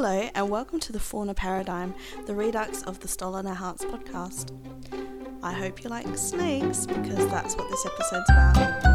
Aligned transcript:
Hello, 0.00 0.30
and 0.32 0.48
welcome 0.48 0.78
to 0.78 0.92
the 0.92 1.00
Fauna 1.00 1.34
Paradigm, 1.34 1.92
the 2.26 2.32
redux 2.32 2.84
of 2.84 3.00
the 3.00 3.08
Stolen 3.08 3.48
Our 3.48 3.54
Hearts 3.54 3.84
podcast. 3.84 4.52
I 5.42 5.52
hope 5.52 5.82
you 5.82 5.90
like 5.90 6.16
snakes 6.16 6.86
because 6.86 7.28
that's 7.32 7.56
what 7.56 7.68
this 7.68 7.84
episode's 7.84 8.30
about. 8.30 8.87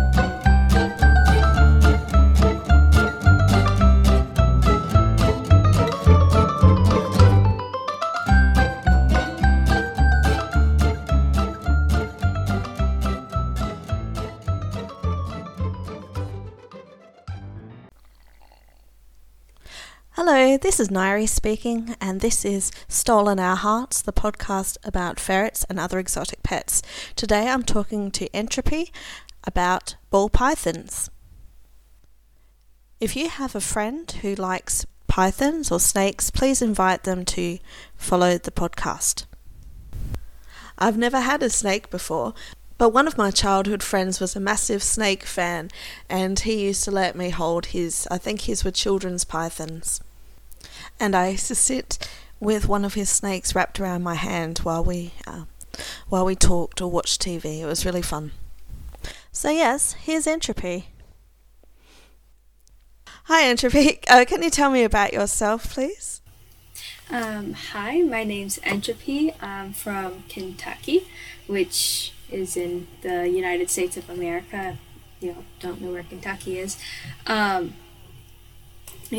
This 20.62 20.80
is 20.80 20.90
Nairi 20.90 21.27
speaking, 21.27 21.95
and 21.99 22.21
this 22.21 22.45
is 22.45 22.71
Stolen 22.88 23.39
Our 23.39 23.55
Hearts, 23.55 24.03
the 24.03 24.13
podcast 24.13 24.77
about 24.84 25.20
ferrets 25.20 25.66
and 25.67 25.79
other 25.79 25.98
exotic 25.98 26.43
pets. 26.43 26.84
Today 27.16 27.48
I'm 27.49 27.63
talking 27.63 28.12
to 28.12 28.34
Entropy 28.35 28.93
about 29.45 29.95
ball 30.12 30.29
pythons. 30.29 31.09
If 32.99 33.16
you 33.16 33.29
have 33.29 33.55
a 33.55 33.62
friend 33.62 34.09
who 34.21 34.35
likes 34.35 34.85
pythons 35.07 35.71
or 35.71 35.79
snakes, 35.79 36.29
please 36.29 36.62
invite 36.62 37.04
them 37.04 37.26
to 37.26 37.57
follow 37.95 38.38
the 38.38 38.51
podcast. 38.51 39.26
I've 40.77 40.98
never 40.98 41.21
had 41.21 41.41
a 41.41 41.49
snake 41.49 41.90
before, 41.90 42.35
but 42.77 42.90
one 42.90 43.07
of 43.07 43.17
my 43.17 43.31
childhood 43.31 43.81
friends 43.81 44.20
was 44.20 44.35
a 44.35 44.40
massive 44.40 44.84
snake 44.84 45.23
fan, 45.23 45.71
and 46.07 46.40
he 46.40 46.65
used 46.65 46.84
to 46.84 46.91
let 46.91 47.15
me 47.15 47.31
hold 47.31 47.67
his, 47.67 48.07
I 48.12 48.20
think 48.20 48.41
his 48.41 48.63
were 48.63 48.71
children's 48.71 49.23
pythons. 49.23 49.99
And 50.99 51.15
I 51.15 51.29
used 51.29 51.47
to 51.47 51.55
sit 51.55 52.07
with 52.39 52.67
one 52.67 52.85
of 52.85 52.93
his 52.93 53.09
snakes 53.09 53.55
wrapped 53.55 53.79
around 53.79 54.04
my 54.04 54.15
hand 54.15 54.59
while 54.59 54.84
we, 54.84 55.13
uh, 55.26 55.45
while 56.09 56.26
we 56.26 56.35
talked 56.35 56.81
or 56.81 56.90
watched 56.90 57.21
TV. 57.21 57.62
It 57.62 57.65
was 57.65 57.85
really 57.85 58.01
fun. 58.01 58.31
So, 59.31 59.49
yes, 59.49 59.93
here's 59.93 60.27
Entropy. 60.27 60.87
Hi, 63.26 63.45
Entropy. 63.45 63.99
Uh, 64.09 64.26
can 64.28 64.44
you 64.44 64.50
tell 64.50 64.70
me 64.70 64.84
about 64.84 65.14
yourself, 65.14 65.73
please? 65.73 66.22
Um, 67.09 67.53
hi, 67.53 68.02
my 68.02 68.23
name's 68.23 68.59
Entropy. 68.64 69.34
I'm 69.42 69.73
from 69.73 70.23
Kentucky, 70.28 71.08
which 71.48 72.14
is 72.30 72.58
in 72.58 72.88
the 73.02 73.30
United 73.30 73.70
States 73.70 73.98
of 73.98 74.09
America. 74.09 74.78
You 75.20 75.34
know, 75.34 75.44
don't 75.59 75.80
know 75.81 75.92
where 75.92 76.03
Kentucky 76.03 76.59
is. 76.59 76.78
Um, 77.28 77.75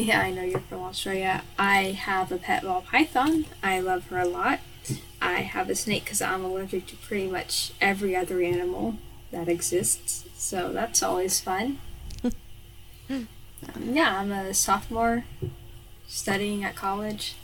yeah, 0.02 0.20
I 0.20 0.30
know 0.30 0.42
you're 0.42 0.60
from 0.60 0.82
Australia. 0.82 1.42
I 1.58 1.92
have 1.92 2.32
a 2.32 2.38
pet 2.38 2.62
ball 2.62 2.82
python. 2.82 3.46
I 3.62 3.80
love 3.80 4.06
her 4.08 4.18
a 4.18 4.24
lot. 4.26 4.60
I 5.20 5.34
have 5.40 5.70
a 5.70 5.74
snake 5.74 6.04
because 6.04 6.20
I'm 6.20 6.44
allergic 6.44 6.86
to 6.88 6.96
pretty 6.96 7.26
much 7.28 7.72
every 7.80 8.14
other 8.14 8.42
animal 8.42 8.96
that 9.30 9.48
exists. 9.48 10.24
So 10.36 10.72
that's 10.72 11.02
always 11.02 11.40
fun. 11.40 11.78
um, 13.10 13.28
yeah, 13.92 14.18
I'm 14.20 14.30
a 14.32 14.52
sophomore 14.54 15.24
studying 16.06 16.64
at 16.64 16.74
college. 16.76 17.34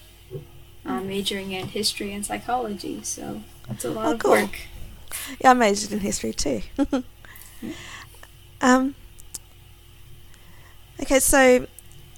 I'm 0.84 1.08
majoring 1.08 1.52
in 1.52 1.68
history 1.68 2.12
and 2.12 2.24
psychology, 2.24 3.02
so 3.02 3.42
that's 3.68 3.84
a 3.84 3.90
lot 3.90 4.06
Oh, 4.06 4.12
of 4.12 4.18
cool. 4.18 4.30
work. 4.32 4.58
Yeah, 5.40 5.50
I 5.50 5.54
majored 5.54 5.92
in 5.92 6.00
history 6.00 6.32
too. 6.32 6.62
um, 8.60 8.94
okay, 11.02 11.18
so 11.20 11.66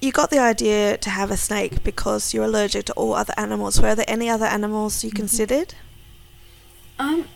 you 0.02 0.10
got 0.10 0.30
the 0.30 0.38
idea 0.38 0.96
to 0.98 1.10
have 1.10 1.30
a 1.30 1.36
snake 1.36 1.84
because 1.84 2.34
you're 2.34 2.44
allergic 2.44 2.86
to 2.86 2.92
all 2.94 3.14
other 3.14 3.32
animals. 3.36 3.80
Were 3.80 3.94
there 3.94 4.04
any 4.08 4.28
other 4.28 4.46
animals 4.46 5.04
you 5.04 5.12
considered? 5.12 5.74
Um, 6.98 7.28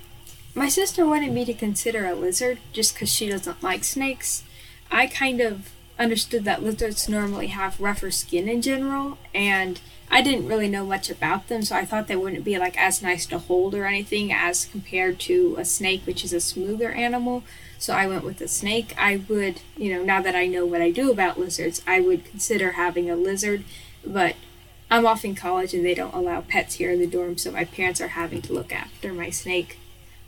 my 0.53 0.69
sister 0.69 1.07
wanted 1.07 1.33
me 1.33 1.45
to 1.45 1.55
consider 1.55 2.05
a 2.07 2.15
lizard 2.15 2.59
just 2.73 2.95
because 2.95 3.09
she 3.09 3.29
doesn't 3.29 3.63
like 3.63 3.85
snakes. 3.85 4.43
I 4.91 5.07
kind 5.07 5.41
of 5.41 5.71
understood 5.97 6.45
that 6.45 6.63
lizards 6.63 7.09
normally 7.09 7.47
have 7.49 7.81
rougher 7.81 8.11
skin 8.11 8.49
in 8.49 8.63
general, 8.63 9.17
and 9.33 9.81
I 10.11 10.21
didn't 10.21 10.49
really 10.49 10.69
know 10.69 10.85
much 10.85 11.09
about 11.09 11.47
them, 11.47 11.63
so 11.63 11.77
I 11.77 11.85
thought 11.85 12.09
they 12.09 12.17
wouldn't 12.17 12.45
be 12.45 12.59
like 12.59 12.77
as 12.77 13.01
nice 13.01 13.27
to 13.27 13.39
hold 13.39 13.77
or 13.77 13.87
anything 13.87 14.33
as 14.33 14.65
compared 14.65 15.21
to 15.21 15.55
a 15.57 15.65
snake, 15.65 16.03
which 16.05 16.25
is 16.25 16.33
a 16.33 16.41
smoother 16.41 16.91
animal. 16.91 17.45
So 17.79 17.93
I 17.95 18.07
went 18.07 18.25
with 18.25 18.41
a 18.41 18.49
snake. 18.49 18.95
I 18.99 19.23
would, 19.29 19.61
you 19.77 19.95
know, 19.95 20.03
now 20.03 20.23
that 20.23 20.35
I 20.35 20.47
know 20.47 20.65
what 20.65 20.81
I 20.81 20.91
do 20.91 21.11
about 21.11 21.39
lizards, 21.39 21.83
I 21.87 22.01
would 22.01 22.25
consider 22.25 22.73
having 22.73 23.11
a 23.11 23.17
lizard, 23.17 23.65
but 24.05 24.35
I'm 24.91 25.07
off 25.07 25.25
in 25.25 25.35
college 25.35 25.75
and 25.75 25.85
they 25.85 25.95
don't 25.95 26.15
allow 26.15 26.41
pets 26.41 26.77
here 26.77 26.91
in 26.91 27.01
the 27.01 27.07
dorm, 27.07 27.37
so 27.39 27.51
my 27.51 27.65
parents 27.65 28.01
are 28.01 28.09
having 28.09 28.41
to 28.43 28.53
look 28.53 28.73
after 28.73 29.13
my 29.13 29.31
snake 29.31 29.79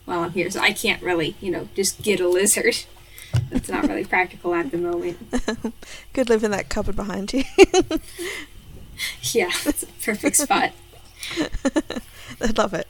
while 0.05 0.21
I'm 0.21 0.33
here. 0.33 0.51
So 0.51 0.61
I 0.61 0.73
can't 0.73 1.03
really, 1.03 1.37
you 1.41 1.51
know, 1.51 1.69
just 1.75 2.03
get 2.03 2.21
a 2.21 2.29
lizard. 2.29 2.77
That's 3.51 3.69
not 3.69 3.87
really 3.87 4.05
practical 4.05 4.55
at 4.55 4.71
the 4.71 4.79
moment. 4.79 5.19
Could 6.15 6.29
live 6.29 6.45
in 6.45 6.51
that 6.51 6.69
cupboard 6.69 6.97
behind 6.97 7.33
you. 7.33 7.45
Yeah, 9.23 9.51
that's 9.65 9.85
a 9.85 9.87
perfect 10.03 10.37
spot. 10.37 10.73
I 12.41 12.51
love 12.57 12.75
it. 12.75 12.89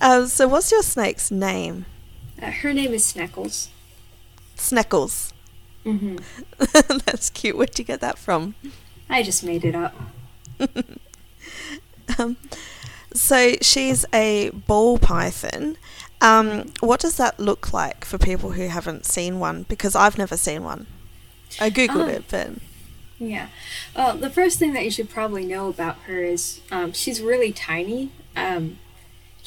um, 0.00 0.26
so, 0.26 0.46
what's 0.46 0.70
your 0.70 0.82
snake's 0.82 1.30
name? 1.30 1.86
Uh, 2.40 2.50
her 2.50 2.72
name 2.72 2.92
is 2.92 3.04
Sneckles. 3.12 3.68
Sneckles. 4.56 5.32
hmm 5.84 6.16
That's 7.06 7.30
cute. 7.30 7.56
Where'd 7.56 7.78
you 7.78 7.84
get 7.84 8.00
that 8.00 8.18
from? 8.18 8.54
I 9.08 9.22
just 9.22 9.42
made 9.44 9.64
it 9.64 9.74
up. 9.74 9.94
Um, 12.18 12.36
so 13.12 13.52
she's 13.60 14.04
a 14.14 14.48
ball 14.50 14.98
python. 14.98 15.76
Um, 16.22 16.72
what 16.80 17.00
does 17.00 17.16
that 17.18 17.38
look 17.38 17.72
like 17.72 18.04
for 18.04 18.16
people 18.18 18.52
who 18.52 18.66
haven't 18.68 19.04
seen 19.04 19.38
one? 19.38 19.64
Because 19.68 19.94
I've 19.94 20.16
never 20.18 20.36
seen 20.36 20.64
one. 20.64 20.86
I 21.60 21.68
googled 21.70 22.06
Oh. 22.06 22.08
it, 22.08 22.24
but 22.30 22.50
Yeah. 23.18 23.48
Well, 23.94 24.16
the 24.16 24.30
first 24.30 24.58
thing 24.58 24.72
that 24.72 24.84
you 24.84 24.90
should 24.90 25.10
probably 25.10 25.44
know 25.44 25.68
about 25.68 25.96
her 26.06 26.22
is 26.22 26.60
um, 26.72 26.92
she's 26.92 27.20
really 27.20 27.52
tiny. 27.52 28.10
Um, 28.34 28.78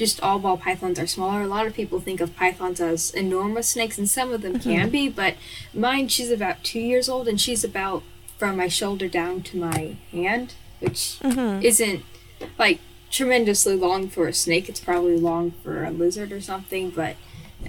just 0.01 0.19
all 0.23 0.39
ball 0.39 0.57
pythons 0.57 0.97
are 0.97 1.05
smaller. 1.05 1.43
A 1.43 1.47
lot 1.47 1.67
of 1.67 1.75
people 1.75 1.99
think 1.99 2.21
of 2.21 2.35
pythons 2.35 2.81
as 2.81 3.11
enormous 3.11 3.67
snakes, 3.69 3.99
and 3.99 4.09
some 4.09 4.31
of 4.33 4.41
them 4.41 4.59
can 4.59 4.89
be, 4.89 5.07
but 5.09 5.35
mine, 5.75 6.07
she's 6.07 6.31
about 6.31 6.63
two 6.63 6.79
years 6.79 7.07
old, 7.07 7.27
and 7.27 7.39
she's 7.39 7.63
about 7.63 8.01
from 8.39 8.57
my 8.57 8.67
shoulder 8.67 9.07
down 9.07 9.43
to 9.43 9.57
my 9.57 9.97
hand, 10.11 10.55
which 10.79 11.17
Mhm. 11.21 11.63
isn't 11.63 12.03
like 12.57 12.79
tremendously 13.11 13.75
long 13.75 14.09
for 14.09 14.27
a 14.27 14.33
snake. 14.33 14.67
It's 14.67 14.79
probably 14.79 15.17
long 15.17 15.51
for 15.63 15.83
a 15.83 15.91
lizard 15.91 16.31
or 16.31 16.41
something, 16.41 16.89
but 16.89 17.15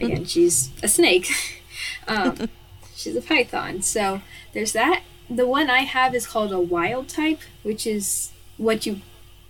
again, 0.00 0.24
she's 0.24 0.70
a 0.82 0.88
snake. 0.88 1.28
um, 2.08 2.48
she's 2.96 3.14
a 3.14 3.20
python. 3.20 3.82
So 3.82 4.22
there's 4.54 4.72
that. 4.72 5.02
The 5.28 5.46
one 5.46 5.68
I 5.68 5.80
have 5.80 6.14
is 6.14 6.26
called 6.26 6.50
a 6.52 6.60
wild 6.60 7.08
type, 7.08 7.40
which 7.62 7.86
is 7.86 8.30
what 8.56 8.86
you. 8.86 9.02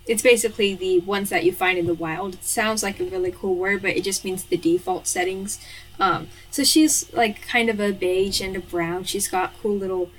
It's 0.06 0.22
basically 0.22 0.74
the 0.74 1.00
ones 1.00 1.30
that 1.30 1.44
you 1.44 1.52
find 1.52 1.78
in 1.78 1.86
the 1.86 1.94
wild. 1.94 2.34
It 2.34 2.44
sounds 2.44 2.82
like 2.82 2.98
a 2.98 3.04
really 3.04 3.30
cool 3.32 3.54
word, 3.54 3.82
but 3.82 3.96
it 3.96 4.02
just 4.02 4.24
means 4.24 4.44
the 4.44 4.56
default 4.56 5.06
settings. 5.06 5.60
Um, 6.00 6.28
so 6.50 6.64
she's 6.64 7.12
like 7.12 7.46
kind 7.46 7.68
of 7.68 7.78
a 7.78 7.92
beige 7.92 8.40
and 8.40 8.56
a 8.56 8.60
brown. 8.60 9.04
She's 9.04 9.28
got 9.28 9.54
cool 9.62 9.76
little 9.76 10.10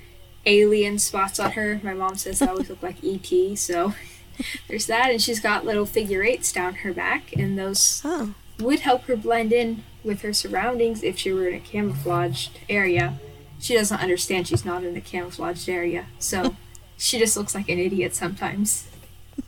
alien 0.46 0.98
spots 0.98 1.38
on 1.38 1.52
her. 1.52 1.80
My 1.82 1.94
mom 1.94 2.16
says 2.16 2.40
I 2.40 2.46
always 2.46 2.70
look 2.70 2.82
like 2.82 3.04
ET, 3.04 3.58
so 3.58 3.94
there's 4.68 4.86
that. 4.86 5.10
And 5.10 5.22
she's 5.22 5.40
got 5.40 5.64
little 5.64 5.86
figure 5.86 6.22
eights 6.22 6.52
down 6.52 6.76
her 6.76 6.92
back, 6.92 7.34
and 7.36 7.58
those 7.58 8.00
oh, 8.04 8.34
would 8.58 8.80
help 8.80 9.04
her 9.04 9.16
blend 9.16 9.52
in 9.52 9.84
with 10.02 10.22
her 10.22 10.32
surroundings 10.32 11.02
if 11.02 11.18
she 11.18 11.32
were 11.32 11.48
in 11.48 11.54
a 11.54 11.60
camouflaged 11.60 12.58
area. 12.68 13.18
She 13.58 13.74
doesn't 13.74 14.00
understand 14.00 14.46
she's 14.48 14.64
not 14.64 14.84
in 14.84 14.96
a 14.96 15.00
camouflaged 15.00 15.68
area, 15.68 16.06
so 16.18 16.56
she 16.96 17.18
just 17.18 17.36
looks 17.36 17.54
like 17.54 17.68
an 17.68 17.78
idiot 17.78 18.14
sometimes. 18.14 18.88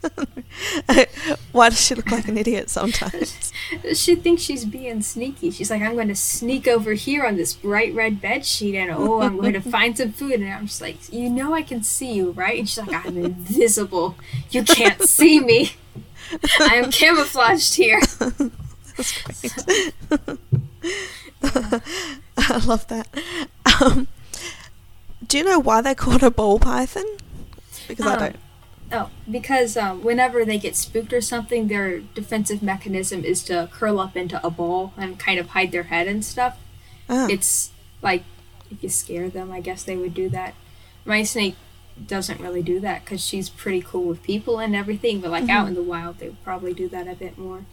why 1.53 1.69
does 1.71 1.81
she 1.81 1.95
look 1.95 2.11
like 2.11 2.29
an 2.29 2.39
idiot 2.39 2.71
sometimes? 2.71 3.53
She 3.95 4.15
thinks 4.15 4.43
she's 4.43 4.65
being 4.65 5.03
sneaky. 5.03 5.51
She's 5.51 5.71
like, 5.73 5.83
I'm 5.83 5.95
going 5.95 6.07
to 6.07 6.15
sneak 6.15 6.69
over 6.69 6.93
here 6.93 7.25
on 7.27 7.37
this 7.37 7.53
bright 7.53 7.93
red 7.95 8.21
bed 8.21 8.47
sheet 8.47 8.77
and 8.77 8.93
oh, 8.93 9.21
I'm 9.21 9.37
going 9.41 9.55
to 9.55 9.61
find 9.61 9.97
some 9.99 10.13
food. 10.13 10.35
And 10.41 10.49
I'm 10.53 10.67
just 10.69 10.81
like, 10.81 11.13
You 11.13 11.29
know, 11.29 11.53
I 11.53 11.63
can 11.63 11.83
see 11.83 12.13
you, 12.13 12.31
right? 12.31 12.59
And 12.61 12.69
she's 12.69 12.87
like, 12.87 13.05
I'm 13.05 13.17
invisible. 13.17 14.15
You 14.51 14.63
can't 14.63 15.03
see 15.03 15.41
me. 15.41 15.73
I 16.61 16.77
am 16.77 16.93
camouflaged 16.93 17.75
here. 17.75 18.01
That's 18.97 19.23
great. 19.23 19.93
I 21.43 22.59
love 22.65 22.87
that. 22.89 23.09
Um, 23.81 24.07
do 25.27 25.39
you 25.39 25.45
know 25.45 25.59
why 25.59 25.81
they 25.81 25.95
call 25.95 26.15
it 26.15 26.23
a 26.23 26.31
ball 26.31 26.59
python? 26.59 27.05
Because 27.89 28.07
I 28.07 28.13
Um, 28.15 28.19
don't. 28.21 28.37
Oh, 28.93 29.11
because 29.29 29.77
um, 29.77 30.05
whenever 30.05 30.45
they 30.45 30.59
get 30.59 30.77
spooked 30.77 31.13
or 31.13 31.21
something, 31.21 31.67
their 31.69 31.99
defensive 32.01 32.63
mechanism 32.63 33.25
is 33.25 33.43
to 33.45 33.69
curl 33.73 33.99
up 33.99 34.17
into 34.17 34.45
a 34.47 34.51
ball 34.51 34.93
and 34.97 35.19
kind 35.19 35.39
of 35.41 35.49
hide 35.49 35.73
their 35.73 35.85
head 35.85 36.07
and 36.07 36.25
stuff. 36.25 36.57
Oh. 37.09 37.27
It's 37.29 37.71
like 38.01 38.23
if 38.71 38.83
you 38.83 38.89
scare 38.89 39.29
them, 39.29 39.51
I 39.51 39.61
guess 39.61 39.83
they 39.83 39.97
would 39.97 40.15
do 40.15 40.29
that. 40.31 40.55
My 41.05 41.23
snake 41.25 41.57
doesn't 42.07 42.41
really 42.41 42.63
do 42.63 42.79
that 42.81 43.05
because 43.05 43.25
she's 43.25 43.49
pretty 43.49 43.81
cool 43.83 44.05
with 44.05 44.23
people 44.23 44.59
and 44.61 44.77
everything. 44.77 45.21
But 45.21 45.31
like 45.31 45.45
Mm-hmm. 45.45 45.51
out 45.51 45.69
in 45.69 45.75
the 45.75 45.83
wild, 45.83 46.19
they 46.19 46.29
would 46.29 46.45
probably 46.45 46.75
do 46.75 46.89
that 46.89 47.09
a 47.09 47.15
bit 47.15 47.37
more. 47.39 47.65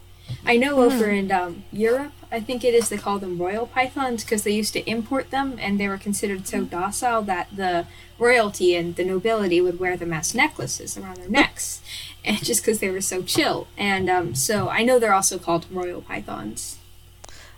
I 0.46 0.58
know 0.58 0.82
over 0.82 1.08
Hmm. 1.08 1.16
in 1.16 1.32
um, 1.32 1.64
Europe, 1.72 2.12
I 2.32 2.40
think 2.40 2.64
it 2.64 2.74
is 2.74 2.90
they 2.90 2.98
call 2.98 3.20
them 3.20 3.38
royal 3.38 3.68
pythons 3.68 4.24
because 4.24 4.44
they 4.44 4.52
used 4.52 4.74
to 4.74 4.90
import 4.90 5.30
them 5.30 5.58
and 5.60 5.80
they 5.80 5.88
were 5.88 5.98
considered 5.98 6.40
Hmm. 6.40 6.46
so 6.46 6.64
docile 6.64 7.22
that 7.24 7.48
the 7.56 7.86
royalty 8.18 8.76
and 8.76 8.96
the 8.96 9.04
nobility 9.06 9.60
would 9.62 9.80
wear 9.80 9.96
them 9.98 10.14
as 10.14 10.34
necklaces 10.36 10.98
around 10.98 11.18
their 11.18 11.30
necks, 11.30 11.82
and 12.26 12.44
just 12.44 12.62
because 12.62 12.80
they 12.80 12.90
were 12.90 13.02
so 13.02 13.22
chill. 13.22 13.68
And 13.78 14.10
um, 14.10 14.36
so 14.36 14.70
I 14.70 14.84
know 14.84 15.00
they're 15.00 15.14
also 15.14 15.38
called 15.38 15.66
royal 15.72 16.02
pythons. 16.02 16.78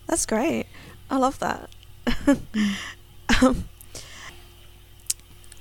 That's 0.07 0.25
great. 0.25 0.65
I 1.09 1.17
love 1.17 1.39
that. 1.39 1.69
um, 3.41 3.65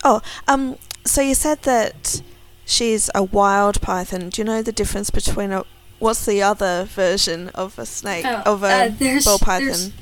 oh, 0.02 0.20
um, 0.48 0.76
so 1.04 1.20
you 1.20 1.34
said 1.34 1.62
that 1.62 2.22
she's 2.64 3.10
a 3.14 3.22
wild 3.22 3.80
python. 3.80 4.28
Do 4.30 4.40
you 4.40 4.44
know 4.44 4.62
the 4.62 4.72
difference 4.72 5.10
between 5.10 5.52
a 5.52 5.64
what's 6.04 6.24
the 6.26 6.42
other 6.42 6.84
version 6.84 7.48
of 7.54 7.78
a 7.78 7.86
snake 7.86 8.24
Oh, 8.26 8.42
of 8.52 8.62
a 8.62 8.66
uh, 8.66 8.88
there's- 8.98 9.24
ball 9.24 9.38
there's- 9.38 9.90
python? 9.90 9.92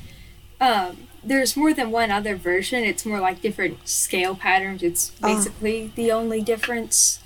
Um, 0.89 1.07
there's 1.23 1.55
more 1.55 1.73
than 1.73 1.91
one 1.91 2.11
other 2.11 2.35
version. 2.35 2.83
It's 2.83 3.05
more 3.05 3.19
like 3.21 3.41
different 3.41 3.87
scale 3.87 4.35
patterns. 4.35 4.83
It's 4.83 5.11
Oh. 5.21 5.33
basically 5.35 5.91
the 5.95 6.11
only 6.11 6.41
difference. 6.41 7.19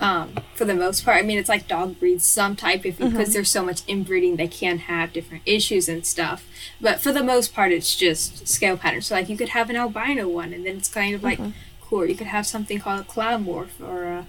Um, 0.00 0.34
for 0.56 0.64
the 0.64 0.74
most 0.74 1.04
part, 1.04 1.18
I 1.18 1.22
mean, 1.22 1.38
it's 1.38 1.48
like 1.48 1.68
dog 1.68 2.00
breeds 2.00 2.24
some 2.26 2.56
type 2.56 2.84
if 2.84 2.98
because 2.98 3.32
there's 3.32 3.48
so 3.50 3.64
much 3.64 3.82
inbreeding, 3.86 4.34
they 4.34 4.48
can 4.48 4.78
have 4.92 5.12
different 5.12 5.44
issues 5.46 5.88
and 5.88 6.04
stuff. 6.04 6.44
But 6.80 7.00
for 7.00 7.12
the 7.12 7.22
most 7.22 7.54
part, 7.54 7.70
it's 7.70 7.94
just 7.94 8.48
scale 8.48 8.76
patterns. 8.76 9.06
So 9.06 9.14
like 9.14 9.28
you 9.28 9.36
could 9.36 9.50
have 9.50 9.70
an 9.70 9.76
albino 9.76 10.26
one, 10.26 10.52
and 10.52 10.66
then 10.66 10.76
it's 10.78 10.88
kind 10.88 11.14
of 11.14 11.22
like 11.22 11.38
cool. 11.80 12.04
You 12.06 12.16
could 12.16 12.26
have 12.26 12.44
something 12.44 12.80
called 12.80 13.00
a 13.02 13.04
cloud 13.04 13.46
morph 13.46 13.80
or 13.80 14.02
a 14.02 14.26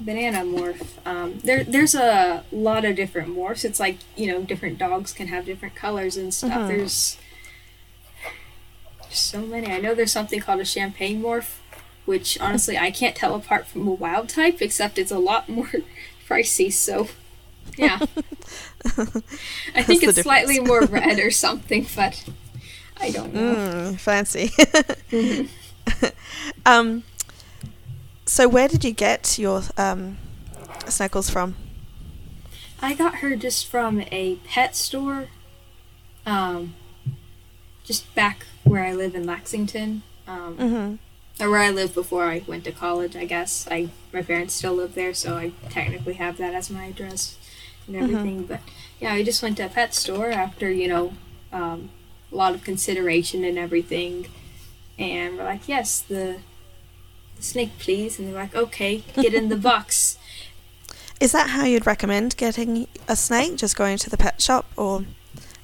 banana 0.00 0.38
morph. 0.44 0.86
Um, 1.06 1.38
there, 1.44 1.64
there's 1.64 1.94
a 1.94 2.44
lot 2.52 2.84
of 2.84 2.96
different 2.96 3.34
morphs. 3.36 3.64
It's 3.64 3.78
like 3.80 3.98
you 4.16 4.26
know, 4.26 4.42
different 4.42 4.78
dogs 4.78 5.12
can 5.12 5.28
have 5.28 5.44
different 5.46 5.74
colors 5.74 6.16
and 6.16 6.32
stuff. 6.32 6.52
Mhm. 6.52 6.68
There's 6.68 7.16
so 9.10 9.42
many. 9.42 9.66
I 9.70 9.78
know 9.80 9.94
there's 9.94 10.12
something 10.12 10.40
called 10.40 10.60
a 10.60 10.64
champagne 10.64 11.22
morph, 11.22 11.56
which 12.06 12.38
honestly 12.40 12.78
I 12.78 12.90
can't 12.90 13.14
tell 13.14 13.34
apart 13.34 13.66
from 13.66 13.86
a 13.86 13.92
wild 13.92 14.28
type, 14.28 14.60
except 14.62 14.98
it's 14.98 15.10
a 15.12 15.18
lot 15.18 15.48
more 15.48 15.70
pricey. 16.28 16.72
So, 16.72 17.08
yeah, 17.76 17.98
I 19.74 19.82
think 19.82 20.02
it's 20.02 20.22
slightly 20.22 20.60
more 20.60 20.82
red 20.86 21.18
or 21.18 21.30
something, 21.46 21.86
but 21.94 22.24
I 23.00 23.10
don't 23.10 23.34
know. 23.34 23.54
Mm, 23.54 23.98
fancy. 24.00 24.48
Mhm. 25.10 25.48
um, 26.64 27.02
so 28.32 28.48
where 28.48 28.66
did 28.66 28.82
you 28.82 28.92
get 28.92 29.38
your 29.38 29.62
um, 29.76 30.16
snuggles 30.88 31.28
from? 31.28 31.54
I 32.80 32.94
got 32.94 33.16
her 33.16 33.36
just 33.36 33.66
from 33.66 34.00
a 34.10 34.36
pet 34.36 34.74
store, 34.74 35.28
um, 36.24 36.74
just 37.84 38.12
back 38.14 38.46
where 38.64 38.82
I 38.86 38.94
live 38.94 39.14
in 39.14 39.26
Lexington, 39.26 40.02
um, 40.26 40.56
Mm-hmm. 40.56 41.44
or 41.44 41.50
where 41.50 41.60
I 41.60 41.68
lived 41.68 41.92
before 41.94 42.24
I 42.24 42.42
went 42.46 42.64
to 42.64 42.72
college. 42.72 43.14
I 43.16 43.26
guess 43.26 43.68
I 43.70 43.90
my 44.14 44.22
parents 44.22 44.54
still 44.54 44.72
live 44.76 44.94
there, 44.94 45.12
so 45.12 45.36
I 45.36 45.52
technically 45.68 46.14
have 46.14 46.38
that 46.38 46.54
as 46.54 46.70
my 46.70 46.86
address 46.86 47.36
and 47.86 47.96
everything. 47.96 48.44
But 48.46 48.60
yeah, 48.98 49.12
I 49.12 49.22
just 49.22 49.42
went 49.42 49.58
to 49.58 49.66
a 49.66 49.68
pet 49.68 49.92
store 49.94 50.30
after 50.30 50.70
you 50.70 50.88
know 50.88 51.12
um, 51.52 51.90
a 52.32 52.34
lot 52.34 52.54
of 52.54 52.64
consideration 52.64 53.44
and 53.44 53.58
everything, 53.58 54.28
and 54.98 55.36
we're 55.36 55.44
like, 55.44 55.68
yes, 55.68 56.00
the 56.00 56.38
snake, 57.40 57.78
please, 57.78 58.18
and 58.18 58.28
they're 58.28 58.34
like, 58.34 58.54
okay, 58.54 58.98
get 59.14 59.34
in 59.34 59.48
the 59.48 59.56
box. 59.70 60.18
Is 61.20 61.32
that 61.32 61.50
how 61.50 61.64
you'd 61.64 61.86
recommend 61.86 62.36
getting 62.36 62.88
a 63.08 63.14
snake? 63.16 63.56
Just 63.56 63.76
going 63.76 63.96
to 63.98 64.10
the 64.10 64.16
pet 64.16 64.40
shop, 64.40 64.66
or 64.76 65.04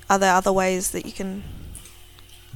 are 0.08 0.18
there 0.18 0.32
other 0.34 0.52
ways 0.52 0.90
that 0.92 1.04
you 1.06 1.12
can? 1.12 1.42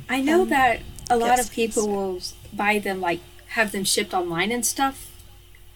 I 0.09 0.21
know 0.21 0.43
Um, 0.43 0.49
that 0.51 0.81
a 1.11 1.17
lot 1.17 1.39
of 1.41 1.51
people 1.51 1.89
will 1.89 2.21
buy 2.53 2.79
them, 2.79 3.01
like 3.01 3.21
have 3.49 3.73
them 3.73 3.85
shipped 3.85 4.15
online 4.15 4.53
and 4.53 4.65
stuff, 4.65 5.11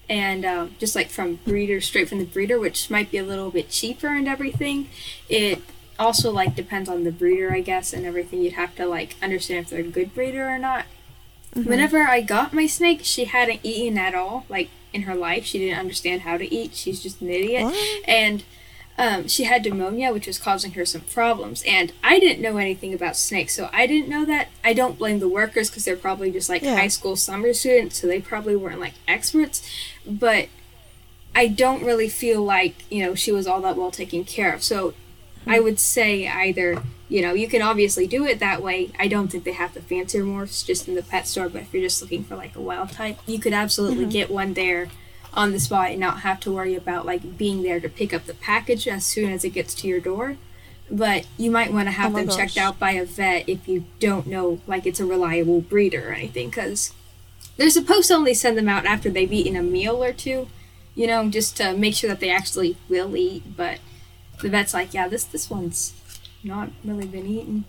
and 0.09 0.44
um, 0.44 0.75
just 0.79 0.94
like 0.94 1.11
from 1.11 1.37
breeder, 1.44 1.81
straight 1.81 2.09
from 2.09 2.19
the 2.19 2.25
breeder, 2.25 2.59
which 2.59 2.91
might 2.91 3.11
be 3.11 3.19
a 3.19 3.25
little 3.25 3.50
bit 3.50 3.71
cheaper 3.71 4.09
and 4.09 4.29
everything. 4.29 4.88
It 5.29 5.62
also 5.99 6.31
like 6.31 6.55
depends 6.55 6.88
on 6.88 7.05
the 7.05 7.12
breeder, 7.12 7.53
I 7.53 7.61
guess, 7.61 7.93
and 7.93 8.06
everything. 8.06 8.43
You'd 8.43 8.53
have 8.55 8.75
to 8.77 8.87
like 8.87 9.17
understand 9.23 9.65
if 9.65 9.71
they're 9.71 9.81
a 9.81 9.83
good 9.83 10.15
breeder 10.15 10.49
or 10.49 10.59
not. 10.59 10.85
Mm-hmm. 11.56 11.69
Whenever 11.69 12.03
I 12.03 12.20
got 12.20 12.53
my 12.53 12.67
snake, 12.67 13.00
she 13.03 13.25
hadn't 13.25 13.61
eaten 13.62 13.97
at 13.99 14.14
all, 14.14 14.44
like 14.49 14.69
in 14.93 15.03
her 15.03 15.14
life. 15.14 15.44
She 15.44 15.58
didn't 15.58 15.79
understand 15.79 16.23
how 16.23 16.37
to 16.37 16.55
eat. 16.55 16.75
She's 16.75 17.03
just 17.03 17.20
an 17.20 17.29
idiot 17.31 17.64
What? 17.64 18.08
and 18.08 18.44
um, 18.99 19.29
she 19.29 19.44
had 19.44 19.62
pneumonia, 19.64 20.11
which 20.12 20.26
was 20.26 20.38
causing 20.38 20.73
her 20.73 20.87
some 20.87 21.03
problems. 21.03 21.62
And 21.67 21.93
I 22.03 22.19
didn't 22.19 22.41
know 22.41 22.56
anything 22.56 22.94
about 22.94 23.17
snakes, 23.17 23.55
so 23.55 23.69
I 23.73 23.87
didn't 23.87 24.08
know 24.08 24.25
that. 24.25 24.49
I 24.64 24.73
don't 24.73 24.99
blame 24.99 25.19
the 25.19 25.29
workers 25.29 25.69
because 25.69 25.85
they're 25.85 25.97
probably 25.97 26.31
just 26.32 26.49
like 26.49 26.62
Yeah. 26.62 26.76
high 26.76 26.88
school 26.88 27.14
summer 27.17 27.53
students, 27.53 28.00
so 28.00 28.06
they 28.06 28.20
probably 28.23 28.56
weren't 28.56 28.81
like 28.81 28.94
experts. 29.06 29.62
But 30.06 30.49
I 31.35 31.49
don't 31.49 31.82
really 31.85 32.09
feel 32.09 32.43
like 32.43 32.91
you 32.91 33.05
know 33.05 33.14
she 33.14 33.31
was 33.32 33.47
all 33.47 33.61
that 33.62 33.76
well 33.76 33.91
taken 33.91 34.25
care 34.25 34.52
of. 34.55 34.62
So 34.62 34.94
I 35.46 35.58
hmm. 35.58 35.64
would 35.64 35.78
say 35.78 36.26
either 36.26 36.82
you 37.08 37.22
know 37.22 37.32
you 37.32 37.48
can 37.48 37.62
obviously 37.62 38.06
do 38.06 38.25
it 38.25 38.38
that 38.40 38.62
way. 38.62 38.90
I 38.98 39.08
don't 39.08 39.28
think 39.28 39.44
they 39.44 39.52
have 39.52 39.75
the 39.75 39.81
fancier 39.81 40.25
morphs 40.25 40.64
just 40.64 40.88
in 40.88 40.94
the 40.94 41.02
pet 41.02 41.26
store, 41.26 41.48
but 41.48 41.62
if 41.62 41.72
you're 41.72 41.82
just 41.82 42.02
looking 42.02 42.25
for 42.25 42.37
like 42.37 42.56
a 42.56 42.60
wild 42.60 42.90
type, 42.90 43.19
you 43.26 43.38
could 43.38 43.52
absolutely 43.52 44.04
mm-hmm. 44.04 44.10
get 44.10 44.31
one 44.31 44.54
there 44.54 44.88
on 45.37 45.52
the 45.52 45.60
spot 45.60 45.90
and 45.90 46.00
not 46.00 46.20
have 46.20 46.40
to 46.40 46.50
worry 46.50 46.75
about 46.75 47.04
like 47.04 47.37
being 47.37 47.62
there 47.62 47.78
to 47.78 47.88
pick 47.88 48.14
up 48.14 48.25
the 48.25 48.34
package 48.34 48.88
as 48.88 49.04
soon 49.04 49.31
as 49.31 49.44
it 49.44 49.50
gets 49.50 49.75
to 49.75 49.87
your 49.87 50.00
door. 50.00 50.37
But 50.90 51.26
you 51.37 51.50
might 51.50 51.72
want 51.72 51.88
to 51.88 51.92
have 51.92 52.14
Oh 52.14 52.16
them 52.16 52.28
checked 52.28 52.56
out 52.56 52.78
by 52.78 52.92
a 52.92 53.04
vet 53.04 53.49
if 53.49 53.69
you 53.69 53.84
don't 53.99 54.26
know 54.26 54.60
like 54.66 54.87
it's 54.87 55.00
a 55.00 55.06
reliable 55.06 55.60
breeder 55.60 56.10
or 56.10 56.12
anything 56.12 56.49
because 56.49 56.94
they're 57.56 57.70
supposed 57.70 58.08
to 58.08 58.14
only 58.14 58.34
send 58.34 58.56
them 58.56 58.69
out 58.69 58.87
after 58.87 59.10
they've 59.10 59.32
eaten 59.32 59.56
a 59.56 59.62
meal 59.62 60.02
or 60.02 60.12
two, 60.12 60.49
you 60.94 61.06
know, 61.06 61.28
just 61.28 61.56
to 61.56 61.76
make 61.76 61.94
sure 61.94 62.08
that 62.08 62.20
they 62.20 62.31
actually 62.31 62.76
will 62.88 63.16
eat. 63.16 63.56
But 63.56 63.78
the 64.43 64.49
vet's 64.49 64.75
like, 64.75 64.93
yeah, 64.94 65.09
this 65.09 65.25
this 65.25 65.49
one's 65.50 65.94
not 66.44 66.71
really 66.85 67.06
been 67.06 67.27
eaten. 67.27 67.65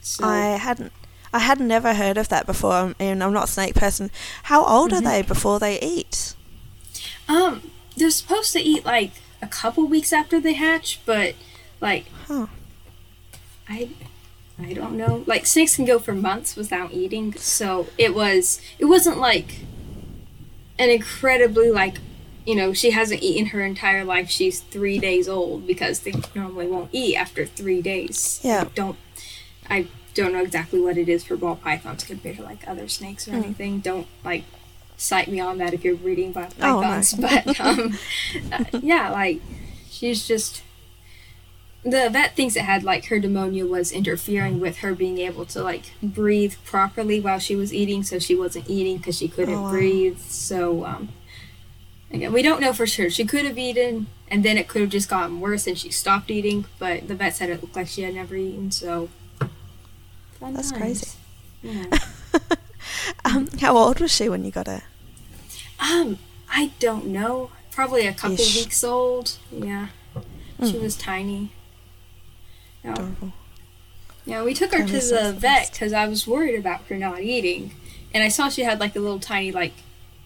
So 0.00 0.24
I 0.26 0.56
hadn't. 0.58 0.92
I 1.34 1.38
had 1.38 1.60
never 1.60 1.94
heard 1.94 2.18
of 2.18 2.28
that 2.28 2.44
before, 2.46 2.74
um, 2.74 2.96
and 2.98 3.22
I'm 3.24 3.32
not 3.32 3.44
a 3.44 3.52
snake 3.52 3.74
person. 3.74 4.10
How 4.44 4.64
old 4.66 4.90
Mhm. 4.90 4.98
are 4.98 5.00
they 5.00 5.22
before 5.22 5.58
they 5.58 5.78
eat? 5.80 6.34
um, 7.28 7.70
they're 7.96 8.10
supposed 8.10 8.52
to 8.52 8.60
eat 8.60 8.84
like 8.84 9.12
a 9.40 9.46
couple 9.46 9.86
weeks 9.86 10.12
after 10.12 10.38
they 10.40 10.52
hatch, 10.54 11.00
but 11.06 11.34
like 11.80 12.06
Huh. 12.26 12.46
I 13.68 13.88
I 14.62 14.72
don't 14.74 14.96
know. 14.96 15.24
Like 15.26 15.46
snakes 15.46 15.76
can 15.76 15.84
go 15.84 15.98
for 15.98 16.12
months 16.14 16.54
without 16.56 16.92
eating, 16.92 17.32
so 17.36 17.86
it 17.96 18.14
was 18.14 18.60
it 18.78 18.84
wasn't 18.86 19.18
like 19.18 19.60
an 20.78 20.90
incredibly 20.90 21.70
like 21.70 21.96
you 22.46 22.54
know, 22.54 22.72
she 22.72 22.90
hasn't 22.90 23.22
eaten 23.22 23.46
her 23.46 23.60
entire 23.64 24.04
life. 24.04 24.28
She's 24.30 24.60
three 24.60 24.98
days 24.98 25.28
old 25.28 25.66
because 25.66 26.00
they 26.00 26.12
normally 26.34 26.66
won't 26.66 26.90
eat 26.92 27.16
after 27.16 27.46
three 27.46 27.80
days. 27.82 28.40
Yeah. 28.42 28.62
I 28.62 28.64
don't 28.74 28.96
I 29.70 29.86
don't 30.14 30.32
know 30.32 30.42
exactly 30.42 30.80
what 30.80 30.98
it 30.98 31.08
is 31.08 31.24
for 31.24 31.36
ball 31.36 31.56
pythons 31.56 32.04
compared 32.04 32.36
to 32.36 32.42
like 32.42 32.66
other 32.68 32.88
snakes 32.88 33.26
or 33.28 33.32
Mm. 33.32 33.44
anything. 33.44 33.80
Don't 33.80 34.06
like 34.24 34.44
cite 34.96 35.28
me 35.28 35.40
on 35.40 35.58
that 35.58 35.72
if 35.72 35.84
you're 35.84 35.94
reading 35.94 36.30
about 36.30 36.52
Oh, 36.60 36.80
pythons. 36.82 37.14
But 37.18 37.60
um 37.60 37.98
uh, 38.52 38.64
yeah, 38.82 39.10
like 39.10 39.40
she's 39.88 40.26
just 40.26 40.62
the 41.84 42.08
vet 42.10 42.36
thinks 42.36 42.54
it 42.54 42.62
had 42.62 42.84
like 42.84 43.06
her 43.06 43.18
pneumonia 43.18 43.66
was 43.66 43.90
interfering 43.90 44.60
with 44.60 44.78
her 44.78 44.94
being 44.94 45.18
able 45.18 45.44
to 45.46 45.62
like 45.62 45.92
breathe 46.02 46.54
properly 46.64 47.18
while 47.20 47.40
she 47.40 47.56
was 47.56 47.74
eating 47.74 48.04
so 48.04 48.18
she 48.20 48.36
wasn't 48.36 48.68
eating 48.70 48.98
because 48.98 49.18
she 49.18 49.26
couldn't 49.26 49.54
Oh, 49.56 49.62
wow. 49.62 49.70
breathe 49.70 50.18
so 50.20 50.84
um 50.84 51.08
again 52.12 52.32
we 52.32 52.42
don't 52.42 52.60
know 52.60 52.72
for 52.72 52.86
sure 52.86 53.08
she 53.10 53.24
could 53.24 53.44
have 53.44 53.58
eaten 53.58 54.06
and 54.28 54.44
then 54.44 54.56
it 54.58 54.68
could 54.68 54.80
have 54.82 54.90
just 54.90 55.08
gotten 55.08 55.40
worse 55.40 55.66
and 55.66 55.78
she 55.78 55.90
stopped 55.90 56.30
eating 56.30 56.64
but 56.78 57.08
the 57.08 57.14
vet 57.14 57.34
said 57.34 57.48
it 57.50 57.60
looked 57.62 57.76
like 57.76 57.88
she 57.88 58.02
had 58.02 58.14
never 58.14 58.34
eaten 58.36 58.70
so 58.70 59.08
fun 60.38 60.52
That's 60.54 60.70
times. 60.70 60.80
crazy. 60.82 61.08
yeah. 61.62 61.98
um, 63.24 63.48
how 63.60 63.76
old 63.76 64.00
was 64.00 64.10
she 64.14 64.28
when 64.28 64.44
you 64.44 64.50
got 64.50 64.66
her? 64.66 64.82
um 65.80 66.18
i 66.50 66.70
don't 66.78 67.06
know 67.06 67.50
probably 67.70 68.06
a 68.06 68.12
couple 68.12 68.34
Ish. 68.38 68.56
weeks 68.56 68.84
old 68.84 69.38
yeah 69.50 69.88
she 70.62 70.74
Mm. 70.74 70.82
was 70.82 70.96
tiny 70.96 71.50
no. 72.84 72.92
Adorable. 72.92 73.32
Yeah, 74.24 74.42
we 74.44 74.54
took 74.54 74.72
her 74.72 74.84
to 74.86 74.92
the 74.92 75.32
vet 75.36 75.70
because 75.72 75.92
I 75.92 76.06
was 76.08 76.26
worried 76.26 76.56
about 76.58 76.82
her 76.86 76.96
not 76.96 77.20
eating, 77.20 77.74
and 78.12 78.22
I 78.24 78.28
saw 78.28 78.48
she 78.48 78.62
had 78.62 78.80
like 78.80 78.94
a 78.96 79.00
little 79.00 79.18
tiny 79.20 79.50
like 79.52 79.72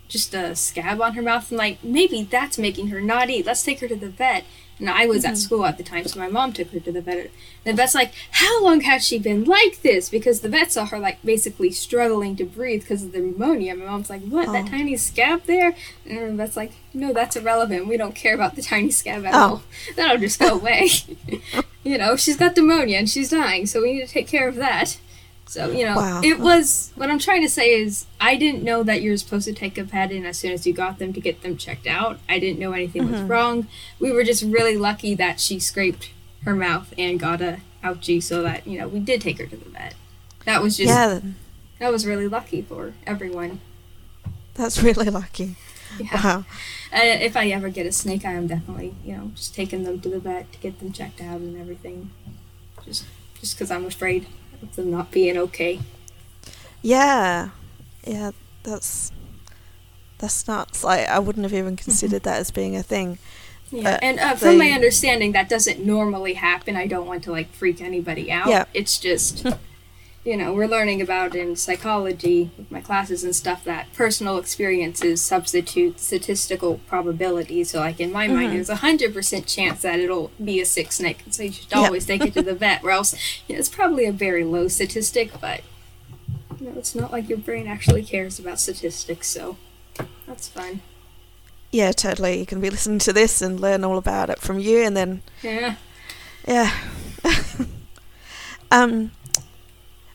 just 0.08 0.34
a 0.34 0.54
scab 0.56 1.00
on 1.00 1.14
her 1.14 1.22
mouth 1.22 1.50
and 1.50 1.58
like 1.58 1.82
maybe 1.82 2.22
that's 2.22 2.58
making 2.58 2.88
her 2.88 3.00
not 3.00 3.30
eat. 3.30 3.46
Let's 3.46 3.62
take 3.64 3.80
her 3.80 3.88
to 3.88 3.96
the 3.96 4.08
vet. 4.08 4.44
And 4.78 4.90
I 4.90 5.06
was 5.06 5.22
Mm-hmm. 5.22 5.30
at 5.32 5.38
school 5.38 5.64
at 5.64 5.78
the 5.78 5.82
time, 5.82 6.04
so 6.06 6.20
my 6.20 6.28
mom 6.28 6.52
took 6.52 6.70
her 6.72 6.80
to 6.80 6.92
the 6.92 7.00
vet. 7.00 7.16
and 7.18 7.30
The 7.64 7.72
vet's 7.72 7.94
like, 7.94 8.12
"How 8.32 8.62
long 8.62 8.82
has 8.82 9.06
she 9.06 9.18
been 9.18 9.44
like 9.44 9.80
this?" 9.80 10.10
Because 10.10 10.40
the 10.40 10.50
vet 10.50 10.70
saw 10.70 10.84
her 10.84 10.98
like 10.98 11.16
basically 11.24 11.70
struggling 11.72 12.36
to 12.36 12.44
breathe 12.44 12.82
because 12.82 13.02
of 13.02 13.12
the 13.12 13.20
pneumonia. 13.20 13.74
My 13.74 13.86
mom's 13.86 14.10
like, 14.10 14.20
"What? 14.28 14.52
That 14.52 14.66
Oh. 14.66 14.68
tiny 14.68 14.94
scab 14.98 15.44
there?" 15.46 15.74
And 16.06 16.38
the 16.38 16.44
vet's 16.44 16.58
like, 16.58 16.72
"No, 16.92 17.14
that's 17.14 17.36
irrelevant. 17.36 17.86
We 17.86 17.96
don't 17.96 18.14
care 18.14 18.34
about 18.34 18.54
the 18.54 18.60
tiny 18.60 18.90
scab 18.90 19.24
at 19.24 19.34
Oh. 19.34 19.38
all. 19.38 19.62
That'll 19.96 20.18
just 20.18 20.38
go 20.38 20.56
away." 20.56 20.90
you 21.82 21.96
know, 21.96 22.14
she's 22.16 22.36
got 22.36 22.54
pneumonia 22.54 22.98
and 22.98 23.08
she's 23.08 23.30
dying, 23.30 23.64
so 23.64 23.80
we 23.80 23.94
need 23.94 24.06
to 24.06 24.12
take 24.12 24.28
care 24.28 24.46
of 24.46 24.56
that. 24.56 24.98
So, 25.48 25.70
you 25.70 25.84
know, 25.84 25.94
Wow. 25.96 26.20
it 26.24 26.40
was 26.40 26.90
what 26.96 27.08
I'm 27.08 27.20
trying 27.20 27.42
to 27.42 27.48
say 27.48 27.80
is 27.80 28.06
I 28.20 28.34
didn't 28.36 28.64
know 28.64 28.82
that 28.82 29.00
you're 29.00 29.16
supposed 29.16 29.46
to 29.46 29.52
take 29.52 29.78
a 29.78 29.84
pet 29.84 30.10
in 30.10 30.26
as 30.26 30.36
soon 30.38 30.52
as 30.52 30.66
you 30.66 30.72
got 30.72 30.98
them 30.98 31.12
to 31.12 31.20
get 31.20 31.42
them 31.42 31.56
checked 31.56 31.86
out. 31.86 32.18
I 32.28 32.38
didn't 32.40 32.58
know 32.58 32.72
anything 32.72 33.10
was 33.10 33.20
wrong. 33.22 33.68
We 34.00 34.10
were 34.10 34.24
just 34.24 34.42
really 34.42 34.76
lucky 34.76 35.14
that 35.14 35.38
she 35.40 35.60
scraped 35.60 36.10
her 36.44 36.54
mouth 36.56 36.92
and 36.98 37.18
got 37.20 37.40
a 37.40 37.60
ouchie 37.84 38.20
so 38.22 38.42
that, 38.42 38.66
you 38.66 38.78
know, 38.78 38.88
we 38.88 38.98
did 38.98 39.20
take 39.20 39.38
her 39.38 39.46
to 39.46 39.56
the 39.56 39.68
vet. 39.70 39.94
That 40.46 40.62
was 40.62 40.76
just 40.76 40.88
yeah, 40.88 41.20
that 41.78 41.92
was 41.92 42.06
really 42.06 42.26
lucky 42.28 42.62
for 42.62 42.94
everyone. 43.06 43.60
that's 44.54 44.82
really 44.82 45.10
lucky. 45.10 45.56
Yeah. 46.00 46.22
Wow. 46.24 46.44
Uh, 46.92 46.98
if 47.02 47.36
I 47.36 47.48
ever 47.50 47.68
get 47.68 47.86
a 47.86 47.92
snake, 47.92 48.24
I 48.24 48.32
am 48.32 48.46
definitely, 48.48 48.94
you 49.04 49.16
know, 49.16 49.30
just 49.34 49.54
taking 49.54 49.84
them 49.84 50.00
to 50.00 50.08
the 50.08 50.18
vet 50.18 50.52
to 50.52 50.58
get 50.58 50.78
them 50.80 50.92
checked 50.92 51.20
out 51.20 51.38
and 51.40 51.56
everything. 51.60 52.10
Just 52.84 53.04
just 53.40 53.54
because 53.56 53.70
I'm 53.70 53.84
afraid 53.86 54.26
of 54.62 54.76
them 54.76 54.90
not 54.90 55.10
being 55.10 55.36
okay. 55.38 55.80
Yeah, 56.82 57.50
yeah, 58.04 58.30
that's 58.62 59.12
that's 60.18 60.46
nuts. 60.48 60.84
Like 60.84 61.08
I 61.08 61.18
wouldn't 61.18 61.44
have 61.44 61.54
even 61.54 61.76
considered 61.76 62.22
that 62.24 62.38
as 62.38 62.50
being 62.50 62.76
a 62.76 62.82
thing. 62.82 63.18
Yeah, 63.70 63.94
Uh, 63.94 63.98
and 64.02 64.18
uh, 64.20 64.34
from 64.36 64.58
my 64.58 64.70
understanding, 64.70 65.32
that 65.32 65.48
doesn't 65.48 65.84
normally 65.84 66.34
happen. 66.34 66.76
I 66.76 66.86
don't 66.86 67.06
want 67.06 67.24
to 67.24 67.32
like 67.32 67.50
freak 67.52 67.80
anybody 67.80 68.30
out. 68.30 68.48
Yeah. 68.48 68.64
It's 68.74 68.98
just, 68.98 69.44
you 70.26 70.36
know, 70.36 70.52
we're 70.52 70.66
learning 70.66 71.00
about 71.00 71.36
in 71.36 71.54
psychology 71.54 72.50
with 72.58 72.68
my 72.70 72.80
classes 72.80 73.22
and 73.22 73.34
stuff 73.34 73.62
that 73.62 73.92
personal 73.92 74.38
experiences 74.38 75.22
substitute 75.22 76.00
statistical 76.00 76.80
probability. 76.88 77.62
So, 77.62 77.78
like 77.78 78.00
in 78.00 78.10
my 78.10 78.26
mind, 78.26 78.50
Mhm. 78.50 78.54
there's 78.54 78.68
a 78.68 78.76
hundred 78.76 79.14
percent 79.14 79.46
chance 79.46 79.82
that 79.82 80.00
it'll 80.00 80.32
be 80.44 80.60
a 80.60 80.66
sick 80.66 80.90
snake, 80.90 81.20
so 81.30 81.44
you 81.44 81.52
should 81.52 81.72
always 81.72 82.04
take 82.06 82.22
it 82.24 82.34
to 82.34 82.42
the 82.42 82.54
vet. 82.64 82.82
Or 82.82 82.90
else, 82.90 83.14
you 83.46 83.54
know, 83.54 83.60
it's 83.60 83.68
probably 83.68 84.04
a 84.04 84.12
very 84.12 84.42
low 84.42 84.66
statistic, 84.66 85.30
but 85.40 85.60
you 86.60 86.66
know, 86.66 86.74
it's 86.76 86.94
not 86.96 87.12
like 87.12 87.28
your 87.28 87.38
brain 87.38 87.68
actually 87.68 88.02
cares 88.02 88.40
about 88.40 88.58
statistics. 88.58 89.28
So, 89.28 89.56
that's 90.26 90.48
fun. 90.48 90.80
Yeah, 91.70 91.92
totally. 91.92 92.40
You 92.40 92.46
can 92.46 92.60
be 92.60 92.70
listening 92.70 92.98
to 93.00 93.12
this 93.12 93.40
and 93.42 93.60
learn 93.60 93.84
all 93.84 93.96
about 93.98 94.28
it 94.30 94.40
from 94.40 94.58
you, 94.58 94.78
and 94.82 94.96
then 94.96 95.22
Yeah. 95.42 95.76
yeah. 96.48 96.72
um. 98.72 99.12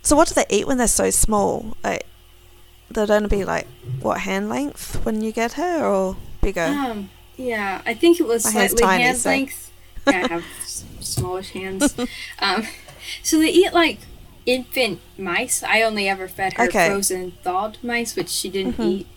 So 0.01 0.15
what 0.15 0.27
do 0.27 0.33
they 0.33 0.45
eat 0.49 0.67
when 0.67 0.77
they're 0.77 0.87
so 0.87 1.09
small? 1.09 1.77
Like, 1.83 2.05
they'd 2.89 3.09
only 3.11 3.29
be 3.29 3.45
like 3.45 3.67
what 4.01 4.21
hand 4.21 4.49
length 4.49 5.03
when 5.05 5.21
you 5.21 5.31
get 5.31 5.53
her, 5.53 5.85
or 5.85 6.17
bigger? 6.41 6.65
Um, 6.65 7.09
yeah, 7.37 7.81
I 7.85 7.93
think 7.93 8.19
it 8.19 8.27
was 8.27 8.43
My 8.45 8.51
slightly 8.51 8.81
tiny, 8.81 9.03
hand 9.03 9.17
so- 9.17 9.29
length. 9.29 9.71
Yeah, 10.07 10.25
I 10.25 10.27
have 10.33 10.45
s- 10.63 10.83
smallish 10.99 11.51
hands. 11.51 11.95
Um, 12.39 12.65
so 13.21 13.37
they 13.39 13.49
eat 13.49 13.71
like 13.73 13.99
infant 14.47 14.99
mice. 15.17 15.61
I 15.61 15.83
only 15.83 16.09
ever 16.09 16.27
fed 16.27 16.53
her 16.53 16.63
Okay. 16.65 16.87
frozen 16.89 17.33
thawed 17.43 17.77
mice, 17.83 18.15
which 18.15 18.29
she 18.29 18.49
didn't 18.49 18.77
Mhm. 18.77 18.85
eat. 18.85 19.07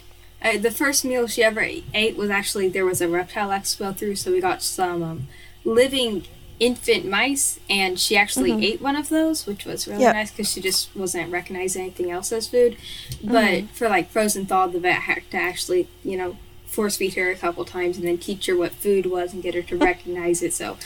Uh, 0.43 0.59
the 0.59 0.71
first 0.71 1.03
meal 1.07 1.27
she 1.27 1.43
ever 1.43 1.67
ate 1.95 2.17
was 2.19 2.29
actually 2.29 2.69
there 2.69 2.85
was 2.85 3.01
a 3.01 3.09
reptile 3.09 3.49
expo 3.49 3.97
through, 3.97 4.17
so 4.17 4.31
we 4.31 4.41
got 4.43 4.63
some 4.63 5.03
um, 5.03 5.29
living 5.65 6.25
infant 6.61 7.05
mice, 7.05 7.59
and 7.69 7.99
she 7.99 8.17
actually 8.17 8.53
Mhm. 8.53 8.63
ate 8.65 8.81
one 8.81 8.97
of 8.97 9.09
those, 9.09 9.47
which 9.47 9.65
was 9.65 9.87
really 9.89 10.03
Yep. 10.03 10.15
nice 10.15 10.31
because 10.31 10.53
she 10.53 10.61
just 10.61 10.95
wasn't 10.95 11.31
recognizing 11.33 11.83
anything 11.83 12.11
else 12.11 12.31
as 12.33 12.47
food. 12.47 12.77
But 13.23 13.65
for 13.73 13.89
like 13.89 14.11
frozen 14.11 14.47
thawed, 14.47 14.73
the 14.73 14.79
vet 14.79 15.03
had 15.03 15.23
to 15.33 15.37
actually, 15.37 15.89
you 16.05 16.17
know, 16.17 16.37
force 16.67 16.97
feed 16.97 17.15
her 17.15 17.31
a 17.31 17.37
couple 17.37 17.65
times 17.65 17.97
and 17.99 18.07
then 18.07 18.19
teach 18.19 18.47
her 18.47 18.57
what 18.57 18.73
food 18.73 19.07
was 19.07 19.33
and 19.33 19.43
get 19.43 19.55
her 19.55 19.63
to 19.63 19.77
recognize 19.77 20.43
it. 20.43 20.53
So, 20.55 20.77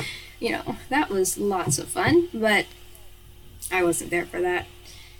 you 0.40 0.50
know, 0.52 0.76
that 0.88 1.10
was 1.10 1.38
lots 1.38 1.78
of 1.78 1.88
fun, 1.88 2.28
but 2.32 2.66
I 3.70 3.82
wasn't 3.82 4.10
there 4.10 4.26
for 4.26 4.40
that. 4.40 4.66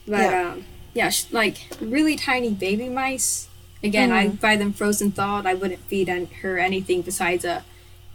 But 0.06 0.30
Yeah. 0.30 0.50
um, 0.52 0.64
yeah, 0.94 1.10
like 1.30 1.56
really 1.80 2.16
tiny 2.16 2.50
baby 2.50 2.88
mice. 2.88 3.48
Again, 3.82 4.10
I 4.10 4.26
Mhm. 4.28 4.40
buy 4.40 4.56
them 4.56 4.72
frozen 4.72 5.12
thawed. 5.12 5.46
I 5.46 5.54
wouldn't 5.54 5.80
feed 5.88 6.08
an- 6.08 6.28
her 6.42 6.58
anything 6.58 7.02
besides 7.02 7.44
a 7.44 7.64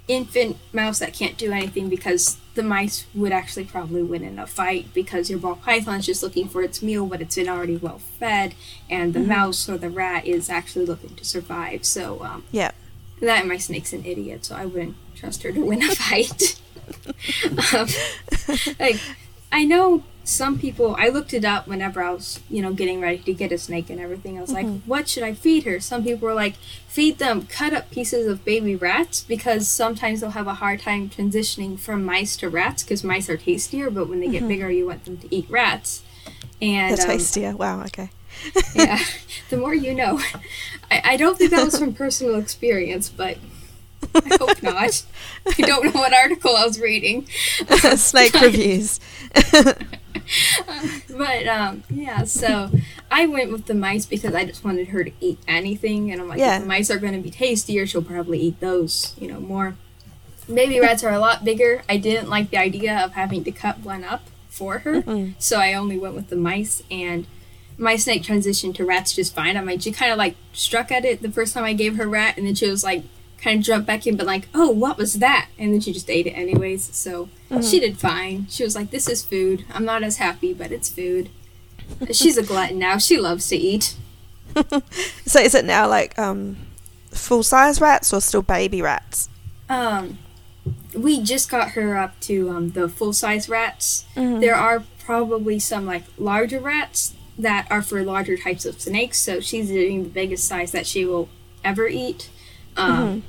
infant 0.07 0.57
mouse 0.73 0.99
that 0.99 1.13
can't 1.13 1.37
do 1.37 1.51
anything 1.51 1.87
because 1.89 2.37
the 2.55 2.63
mice 2.63 3.05
would 3.15 3.31
actually 3.31 3.63
probably 3.63 4.03
win 4.03 4.23
in 4.23 4.37
a 4.37 4.45
fight 4.45 4.93
because 4.93 5.29
your 5.29 5.39
ball 5.39 5.55
python's 5.55 6.05
just 6.05 6.21
looking 6.21 6.47
for 6.47 6.61
its 6.61 6.81
meal 6.81 7.05
but 7.05 7.21
it's 7.21 7.35
been 7.35 7.47
already 7.47 7.77
well 7.77 7.99
fed 8.19 8.53
and 8.89 9.13
the 9.13 9.19
Mhm. 9.19 9.27
mouse 9.27 9.69
or 9.69 9.77
the 9.77 9.89
rat 9.89 10.25
is 10.25 10.49
actually 10.49 10.85
looking 10.85 11.15
to 11.15 11.23
survive 11.25 11.85
so 11.85 12.21
um, 12.23 12.43
Yeah. 12.51 12.71
that 13.21 13.47
my 13.47 13.57
snake's 13.57 13.93
an 13.93 14.03
idiot 14.05 14.43
so 14.45 14.55
i 14.55 14.65
wouldn't 14.65 14.97
trust 15.15 15.43
her 15.43 15.51
to 15.53 15.61
win 15.65 15.81
a 15.81 15.95
fight 15.95 16.59
um, 17.73 17.87
like 18.79 18.99
i 19.53 19.63
know 19.63 20.03
some 20.25 20.57
people 20.57 20.95
i 20.97 21.09
looked 21.09 21.33
it 21.33 21.43
up 21.43 21.67
whenever 21.67 22.01
i 22.01 22.09
was 22.09 22.39
you 22.49 22.61
know 22.61 22.71
getting 22.71 23.01
ready 23.01 23.17
to 23.17 23.33
get 23.33 23.51
a 23.51 23.57
snake 23.57 23.89
and 23.89 23.99
everything 23.99 24.37
i 24.37 24.41
was 24.41 24.53
like 24.53 24.65
Mhm. 24.65 24.81
what 24.85 25.09
should 25.09 25.23
i 25.23 25.33
feed 25.33 25.63
her 25.65 25.79
some 25.81 26.03
people 26.03 26.27
were 26.27 26.33
like 26.33 26.55
feed 26.87 27.17
them 27.17 27.45
cut 27.47 27.73
up 27.73 27.91
pieces 27.91 28.25
of 28.27 28.45
baby 28.45 28.75
rats 28.75 29.21
because 29.21 29.67
sometimes 29.67 30.21
they'll 30.21 30.29
have 30.31 30.47
a 30.47 30.53
hard 30.55 30.79
time 30.79 31.09
transitioning 31.09 31.77
from 31.77 32.05
mice 32.05 32.37
to 32.37 32.49
rats 32.49 32.83
because 32.83 33.03
mice 33.03 33.29
are 33.29 33.35
tastier 33.37 33.89
but 33.89 34.07
when 34.07 34.21
they 34.21 34.27
get 34.29 34.43
Mhm. 34.43 34.47
bigger 34.47 34.71
you 34.71 34.85
want 34.87 35.03
them 35.03 35.17
to 35.17 35.35
eat 35.35 35.45
rats 35.49 36.03
and 36.61 36.97
They're 36.97 37.05
um, 37.11 37.17
tastier. 37.17 37.55
Wow. 37.57 37.81
Okay. 37.83 38.09
yeah 38.75 38.99
the 39.49 39.57
more 39.57 39.75
you 39.75 39.93
know 39.93 40.19
I, 40.89 41.01
I 41.03 41.17
don't 41.17 41.37
think 41.37 41.51
that 41.51 41.65
was 41.65 41.77
from 41.77 41.93
personal 42.03 42.35
experience 42.35 43.09
but 43.09 43.37
i 44.15 44.37
hope 44.39 44.61
not 44.63 45.03
i 45.47 45.51
don't 45.61 45.85
know 45.85 45.91
what 45.91 46.13
article 46.13 46.55
i 46.55 46.65
was 46.65 46.79
reading 46.79 47.27
Snake 47.95 48.33
reviews. 48.41 48.99
but 51.09 51.47
um, 51.47 51.83
yeah, 51.89 52.23
so 52.23 52.69
I 53.11 53.25
went 53.25 53.51
with 53.51 53.65
the 53.65 53.73
mice 53.73 54.05
because 54.05 54.33
I 54.33 54.45
just 54.45 54.63
wanted 54.63 54.89
her 54.89 55.03
to 55.03 55.11
eat 55.19 55.39
anything, 55.47 56.11
and 56.11 56.21
I'm 56.21 56.27
like, 56.27 56.39
Yeah. 56.39 56.55
if 56.57 56.61
the 56.61 56.67
mice 56.67 56.89
are 56.89 56.97
going 56.97 57.13
to 57.13 57.19
be 57.19 57.29
tastier, 57.29 57.85
she'll 57.85 58.01
probably 58.03 58.39
eat 58.39 58.59
those, 58.59 59.13
you 59.19 59.27
know, 59.27 59.39
more. 59.39 59.75
Baby 60.51 60.79
rats 60.79 61.03
are 61.03 61.11
a 61.11 61.19
lot 61.19 61.43
bigger. 61.45 61.83
I 61.89 61.97
didn't 61.97 62.29
like 62.29 62.49
the 62.51 62.57
idea 62.57 62.97
of 63.03 63.13
having 63.13 63.43
to 63.45 63.51
cut 63.51 63.79
one 63.79 64.03
up 64.03 64.23
for 64.49 64.79
her, 64.79 65.01
Mm. 65.01 65.33
so 65.39 65.59
I 65.59 65.73
only 65.73 65.97
went 65.97 66.15
with 66.15 66.29
the 66.29 66.35
mice, 66.35 66.83
and 66.91 67.25
my 67.77 67.95
snake 67.95 68.23
transitioned 68.23 68.75
to 68.75 68.85
rats 68.85 69.13
just 69.13 69.33
fine. 69.35 69.57
I 69.57 69.61
mean, 69.61 69.79
she 69.79 69.91
kind 69.91 70.11
of 70.11 70.17
like 70.17 70.35
struck 70.53 70.91
at 70.91 71.05
it 71.05 71.21
the 71.21 71.31
first 71.31 71.53
time 71.53 71.63
I 71.63 71.73
gave 71.73 71.95
her 71.97 72.07
rat, 72.07 72.37
and 72.37 72.45
then 72.45 72.55
she 72.55 72.69
was 72.69 72.83
like, 72.83 73.03
kind 73.43 73.59
of 73.59 73.65
jumped 73.65 73.85
back 73.87 74.07
in, 74.07 74.15
but 74.15 74.25
like, 74.25 74.47
oh, 74.55 74.69
what 74.69 74.97
was 74.97 75.15
that? 75.15 75.49
And 75.59 75.73
then 75.73 75.81
she 75.81 75.91
just 75.91 76.09
ate 76.09 76.27
it 76.27 76.31
anyways. 76.31 76.95
So 76.95 77.29
she 77.61 77.79
did 77.79 77.97
fine. 77.97 78.47
She 78.49 78.63
was 78.63 78.75
like, 78.75 78.89
this 78.91 79.09
is 79.09 79.23
food. 79.23 79.65
I'm 79.73 79.85
not 79.85 80.01
as 80.03 80.17
happy, 80.17 80.53
but 80.53 80.71
it's 80.71 80.89
food. 80.89 81.29
She's 82.11 82.37
a 82.37 82.43
glutton 82.43 82.79
now. 82.79 82.97
She 82.97 83.17
loves 83.17 83.47
to 83.49 83.57
eat. 83.57 83.95
So 85.25 85.39
is 85.39 85.55
it 85.55 85.65
now 85.65 85.87
like 85.89 86.17
um, 86.19 86.57
full 87.11 87.43
size 87.43 87.81
rats 87.81 88.13
or 88.13 88.21
still 88.21 88.43
baby 88.43 88.81
rats? 88.81 89.27
Um, 89.67 90.19
we 90.95 91.21
just 91.21 91.49
got 91.49 91.71
her 91.71 91.97
up 91.97 92.19
to 92.21 92.49
um, 92.49 92.71
the 92.71 92.87
full 92.87 93.13
size 93.13 93.49
rats. 93.49 94.05
Mhm. 94.15 94.41
There 94.41 94.55
are 94.55 94.83
probably 95.03 95.57
some 95.59 95.85
like 95.85 96.03
larger 96.17 96.59
rats 96.59 97.13
that 97.37 97.67
are 97.71 97.81
for 97.81 98.03
larger 98.03 98.37
types 98.37 98.63
of 98.65 98.79
snakes. 98.79 99.19
So 99.19 99.39
she's 99.39 99.71
eating 99.71 100.03
the 100.03 100.09
biggest 100.09 100.47
size 100.47 100.71
that 100.71 100.85
she 100.85 101.03
will 101.03 101.29
ever 101.63 101.87
eat. 101.87 102.29
Um, 102.77 103.23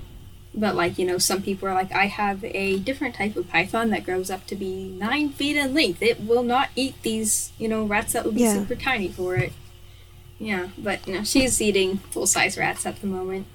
But 0.56 0.76
like 0.76 0.98
you 0.98 1.04
know, 1.06 1.18
some 1.18 1.42
people 1.42 1.68
are 1.68 1.74
like, 1.74 1.90
I 1.92 2.06
have 2.06 2.44
a 2.44 2.78
different 2.78 3.16
type 3.16 3.34
of 3.36 3.48
python 3.48 3.90
that 3.90 4.04
grows 4.04 4.30
up 4.30 4.46
to 4.46 4.54
be 4.54 4.88
nine 4.98 5.30
feet 5.30 5.56
in 5.56 5.74
length. 5.74 6.00
It 6.00 6.20
will 6.20 6.44
not 6.44 6.68
eat 6.76 6.94
these 7.02 7.50
you 7.58 7.66
know 7.68 7.84
rats 7.84 8.12
that 8.12 8.24
would 8.24 8.34
be 8.36 8.42
Yeah. 8.42 8.54
super 8.54 8.76
tiny 8.76 9.08
for 9.08 9.34
it. 9.36 9.52
Yeah, 10.38 10.68
but 10.78 11.06
you 11.08 11.14
know, 11.14 11.24
she's 11.24 11.60
eating 11.60 11.98
full 12.10 12.26
size 12.26 12.56
rats 12.58 12.86
at 12.86 13.00
the 13.00 13.06
moment. 13.06 13.46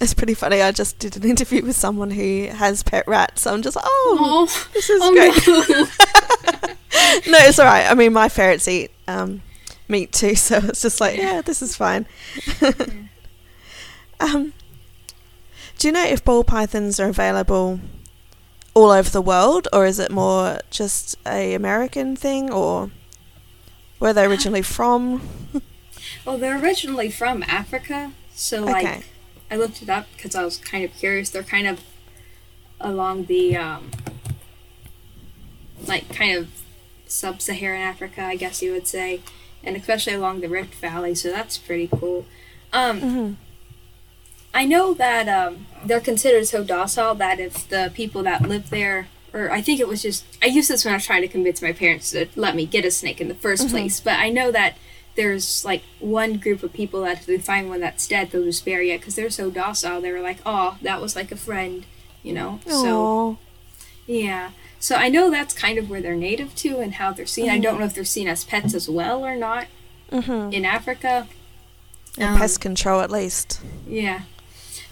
It's 0.00 0.14
pretty 0.14 0.34
funny. 0.34 0.62
I 0.62 0.72
just 0.72 0.98
did 0.98 1.16
an 1.16 1.24
interview 1.30 1.62
with 1.64 1.76
someone 1.76 2.10
who 2.10 2.46
has 2.48 2.82
pet 2.82 3.06
rats. 3.06 3.42
So 3.42 3.52
I'm 3.54 3.62
just 3.62 3.76
oh, 3.80 4.16
Oh, 4.20 4.68
this 4.72 4.88
is 4.90 5.00
oh 5.02 5.12
great. 5.12 5.46
no. 5.46 7.32
no, 7.32 7.38
it's 7.46 7.58
all 7.58 7.66
right. 7.66 7.88
I 7.90 7.94
mean, 7.94 8.12
my 8.12 8.28
ferrets 8.28 8.66
eat 8.66 8.90
um, 9.06 9.42
meat 9.88 10.12
too, 10.12 10.34
so 10.36 10.56
it's 10.64 10.82
just 10.82 11.00
like, 11.00 11.18
yeah, 11.18 11.42
this 11.42 11.60
is 11.62 11.76
fine. 11.76 12.06
Um, 14.20 14.52
do 15.78 15.88
you 15.88 15.92
know 15.92 16.04
if 16.04 16.24
ball 16.24 16.44
pythons 16.44 17.00
are 17.00 17.08
available 17.08 17.80
all 18.74 18.90
over 18.90 19.10
the 19.10 19.22
world, 19.22 19.66
or 19.72 19.84
is 19.86 19.98
it 19.98 20.10
more 20.10 20.60
just 20.70 21.16
a 21.26 21.54
American 21.54 22.14
thing, 22.16 22.52
or 22.52 22.90
where 23.98 24.12
they 24.12 24.24
originally 24.24 24.62
from? 24.76 25.22
Well, 26.24 26.38
they're 26.38 26.60
originally 26.60 27.10
from 27.10 27.42
Africa, 27.44 28.12
so 28.34 28.62
like 28.64 29.04
I 29.50 29.56
looked 29.56 29.82
it 29.82 29.88
up 29.90 30.06
because 30.16 30.34
I 30.34 30.44
was 30.44 30.56
kind 30.58 30.84
of 30.84 30.92
curious. 30.94 31.30
They're 31.30 31.42
kind 31.42 31.66
of 31.66 31.80
along 32.80 33.24
the 33.26 33.56
um, 33.56 33.90
like 35.86 36.08
kind 36.14 36.36
of 36.36 36.48
sub-Saharan 37.06 37.80
Africa, 37.80 38.22
I 38.22 38.36
guess 38.36 38.62
you 38.62 38.72
would 38.72 38.86
say, 38.86 39.20
and 39.64 39.76
especially 39.76 40.14
along 40.14 40.40
the 40.40 40.48
Rift 40.48 40.74
Valley. 40.74 41.14
So 41.14 41.30
that's 41.30 41.58
pretty 41.58 41.88
cool. 41.88 42.26
Um, 42.72 43.00
Mhm. 43.00 43.36
I 44.52 44.64
know 44.64 44.94
that 44.94 45.28
um, 45.28 45.66
they're 45.84 46.00
considered 46.00 46.46
so 46.46 46.64
docile 46.64 47.14
that 47.16 47.38
if 47.38 47.68
the 47.68 47.90
people 47.94 48.22
that 48.24 48.42
live 48.48 48.70
there, 48.70 49.08
or 49.32 49.50
I 49.50 49.60
think 49.62 49.78
it 49.80 49.86
was 49.88 50.02
just, 50.02 50.24
I 50.42 50.46
used 50.46 50.68
this 50.68 50.84
when 50.84 50.92
I 50.92 50.96
was 50.96 51.06
trying 51.06 51.22
to 51.22 51.28
convince 51.28 51.62
my 51.62 51.72
parents 51.72 52.10
to 52.10 52.26
let 52.34 52.56
me 52.56 52.66
get 52.66 52.84
a 52.84 52.90
snake 52.90 53.20
in 53.20 53.28
the 53.28 53.34
1st 53.34 53.70
place, 53.70 54.00
but 54.00 54.14
I 54.18 54.28
know 54.28 54.50
that 54.50 54.76
there's 55.14 55.64
like 55.64 55.82
one 55.98 56.38
group 56.38 56.62
of 56.62 56.72
people 56.72 57.02
that 57.02 57.18
if 57.18 57.26
they 57.26 57.38
find 57.38 57.68
one 57.68 57.80
that's 57.80 58.06
dead, 58.08 58.30
they'll 58.30 58.44
just 58.44 58.64
bury 58.64 58.90
it 58.90 58.98
because 59.00 59.14
they're 59.16 59.30
so 59.30 59.50
docile. 59.50 60.00
They 60.00 60.10
were 60.12 60.20
like, 60.20 60.38
oh, 60.46 60.78
that 60.82 61.00
was 61.00 61.14
like 61.14 61.30
a 61.30 61.36
friend, 61.36 61.84
you 62.22 62.32
know? 62.32 62.58
So, 62.66 63.38
yeah. 64.06 64.50
So 64.80 64.96
I 64.96 65.08
know 65.08 65.30
that's 65.30 65.52
kind 65.54 65.78
of 65.78 65.90
where 65.90 66.00
they're 66.00 66.16
native 66.16 66.54
to 66.56 66.78
and 66.80 66.94
how 66.94 67.12
they're 67.12 67.26
seen. 67.26 67.50
I 67.50 67.58
don't 67.58 67.78
know 67.78 67.84
if 67.86 67.94
they're 67.94 68.04
seen 68.04 68.28
as 68.28 68.44
pets 68.44 68.72
as 68.74 68.88
well 68.88 69.24
or 69.24 69.36
not 69.36 69.66
Mhm. 70.10 70.52
in 70.52 70.64
Africa. 70.64 71.28
And 72.18 72.30
Um, 72.30 72.38
pest 72.38 72.60
control 72.60 73.00
at 73.00 73.10
least. 73.10 73.60
Yeah. 73.86 74.22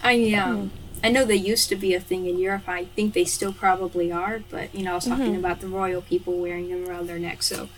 I 0.03 0.33
um 0.33 0.71
I 1.03 1.09
know 1.09 1.23
they 1.25 1.35
used 1.35 1.69
to 1.69 1.75
be 1.75 1.93
a 1.93 1.99
thing 1.99 2.25
in 2.25 2.37
Europe. 2.39 2.67
I 2.67 2.85
think 2.85 3.13
they 3.13 3.23
still 3.25 3.53
probably 3.53 4.11
are, 4.11 4.41
but 4.49 4.73
you 4.75 4.83
know, 4.83 4.91
I 4.91 4.95
was 4.95 5.05
talking 5.05 5.33
Mhm. 5.35 5.39
about 5.39 5.61
the 5.61 5.67
royal 5.67 6.01
people 6.01 6.37
wearing 6.37 6.69
them 6.69 6.87
around 6.89 7.07
their 7.07 7.19
neck, 7.19 7.41
so 7.43 7.69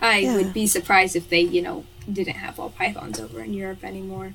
I 0.00 0.18
Yeah. 0.20 0.36
would 0.36 0.52
be 0.52 0.66
surprised 0.66 1.16
if 1.16 1.28
they, 1.28 1.40
you 1.40 1.60
know, 1.62 1.84
didn't 2.10 2.36
have 2.36 2.58
all 2.60 2.70
pythons 2.70 3.18
over 3.20 3.40
in 3.42 3.52
Europe 3.54 3.84
anymore. 3.84 4.34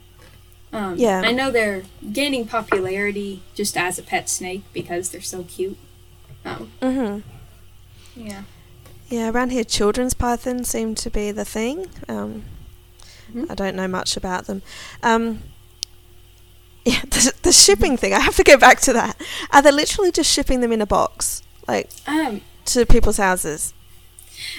Um, 0.73 0.97
Yeah. 0.97 1.21
I 1.23 1.31
know 1.31 1.49
they're 1.51 1.83
gaining 2.11 2.45
popularity 2.45 3.41
just 3.55 3.77
as 3.77 3.97
a 3.97 4.03
pet 4.03 4.29
snake 4.29 4.63
because 4.73 5.09
they're 5.09 5.21
so 5.21 5.43
cute. 5.43 5.77
Um, 6.43 6.71
Mhm. 6.81 7.23
yeah. 8.15 8.43
Yeah, 9.09 9.29
around 9.29 9.51
here, 9.51 9.63
children's 9.63 10.13
pythons 10.13 10.67
seem 10.67 10.93
to 10.95 11.09
be 11.09 11.31
the 11.31 11.45
thing. 11.45 11.87
Um, 12.09 12.43
Mhm. 13.33 13.49
I 13.49 13.55
don't 13.55 13.75
know 13.75 13.87
much 13.87 14.17
about 14.17 14.45
them. 14.47 14.61
Um, 15.01 15.41
yeah, 16.85 17.01
the, 17.01 17.33
the 17.41 17.51
shipping 17.51 17.97
thing. 17.97 18.13
I 18.13 18.19
have 18.19 18.35
to 18.37 18.43
go 18.43 18.57
back 18.57 18.79
to 18.81 18.93
that. 18.93 19.19
Are 19.51 19.61
they 19.61 19.71
literally 19.71 20.11
just 20.11 20.31
shipping 20.31 20.61
them 20.61 20.71
in 20.71 20.81
a 20.81 20.85
box, 20.85 21.41
like 21.67 21.89
Um, 22.07 22.41
to 22.65 22.85
people's 22.85 23.17
houses? 23.17 23.73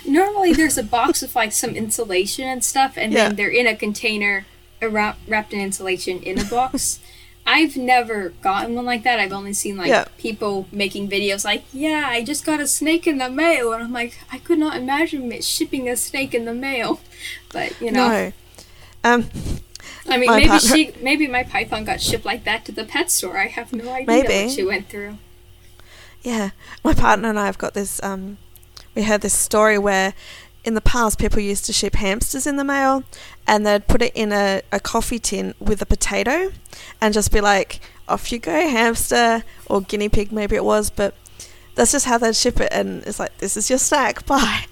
Normally, 0.07 0.53
there's 0.59 0.79
a 0.79 0.83
box 0.83 1.23
with 1.23 1.37
like 1.37 1.53
some 1.53 1.71
insulation 1.71 2.45
and 2.47 2.65
stuff, 2.65 2.95
and 2.97 3.13
Yeah. 3.13 3.29
then 3.29 3.37
they're 3.37 3.49
in 3.49 3.67
a 3.67 3.77
container 3.77 4.47
wrapped, 4.83 5.21
wrapped 5.29 5.53
in 5.53 5.61
insulation 5.61 6.23
in 6.23 6.39
a 6.39 6.45
box. 6.45 6.99
I've 7.49 7.77
never 7.77 8.31
gotten 8.43 8.75
one 8.75 8.85
like 8.87 9.05
that. 9.05 9.21
I've 9.21 9.33
only 9.33 9.53
seen 9.53 9.77
like 9.77 9.89
Yeah. 9.89 10.07
people 10.19 10.67
making 10.73 11.09
videos 11.09 11.45
like, 11.45 11.63
"Yeah, 11.73 12.03
I 12.09 12.25
just 12.25 12.45
got 12.45 12.59
a 12.59 12.67
snake 12.67 13.07
in 13.07 13.19
the 13.19 13.31
mail," 13.31 13.73
and 13.73 13.85
I'm 13.85 13.93
like, 13.93 14.19
I 14.33 14.39
could 14.39 14.59
not 14.59 14.77
imagine 14.77 15.29
me 15.29 15.41
shipping 15.43 15.89
a 15.89 15.97
snake 15.97 16.35
in 16.35 16.45
the 16.45 16.55
mail. 16.55 16.99
But 17.53 17.81
you 17.81 17.93
know, 17.93 18.09
No. 18.09 18.33
Um, 19.05 19.31
I 20.09 20.17
mean, 20.19 20.27
my 20.29 20.37
maybe 20.37 20.49
partner- 20.49 20.69
she, 20.77 20.93
maybe 21.03 21.27
my 21.29 21.43
python 21.43 21.85
got 21.85 22.01
shipped 22.01 22.25
like 22.25 22.45
that 22.45 22.65
to 22.67 22.73
the 22.73 22.85
pet 22.85 23.11
store. 23.11 23.37
I 23.37 23.47
have 23.47 23.73
no 23.73 23.91
idea 23.93 24.07
Maybe. 24.07 24.45
what 24.47 24.51
she 24.53 24.65
went 24.65 24.89
through. 24.89 25.19
yeah, 26.23 26.51
my 26.85 26.95
partner 26.95 27.29
and 27.29 27.39
I 27.39 27.47
have 27.47 27.59
got 27.59 27.75
this. 27.75 28.03
Um, 28.03 28.39
we 28.95 29.03
heard 29.03 29.21
this 29.21 29.35
story 29.35 29.79
where, 29.79 30.15
in 30.65 30.75
the 30.75 30.81
past, 30.81 31.19
people 31.19 31.41
used 31.41 31.65
to 31.67 31.73
ship 31.73 31.95
hamsters 31.95 32.47
in 32.47 32.57
the 32.57 32.65
mail, 32.65 33.05
and 33.47 33.67
they'd 33.67 33.87
put 33.87 34.03
it 34.03 34.13
in 34.15 34.33
a, 34.33 34.63
a 34.73 34.81
coffee 34.81 35.19
tin 35.19 35.55
with 35.61 35.81
a 35.83 35.87
potato, 35.87 36.53
and 37.01 37.13
just 37.15 37.31
be 37.33 37.41
like, 37.41 37.81
"Off 38.09 38.33
you 38.33 38.39
go, 38.39 38.53
hamster," 38.69 39.45
or 39.67 39.81
guinea 39.83 40.09
pig, 40.09 40.33
maybe 40.33 40.57
it 40.57 40.65
was, 40.65 40.91
but. 40.91 41.15
That's 41.75 41.93
just 41.93 42.07
how 42.07 42.17
they'd 42.17 42.35
ship 42.35 42.59
it, 42.59 42.73
and 42.73 43.03
it's 43.05 43.21
like, 43.21 43.37
"This 43.37 43.55
is 43.55 43.69
your 43.69 43.79
snack, 43.79 44.25
bye." 44.33 44.65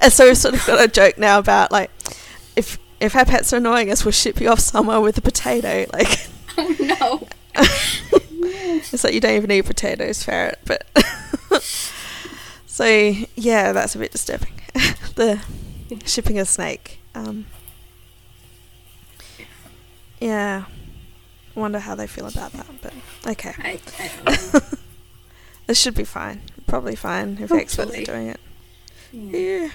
And 0.00 0.12
so 0.12 0.26
we've 0.26 0.36
sort 0.36 0.54
of 0.56 0.66
got 0.66 0.82
a 0.82 0.88
joke 0.88 1.16
now 1.16 1.38
about 1.38 1.70
like, 1.70 1.88
if 3.00 3.14
our 3.16 3.24
pets 3.24 3.52
are 3.52 3.56
annoying 3.56 3.90
us, 3.90 4.04
we'll 4.04 4.12
ship 4.12 4.40
you 4.40 4.48
off 4.48 4.60
somewhere 4.60 5.00
with 5.00 5.16
a 5.18 5.20
potato. 5.22 5.86
Like, 5.92 6.26
Oh 6.58 6.76
no. 6.80 7.28
it's 8.40 9.04
like 9.04 9.14
you 9.14 9.20
don't 9.20 9.36
even 9.36 9.50
eat 9.50 9.64
potatoes, 9.64 10.22
ferret. 10.22 10.58
But 10.64 10.84
so 12.66 12.84
yeah, 13.36 13.72
that's 13.72 13.94
a 13.94 13.98
bit 13.98 14.10
disturbing. 14.12 14.52
the 15.14 15.40
shipping 16.04 16.38
a 16.38 16.44
snake. 16.44 16.98
Um, 17.14 17.46
yeah, 20.20 20.64
wonder 21.54 21.78
how 21.78 21.94
they 21.94 22.06
feel 22.06 22.26
about 22.26 22.52
that. 22.52 22.66
But 22.82 22.92
okay, 23.26 23.54
I, 23.58 23.80
I 23.98 24.60
this 25.66 25.80
should 25.80 25.94
be 25.94 26.04
fine. 26.04 26.42
Probably 26.66 26.96
fine 26.96 27.38
if 27.40 27.52
experts 27.52 27.96
are 27.96 28.04
doing 28.04 28.28
it. 28.28 28.40
Yeah. 29.12 29.38
Yeah. 29.38 29.70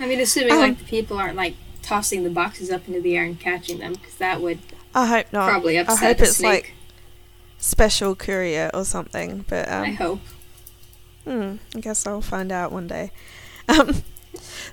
I 0.00 0.06
mean, 0.06 0.20
assuming 0.20 0.52
Um, 0.52 0.58
like 0.60 0.78
the 0.78 0.84
people 0.84 1.18
aren't 1.18 1.36
like 1.36 1.54
tossing 1.86 2.24
the 2.24 2.30
boxes 2.30 2.70
up 2.70 2.86
into 2.88 3.00
the 3.00 3.16
air 3.16 3.24
and 3.24 3.38
catching 3.38 3.78
them, 3.78 3.92
because 3.94 4.16
that 4.16 4.40
would 4.40 4.58
I 4.94 5.06
hope 5.06 5.26
not. 5.32 5.48
probably 5.50 5.78
I 5.78 5.82
upset 5.82 5.98
hope 5.98 6.16
the 6.18 6.22
it's 6.24 6.36
snake. 6.36 6.50
like 6.64 6.72
special 7.58 8.14
courier 8.16 8.70
or 8.74 8.84
something. 8.84 9.44
But 9.48 9.70
um, 9.70 9.82
I 9.84 9.90
hope. 9.92 10.20
Hmm, 11.24 11.56
I 11.74 11.80
guess 11.80 12.06
I'll 12.06 12.20
find 12.20 12.50
out 12.52 12.72
one 12.72 12.86
day. 12.86 13.10
Um, 13.68 14.04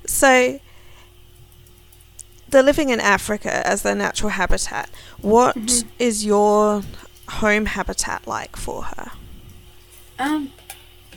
so, 0.06 0.60
they're 2.49 2.62
living 2.62 2.89
in 2.89 2.99
Africa 2.99 3.65
as 3.65 3.82
their 3.82 3.95
natural 3.95 4.30
habitat. 4.30 4.89
What 5.19 5.58
is 5.97 6.23
Mhm. 6.23 6.26
your 6.28 6.84
home 7.30 7.65
habitat 7.65 8.28
like 8.28 8.56
for 8.56 8.84
her? 8.84 9.12
Um, 10.19 10.52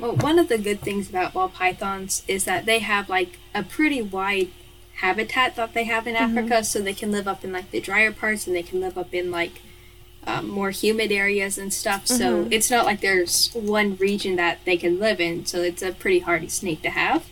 well, 0.00 0.12
one 0.16 0.38
of 0.38 0.48
the 0.48 0.56
good 0.56 0.80
things 0.80 1.10
about 1.10 1.34
ball 1.34 1.50
pythons 1.50 2.22
is 2.26 2.44
that 2.44 2.64
they 2.64 2.78
have 2.78 3.10
like 3.10 3.38
a 3.54 3.62
pretty 3.62 4.00
wide 4.00 4.48
habitat 4.96 5.56
that 5.56 5.74
they 5.74 5.84
have 5.84 6.06
in 6.06 6.14
Mhm. 6.14 6.20
Africa, 6.20 6.64
so 6.64 6.80
they 6.80 6.94
can 6.94 7.10
live 7.12 7.28
up 7.28 7.44
in 7.44 7.52
like 7.52 7.70
the 7.70 7.80
drier 7.80 8.12
parts 8.12 8.46
and 8.46 8.54
they 8.56 8.62
can 8.62 8.80
live 8.80 8.96
up 8.98 9.12
in 9.14 9.30
like 9.30 9.60
um, 10.28 10.48
more 10.48 10.70
humid 10.72 11.12
areas 11.12 11.56
and 11.56 11.72
stuff. 11.72 12.08
So 12.08 12.44
Mhm. 12.46 12.48
it's 12.50 12.68
not 12.68 12.84
like 12.84 13.00
there's 13.00 13.50
one 13.54 13.94
region 13.96 14.34
that 14.36 14.58
they 14.64 14.76
can 14.76 14.98
live 14.98 15.20
in. 15.20 15.46
So 15.46 15.62
it's 15.62 15.82
a 15.82 15.92
pretty 15.92 16.18
hardy 16.18 16.48
snake 16.48 16.82
to 16.82 16.90
have. 16.90 17.26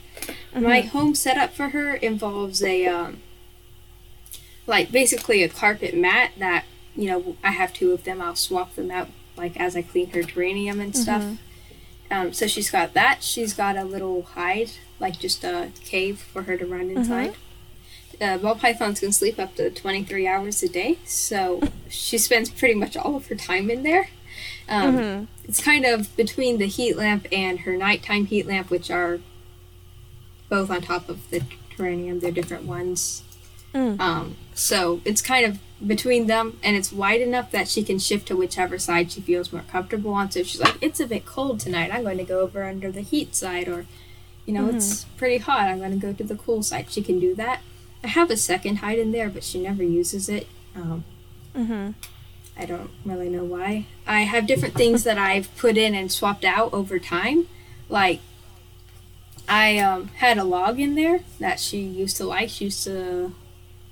My 0.54 0.80
Mhm. 0.82 0.88
home 0.90 1.14
setup 1.16 1.54
for 1.56 1.70
her 1.70 1.96
involves 1.96 2.62
a 2.62 2.86
um, 2.86 3.20
like 4.66 4.92
basically 4.92 5.42
a 5.42 5.48
carpet 5.48 5.94
mat 5.96 6.30
that 6.38 6.64
you 6.96 7.06
know 7.08 7.36
I 7.42 7.50
have 7.50 7.72
two 7.72 7.90
of 7.92 8.04
them. 8.04 8.20
I'll 8.22 8.36
swap 8.36 8.76
them 8.76 8.90
out 8.92 9.08
like 9.36 9.56
as 9.58 9.74
I 9.76 9.82
clean 9.82 10.10
her 10.10 10.22
terrarium 10.22 10.80
and 10.80 10.96
stuff. 10.96 11.22
Mhm. 11.22 11.38
Um, 12.10 12.32
so 12.32 12.46
she's 12.46 12.70
got 12.70 12.94
that. 12.94 13.22
She's 13.24 13.52
got 13.54 13.76
a 13.76 13.82
little 13.84 14.22
hide, 14.22 14.70
like 15.00 15.18
just 15.18 15.42
a 15.42 15.70
cave 15.84 16.20
for 16.20 16.42
her 16.42 16.56
to 16.56 16.64
run 16.66 16.90
inside. 16.90 17.34
Uh, 18.20 18.38
ball 18.38 18.54
pythons 18.54 19.00
can 19.00 19.12
sleep 19.12 19.38
up 19.38 19.54
to 19.56 19.70
23 19.70 20.26
hours 20.26 20.62
a 20.62 20.68
day, 20.68 20.98
so 21.04 21.60
she 21.88 22.18
spends 22.18 22.50
pretty 22.50 22.74
much 22.74 22.96
all 22.96 23.16
of 23.16 23.26
her 23.28 23.34
time 23.34 23.70
in 23.70 23.82
there. 23.82 24.08
Um, 24.68 24.96
Mhm. 24.98 25.26
It's 25.46 25.60
kind 25.62 25.84
of 25.84 26.14
between 26.16 26.58
the 26.58 26.66
heat 26.66 26.96
lamp 26.96 27.26
and 27.30 27.60
her 27.60 27.76
nighttime 27.76 28.26
heat 28.26 28.46
lamp, 28.46 28.70
which 28.70 28.90
are 28.90 29.20
both 30.48 30.70
on 30.70 30.80
top 30.82 31.08
of 31.08 31.28
the 31.30 31.42
terrarium. 31.76 32.20
They're 32.20 32.30
different 32.30 32.64
ones. 32.64 33.22
Mm. 33.74 33.98
Um, 34.00 34.36
so 34.54 35.00
it's 35.04 35.20
kind 35.20 35.44
of 35.44 35.58
between 35.86 36.28
them, 36.28 36.58
and 36.62 36.76
it's 36.76 36.92
wide 36.92 37.20
enough 37.20 37.50
that 37.50 37.68
she 37.68 37.82
can 37.82 37.98
shift 37.98 38.28
to 38.28 38.36
whichever 38.36 38.78
side 38.78 39.10
she 39.12 39.20
feels 39.20 39.52
more 39.52 39.64
comfortable 39.70 40.12
on. 40.14 40.30
So 40.30 40.40
if 40.40 40.46
she's 40.46 40.60
like, 40.60 40.76
it's 40.80 41.00
a 41.00 41.06
bit 41.06 41.26
cold 41.26 41.60
tonight, 41.60 41.90
I'm 41.92 42.04
going 42.04 42.18
to 42.18 42.24
go 42.24 42.40
over 42.40 42.62
under 42.64 42.90
the 42.92 43.00
heat 43.02 43.34
side, 43.34 43.68
or, 43.68 43.86
you 44.46 44.54
know, 44.54 44.68
it's 44.68 45.04
pretty 45.16 45.38
hot, 45.38 45.68
I'm 45.68 45.78
going 45.78 45.90
to 45.90 46.06
go 46.06 46.12
to 46.12 46.24
the 46.24 46.36
cool 46.36 46.62
side. 46.62 46.86
She 46.90 47.02
can 47.02 47.18
do 47.20 47.34
that. 47.34 47.60
I 48.04 48.08
have 48.08 48.30
a 48.30 48.36
second 48.36 48.76
hide 48.76 48.98
in 48.98 49.12
there, 49.12 49.30
but 49.30 49.42
she 49.42 49.60
never 49.62 49.82
uses 49.82 50.28
it. 50.28 50.46
Um, 50.76 51.04
Mhm. 51.56 51.94
I 52.56 52.66
don't 52.66 52.90
really 53.04 53.28
know 53.28 53.44
why. 53.44 53.86
I 54.06 54.20
have 54.22 54.46
different 54.46 54.74
things 54.74 55.04
that 55.04 55.18
I've 55.18 55.54
put 55.56 55.76
in 55.76 55.94
and 55.94 56.12
swapped 56.12 56.44
out 56.44 56.72
over 56.72 56.98
time. 56.98 57.48
Like, 57.88 58.20
I 59.48 59.78
um, 59.78 60.08
had 60.16 60.38
a 60.38 60.44
log 60.44 60.78
in 60.78 60.94
there 60.94 61.20
that 61.40 61.58
she 61.60 61.78
used 61.80 62.16
to 62.18 62.24
like. 62.24 62.50
She 62.50 62.66
used 62.66 62.84
to 62.84 63.34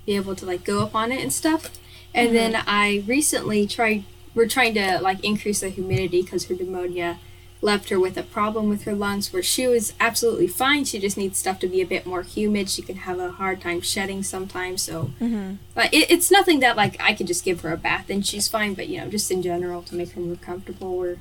be 0.07 0.15
able 0.17 0.35
to 0.37 0.47
like 0.47 0.65
go 0.65 0.83
up 0.83 0.95
on 0.95 1.11
it 1.11 1.21
and 1.23 1.33
stuff. 1.33 1.71
And 2.15 2.35
then 2.35 2.63
I 2.67 3.03
recently 3.07 3.67
tried. 3.67 4.05
We're 4.35 4.49
trying 4.49 4.75
to 4.75 4.99
like 5.01 5.23
increase 5.25 5.61
the 5.61 5.69
humidity 5.71 6.23
because 6.23 6.47
her 6.47 6.55
pneumonia 6.55 7.19
left 7.65 7.89
her 7.91 7.99
with 8.01 8.17
a 8.19 8.23
problem 8.25 8.69
with 8.69 8.83
her 8.83 8.93
lungs 8.95 9.33
where 9.33 9.43
she 9.43 9.67
was 9.69 9.95
absolutely 10.01 10.49
fine. 10.49 10.85
She 10.85 10.99
just 10.99 11.17
needs 11.17 11.39
stuff 11.39 11.61
to 11.61 11.69
be 11.69 11.81
a 11.81 11.87
bit 11.87 12.05
more 12.05 12.23
humid. 12.23 12.69
She 12.69 12.83
can 12.83 12.97
have 12.97 13.21
a 13.21 13.31
hard 13.31 13.61
time 13.61 13.81
shedding 13.81 14.23
sometimes. 14.25 14.83
So 14.83 15.13
Mhm. 15.21 15.59
but 15.75 15.95
it, 15.95 16.11
it's 16.11 16.31
nothing 16.31 16.59
that 16.61 16.77
like 16.77 16.97
I 17.01 17.15
could 17.15 17.29
just 17.29 17.45
give 17.45 17.61
her 17.61 17.73
a 17.73 17.77
bath 17.77 18.11
and 18.11 18.27
she's 18.27 18.49
fine. 18.49 18.75
But 18.75 18.89
you 18.89 18.99
know, 18.99 19.09
just 19.09 19.31
in 19.31 19.43
general 19.43 19.81
to 19.83 19.95
make 19.95 20.11
her 20.13 20.21
more 20.21 20.37
comfortable, 20.37 20.97
we're 20.99 21.19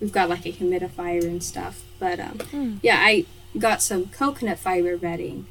we've 0.00 0.10
got 0.12 0.28
like 0.30 0.46
a 0.46 0.52
humidifier 0.52 1.22
and 1.24 1.42
stuff. 1.44 1.82
But 1.98 2.18
um, 2.18 2.38
Mm. 2.52 2.78
yeah, 2.82 2.96
I 3.00 3.26
got 3.58 3.82
some 3.82 4.06
coconut 4.06 4.58
fiber 4.58 4.96
bedding 4.96 5.46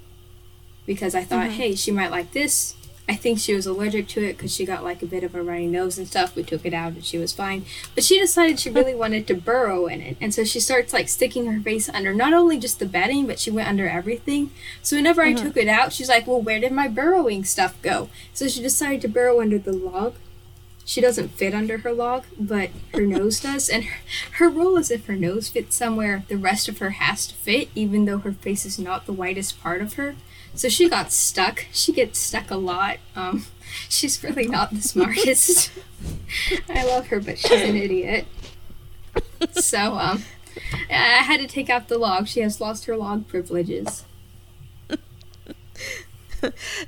because 0.87 1.13
I 1.13 1.23
thought, 1.23 1.49
Mhm. 1.49 1.51
hey, 1.51 1.75
she 1.75 1.91
might 1.91 2.09
like 2.11 2.31
this. 2.31 2.73
I 3.09 3.15
think 3.15 3.39
she 3.39 3.53
was 3.53 3.65
allergic 3.65 4.07
to 4.09 4.23
it 4.23 4.33
because 4.33 4.53
she 4.53 4.65
got 4.65 4.83
like 4.83 5.01
a 5.01 5.05
bit 5.05 5.23
of 5.23 5.33
a 5.33 5.41
runny 5.41 5.67
nose 5.67 5.97
and 5.97 6.07
stuff. 6.07 6.35
We 6.35 6.43
took 6.43 6.65
it 6.65 6.73
out 6.73 6.93
and 6.93 7.05
she 7.05 7.17
was 7.17 7.31
fine. 7.31 7.65
But 7.95 8.03
she 8.03 8.19
decided 8.19 8.59
she 8.59 8.69
really 8.69 8.95
wanted 8.95 9.27
to 9.27 9.33
burrow 9.33 9.87
in 9.87 10.01
it. 10.01 10.17
And 10.19 10.33
so 10.33 10.43
she 10.43 10.59
starts 10.59 10.91
like 10.91 11.07
sticking 11.07 11.45
her 11.45 11.61
face 11.61 11.87
under 11.87 12.13
not 12.13 12.33
only 12.33 12.59
just 12.59 12.79
the 12.79 12.85
bedding, 12.85 13.25
but 13.25 13.39
she 13.39 13.49
went 13.49 13.69
under 13.69 13.87
everything. 13.87 14.51
So 14.81 14.97
whenever 14.97 15.21
I 15.21 15.33
mm-hmm. 15.33 15.45
took 15.45 15.57
it 15.57 15.69
out, 15.69 15.93
she's 15.93 16.09
like, 16.09 16.27
well, 16.27 16.41
where 16.41 16.59
did 16.59 16.73
my 16.73 16.89
burrowing 16.89 17.45
stuff 17.45 17.81
go? 17.81 18.09
So 18.33 18.49
she 18.49 18.61
decided 18.61 19.01
to 19.01 19.07
burrow 19.07 19.39
under 19.39 19.57
the 19.57 19.73
log. 19.73 20.15
She 20.83 21.01
doesn't 21.01 21.29
fit 21.29 21.53
under 21.53 21.79
her 21.79 21.91
log, 21.91 22.25
but 22.39 22.71
her 22.93 23.05
nose 23.05 23.39
does. 23.39 23.69
And 23.69 23.85
her, 23.85 23.99
her 24.33 24.49
rule 24.49 24.77
is 24.77 24.91
if 24.91 25.05
her 25.07 25.15
nose 25.15 25.49
fits 25.49 25.75
somewhere, 25.75 26.23
the 26.27 26.37
rest 26.37 26.67
of 26.67 26.77
her 26.79 26.91
has 26.91 27.27
to 27.27 27.35
fit, 27.35 27.69
even 27.75 28.05
though 28.05 28.19
her 28.19 28.31
face 28.31 28.65
is 28.65 28.79
not 28.79 29.05
the 29.05 29.13
whitest 29.13 29.61
part 29.61 29.81
of 29.81 29.93
her. 29.93 30.15
So 30.57 30.69
she 30.69 30.89
got 30.89 31.11
stuck. 31.11 31.67
She 31.71 31.93
gets 31.93 32.17
stuck 32.17 32.49
a 32.49 32.55
lot. 32.55 32.97
Um, 33.15 33.45
she's 33.89 34.23
really 34.23 34.47
not 34.47 34.71
the 34.71 34.81
smartest. 34.81 35.71
I 36.69 36.83
love 36.83 37.07
her, 37.07 37.19
but 37.19 37.37
she's 37.37 37.61
an 37.61 37.75
idiot. 37.85 38.25
So 39.51 39.93
um, 39.93 40.23
I 40.89 41.21
had 41.21 41.41
to 41.41 41.47
take 41.47 41.69
out 41.69 41.89
the 41.89 41.99
log. 41.99 42.27
She 42.27 42.39
has 42.39 42.59
lost 42.59 42.85
her 42.85 42.97
log 42.97 43.27
privileges. 43.27 44.03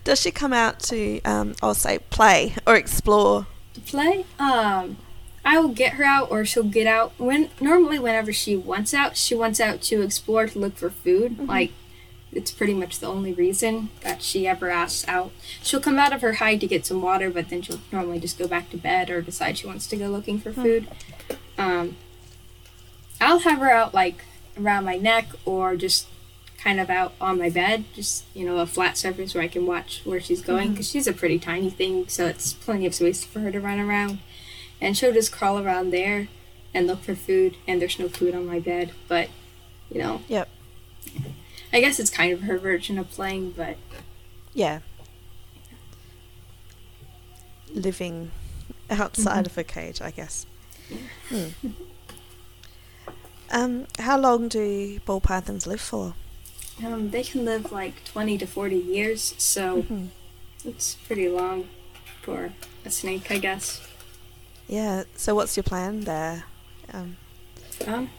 Does 0.04 0.20
she 0.20 0.32
come 0.32 0.52
out 0.52 0.80
to, 0.82 1.22
um, 1.22 1.54
I'll 1.62 1.76
say, 1.76 2.00
play 2.10 2.56
or 2.66 2.76
explore? 2.76 3.46
To 3.76 3.82
play, 3.82 4.26
um, 4.40 4.98
I 5.46 5.60
will 5.60 5.70
get 5.70 5.94
her 5.94 6.04
out, 6.04 6.32
or 6.32 6.44
she'll 6.44 6.64
get 6.64 6.88
out. 6.88 7.14
When 7.20 7.52
normally, 7.62 8.00
whenever 8.00 8.34
she 8.34 8.56
wants 8.56 8.96
out, 8.96 9.16
she 9.16 9.36
wants 9.36 9.60
out 9.60 9.84
to 9.84 10.02
explore 10.02 10.48
to 10.48 10.58
look 10.58 10.76
for 10.76 10.90
food. 10.90 11.34
Mm-hmm. 11.34 11.46
Like 11.46 11.72
it's 12.32 12.52
pretty 12.52 12.74
much 12.74 13.00
the 13.00 13.08
only 13.08 13.34
reason 13.34 13.89
that 14.02 14.22
she 14.22 14.48
ever 14.48 14.70
asks 14.70 15.08
out. 15.08 15.32
She'll 15.63 15.80
come 15.80 15.98
out 15.98 16.13
of 16.13 16.22
her 16.22 16.34
hide 16.34 16.62
to 16.62 16.68
get 16.68 16.86
some 16.86 17.02
water, 17.02 17.30
but 17.30 17.50
then 17.50 17.62
she'll 17.62 17.80
normally 17.92 18.20
just 18.20 18.38
go 18.38 18.48
back 18.48 18.70
to 18.70 18.78
bed 18.78 19.10
or 19.10 19.22
decide 19.22 19.58
she 19.58 19.68
wants 19.68 19.88
to 19.88 19.98
go 19.98 20.08
looking 20.08 20.39
for 20.39 20.54
food. 20.54 20.88
Um, 21.58 21.96
I'll 23.20 23.39
have 23.39 23.60
her 23.60 23.72
out 23.72 23.94
like 23.94 24.26
around 24.58 24.86
my 24.86 24.98
neck 24.98 25.28
or 25.46 25.76
just 25.76 26.08
kind 26.58 26.80
of 26.80 26.89
out 26.89 27.13
on 27.22 27.38
my 27.38 27.50
bed, 27.50 27.86
just 27.94 28.26
you 28.34 28.46
know, 28.46 28.58
a 28.58 28.65
flat 28.65 28.98
surface 28.98 29.34
where 29.34 29.44
I 29.44 29.48
can 29.48 29.65
watch 29.65 30.02
where 30.04 30.20
she's 30.20 30.42
going 30.42 30.72
because 30.72 30.88
mm-hmm. 30.88 30.98
she's 31.00 31.08
a 31.08 31.13
pretty 31.13 31.39
tiny 31.39 31.70
thing, 31.70 32.08
so 32.08 32.28
it's 32.28 32.54
plenty 32.54 32.86
of 32.86 32.94
space 32.94 33.24
for 33.24 33.39
her 33.39 33.52
to 33.52 33.60
run 33.60 33.80
around. 33.80 34.20
And 34.82 34.96
she'll 34.96 35.13
just 35.13 35.32
crawl 35.32 35.60
around 35.60 35.92
there 35.92 36.30
and 36.74 36.88
look 36.88 37.02
for 37.02 37.15
food, 37.15 37.58
and 37.68 37.82
there's 37.82 38.00
no 38.00 38.08
food 38.08 38.36
on 38.36 38.46
my 38.46 38.60
bed, 38.60 38.92
but 39.08 39.30
you 39.89 40.00
know. 40.00 40.22
Yep. 40.28 40.50
I 41.72 41.82
guess 41.82 42.00
it's 42.00 42.10
kind 42.10 42.34
of 42.34 42.42
her 42.42 42.58
version 42.58 42.98
of 42.98 43.10
playing, 43.10 43.52
but 43.52 43.78
yeah, 44.54 44.80
living 47.74 48.32
outside 48.90 49.46
mm-hmm. 49.46 49.46
of 49.46 49.58
a 49.58 49.64
cage, 49.64 50.02
I 50.02 50.12
guess. 50.12 50.46
Hmm. 51.30 51.48
Um, 53.52 53.88
how 53.98 54.18
long 54.18 54.48
do 54.48 55.00
ball 55.06 55.22
pythons 55.22 55.66
live 55.66 55.82
for? 55.82 56.14
Um, 56.84 57.10
they 57.10 57.24
can 57.24 57.46
live 57.46 57.72
like 57.72 58.04
twenty 58.06 58.38
to 58.38 58.46
forty 58.46 58.78
years, 58.78 59.34
so 59.38 59.82
mm-hmm. 59.84 60.06
it's 60.64 60.96
pretty 60.96 61.30
long 61.30 61.68
for 62.22 62.52
a 62.86 62.92
snake, 62.92 63.32
I 63.32 63.38
guess. 63.38 63.86
Yeah. 64.68 65.04
So, 65.16 65.36
what's 65.36 65.58
your 65.58 65.64
plan 65.64 66.02
there? 66.02 66.46
Um, 66.94 67.18
um 67.88 68.10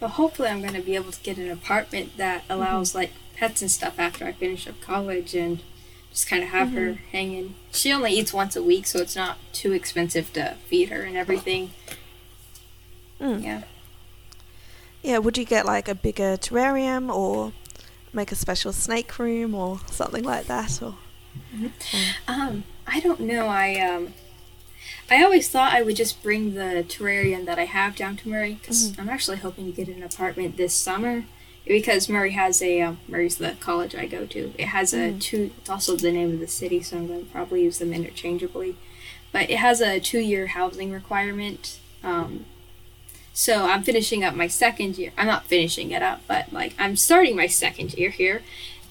but 0.00 0.08
hopefully, 0.08 0.48
I'm 0.48 0.62
going 0.62 0.74
to 0.74 0.80
be 0.80 0.96
able 0.96 1.12
to 1.12 1.22
get 1.22 1.36
an 1.38 1.50
apartment 1.50 2.16
that 2.16 2.44
allows 2.48 2.90
mm-hmm. 2.90 2.98
like 2.98 3.12
pets 3.36 3.62
and 3.62 3.70
stuff 3.70 3.98
after 3.98 4.24
I 4.24 4.32
finish 4.32 4.66
up 4.66 4.80
college 4.80 5.34
and 5.34 5.62
just 6.10 6.26
kind 6.26 6.42
of 6.42 6.48
have 6.48 6.68
mm-hmm. 6.68 6.76
her 6.76 6.92
hanging. 7.12 7.54
She 7.70 7.92
only 7.92 8.12
eats 8.12 8.32
once 8.32 8.56
a 8.56 8.62
week, 8.62 8.86
so 8.86 8.98
it's 9.00 9.14
not 9.14 9.38
too 9.52 9.72
expensive 9.72 10.32
to 10.32 10.56
feed 10.66 10.88
her 10.88 11.02
and 11.02 11.16
everything. 11.16 11.70
Mm. 13.20 13.44
Yeah. 13.44 13.62
Yeah, 15.02 15.18
would 15.18 15.38
you 15.38 15.44
get 15.44 15.66
like 15.66 15.88
a 15.88 15.94
bigger 15.94 16.36
terrarium 16.36 17.14
or 17.14 17.52
make 18.12 18.32
a 18.32 18.34
special 18.34 18.72
snake 18.72 19.18
room 19.18 19.54
or 19.54 19.80
something 19.86 20.24
like 20.24 20.46
that 20.46 20.82
or 20.82 20.96
mm-hmm. 21.54 22.00
um 22.26 22.64
I 22.86 22.98
don't 23.00 23.20
know. 23.20 23.46
I 23.46 23.74
um 23.76 24.14
I 25.10 25.24
always 25.24 25.48
thought 25.48 25.72
I 25.72 25.82
would 25.82 25.96
just 25.96 26.22
bring 26.22 26.54
the 26.54 26.84
terrarium 26.86 27.44
that 27.46 27.58
I 27.58 27.64
have 27.64 27.96
down 27.96 28.16
to 28.18 28.28
Murray 28.28 28.54
because 28.54 28.90
mm-hmm. 28.90 29.00
I'm 29.00 29.08
actually 29.08 29.38
hoping 29.38 29.66
to 29.66 29.72
get 29.72 29.88
an 29.94 30.04
apartment 30.04 30.56
this 30.56 30.72
summer 30.72 31.24
because 31.66 32.08
Murray 32.08 32.30
has 32.30 32.62
a 32.62 32.80
um, 32.80 32.98
Murray's 33.08 33.36
the 33.36 33.56
college 33.58 33.94
I 33.94 34.06
go 34.06 34.24
to. 34.26 34.52
It 34.56 34.66
has 34.66 34.92
a 34.92 35.12
mm. 35.12 35.20
two. 35.20 35.50
It's 35.58 35.68
also 35.70 35.96
the 35.96 36.12
name 36.12 36.32
of 36.32 36.40
the 36.40 36.46
city, 36.46 36.80
so 36.80 36.96
I'm 36.96 37.08
going 37.08 37.26
to 37.26 37.30
probably 37.32 37.64
use 37.64 37.78
them 37.78 37.92
interchangeably. 37.92 38.76
But 39.32 39.50
it 39.50 39.58
has 39.58 39.80
a 39.80 40.00
two-year 40.00 40.48
housing 40.48 40.92
requirement. 40.92 41.78
Um, 42.02 42.46
so 43.32 43.66
I'm 43.66 43.82
finishing 43.82 44.24
up 44.24 44.34
my 44.34 44.48
second 44.48 44.98
year. 44.98 45.12
I'm 45.16 45.26
not 45.26 45.46
finishing 45.46 45.90
it 45.90 46.02
up, 46.02 46.22
but 46.26 46.52
like 46.52 46.74
I'm 46.78 46.96
starting 46.96 47.36
my 47.36 47.46
second 47.46 47.94
year 47.94 48.10
here, 48.10 48.42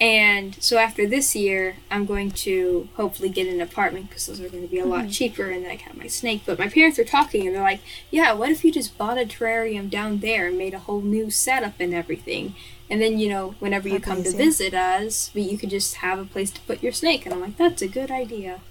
and 0.02 0.56
so 0.64 0.78
after 0.78 1.06
this 1.06 1.36
year, 1.36 1.76
I'm 1.92 2.06
going 2.06 2.32
to 2.32 2.88
hopefully 2.96 3.28
get 3.28 3.48
an 3.48 3.60
apartment 3.60 4.08
because 4.10 4.28
those 4.28 4.40
are 4.40 4.48
going 4.48 4.64
to 4.64 4.70
be 4.70 4.80
a 4.80 4.86
lot 4.86 5.02
mm-hmm. 5.02 5.10
cheaper, 5.10 5.50
and 5.50 5.66
then 5.66 5.72
I 5.72 5.76
can 5.76 5.90
have 5.90 5.98
my 5.98 6.08
snake. 6.08 6.44
But 6.46 6.58
my 6.58 6.70
parents 6.70 6.98
were 6.98 7.04
talking, 7.04 7.46
and 7.46 7.56
they're 7.56 7.62
like, 7.62 7.82
"Yeah, 8.10 8.32
what 8.32 8.50
if 8.50 8.64
you 8.64 8.72
just 8.72 8.98
bought 8.98 9.18
a 9.18 9.26
terrarium 9.26 9.90
down 9.90 10.20
there 10.20 10.48
and 10.48 10.58
made 10.58 10.74
a 10.74 10.80
whole 10.80 11.02
new 11.02 11.30
setup 11.30 11.74
and 11.80 11.94
everything?" 11.94 12.56
And 12.90 13.02
then 13.02 13.20
you 13.20 13.28
know, 13.28 13.56
whenever 13.60 13.90
you 13.90 14.00
come 14.00 14.24
to 14.24 14.32
visit 14.32 14.74
us, 14.74 15.32
you 15.34 15.58
could 15.58 15.70
just 15.70 15.96
have 15.96 16.18
a 16.18 16.26
place 16.26 16.52
to 16.52 16.62
put 16.62 16.82
your 16.82 16.94
snake. 16.94 17.26
And 17.26 17.34
I'm 17.34 17.42
like, 17.42 17.58
"That's 17.58 17.82
a 17.82 17.88
good 17.88 18.10
idea." 18.10 18.62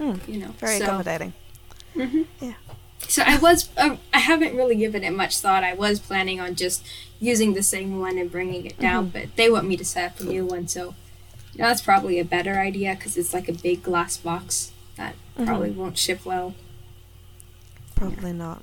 Mm, 0.00 0.26
you 0.26 0.40
know, 0.40 0.52
very 0.58 0.78
so, 0.78 0.84
accommodating. 0.84 1.34
Mm-hmm. 1.94 2.22
Yeah. 2.40 2.54
So 3.08 3.22
I 3.24 3.38
was, 3.38 3.68
uh, 3.76 3.96
I 4.12 4.18
haven't 4.18 4.56
really 4.56 4.76
given 4.76 5.04
it 5.04 5.12
much 5.12 5.38
thought. 5.38 5.64
I 5.64 5.74
was 5.74 6.00
planning 6.00 6.40
on 6.40 6.54
just 6.54 6.86
using 7.20 7.54
the 7.54 7.62
same 7.62 8.00
one 8.00 8.18
and 8.18 8.30
bringing 8.30 8.66
it 8.66 8.78
down, 8.78 9.06
mm-hmm. 9.06 9.18
but 9.18 9.36
they 9.36 9.50
want 9.50 9.66
me 9.66 9.76
to 9.76 9.84
set 9.84 10.12
up 10.12 10.20
a 10.20 10.24
new 10.24 10.44
one, 10.44 10.68
so 10.68 10.94
you 11.52 11.62
know, 11.62 11.68
that's 11.68 11.82
probably 11.82 12.18
a 12.18 12.24
better 12.24 12.58
idea 12.58 12.94
because 12.94 13.16
it's 13.16 13.32
like 13.32 13.48
a 13.48 13.52
big 13.52 13.82
glass 13.82 14.16
box 14.16 14.72
that 14.96 15.14
mm-hmm. 15.14 15.46
probably 15.46 15.70
won't 15.70 15.96
ship 15.96 16.24
well. 16.24 16.54
Probably 17.94 18.30
yeah. 18.30 18.36
not. 18.36 18.62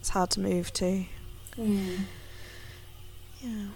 It's 0.00 0.10
hard 0.10 0.30
to 0.30 0.40
move 0.40 0.72
too. 0.72 1.06
Yeah. 1.56 1.96
Yeah. 3.42 3.66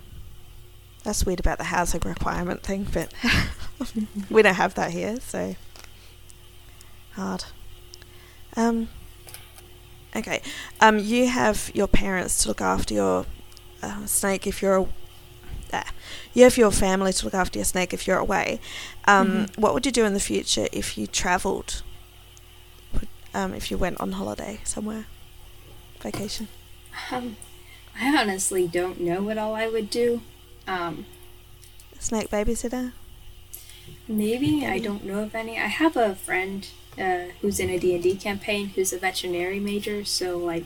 That's 1.03 1.27
weird 1.27 1.41
about 1.41 1.59
the 1.59 1.65
housing 1.65 2.01
requirement 2.05 2.63
thing, 2.63 2.87
but 2.91 3.13
we 4.31 4.41
don't 4.41 4.55
have 4.55 4.75
that 4.75 4.91
here, 4.91 5.21
so 5.21 5.55
hard. 7.13 7.45
Um, 8.57 8.89
Okay. 10.17 10.41
Um, 10.81 10.99
you 10.99 11.29
have 11.29 11.71
your 11.75 11.89
parents 11.89 12.43
to 12.43 12.49
look 12.49 12.61
after 12.61 12.95
your 12.95 13.27
uh, 13.83 14.07
snake 14.07 14.47
if 14.47 14.63
you're. 14.63 14.89
Uh, 15.73 15.83
you 16.33 16.45
have 16.45 16.57
your 16.57 16.71
family 16.71 17.13
to 17.13 17.25
look 17.25 17.35
after 17.35 17.59
your 17.59 17.65
snake 17.65 17.93
if 17.93 18.07
you're 18.07 18.19
away. 18.19 18.61
Um, 19.07 19.29
mm-hmm. 19.29 19.61
What 19.61 19.75
would 19.75 19.87
you 19.87 19.93
do 19.93 20.05
in 20.05 20.15
the 20.15 20.21
future 20.21 20.69
if 20.73 20.97
you 20.97 21.07
travelled? 21.07 21.83
Um, 23.33 23.53
if 23.53 23.71
you 23.71 23.77
went 23.77 24.01
on 24.01 24.13
holiday 24.13 24.61
somewhere, 24.63 25.07
vacation. 26.01 26.47
Um, 27.11 27.37
I 28.01 28.17
honestly 28.17 28.69
don't 28.69 29.01
know 29.01 29.23
what 29.23 29.39
all 29.39 29.57
I 29.57 29.67
would 29.67 29.91
do. 29.91 30.23
Um, 30.69 31.07
snake 31.99 32.31
babysitter. 32.31 32.93
Maybe 34.07 34.65
I 34.65 34.79
don't 34.79 35.05
know 35.05 35.25
of 35.25 35.35
any. 35.35 35.59
I 35.59 35.67
have 35.67 35.97
a 35.97 36.15
friend 36.15 36.69
uh, 36.99 37.33
who's 37.41 37.59
in 37.61 37.71
a 37.71 37.79
D&D 37.79 38.17
campaign 38.17 38.69
who's 38.69 38.93
a 38.93 38.99
veterinary 38.99 39.61
major, 39.61 40.05
so 40.05 40.39
like 40.39 40.65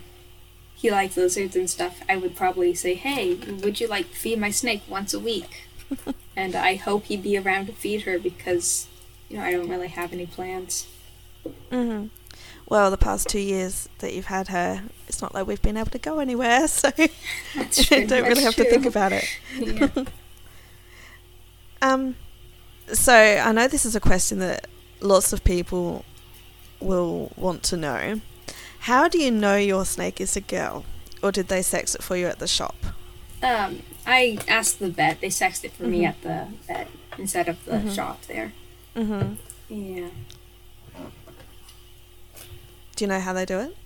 he 0.75 0.91
likes 0.91 1.17
lizards 1.17 1.57
and 1.57 1.69
stuff, 1.69 2.01
I 2.09 2.17
would 2.17 2.37
probably 2.37 2.75
say, 2.75 2.95
"Hey, 2.95 3.35
would 3.35 3.81
you 3.81 3.89
like 3.89 4.07
feed 4.07 4.39
my 4.39 4.51
snake 4.51 4.83
once 4.89 5.13
a 5.13 5.19
week?" 5.21 5.69
and 6.37 6.55
I 6.55 6.77
hope 6.77 7.05
he'd 7.07 7.23
be 7.23 7.37
around 7.39 7.67
to 7.67 7.73
feed 7.73 8.03
her 8.03 8.19
because 8.19 8.87
you 9.29 9.37
know 9.39 9.45
I 9.45 9.53
don't 9.53 9.69
really 9.69 9.89
have 9.89 10.13
any 10.13 10.27
plans. 10.27 10.87
Mhm. 11.71 12.11
Well, 12.69 12.91
the 12.91 12.99
past 12.99 13.29
two 13.29 13.39
years 13.41 13.89
that 14.01 14.13
you've 14.13 14.27
had 14.27 14.49
her, 14.49 14.83
it's 15.09 15.23
not 15.23 15.33
like 15.35 15.47
we've 15.47 15.63
been 15.63 15.79
able 15.79 15.91
to 15.91 15.99
go 15.99 16.19
anywhere, 16.19 16.69
so 16.69 16.91
don't 16.95 18.11
really 18.11 18.43
have 18.43 18.55
true. 18.55 18.65
to 18.65 18.71
think 18.71 18.85
about 18.87 19.13
it. 19.13 19.25
Yeah. 19.59 19.89
um, 21.83 22.15
so 22.93 23.15
I 23.15 23.53
know 23.53 23.69
this 23.69 23.87
is 23.87 23.97
a 23.97 24.01
question 24.01 24.39
that 24.41 24.67
lots 25.01 25.33
of 25.33 25.45
people 25.45 26.05
will 26.81 27.33
want 27.37 27.63
to 27.65 27.77
know 27.77 28.21
how 28.81 29.09
do 29.09 29.19
you 29.19 29.31
know 29.31 29.57
your 29.57 29.85
snake 29.85 30.21
is 30.21 30.37
a 30.37 30.41
girl? 30.41 30.85
Or 31.23 31.33
did 31.33 31.49
they 31.49 31.63
sex 31.63 31.95
it 31.95 32.03
for 32.03 32.17
you 32.17 32.27
at 32.27 32.39
the 32.39 32.47
shop? 32.47 32.77
Um, 33.43 33.83
I 34.07 34.39
asked 34.47 34.79
the 34.79 34.89
vet. 34.89 35.21
They 35.21 35.31
sexed 35.31 35.65
it 35.65 35.73
for 35.73 35.83
mm-hmm. 35.83 35.93
me 35.93 36.05
at 36.05 36.23
the 36.23 36.47
vet 36.67 36.89
instead 37.19 37.49
of 37.49 37.65
the 37.65 37.73
mm-hmm. 37.73 37.91
shop 37.91 38.23
there. 38.27 38.53
Mm-hmm. 38.95 39.35
Yeah. 39.69 40.09
Do 42.97 43.05
you 43.05 43.09
know 43.09 43.21
how 43.21 43.33
they 43.33 43.45
do 43.45 43.59
it? 43.61 43.77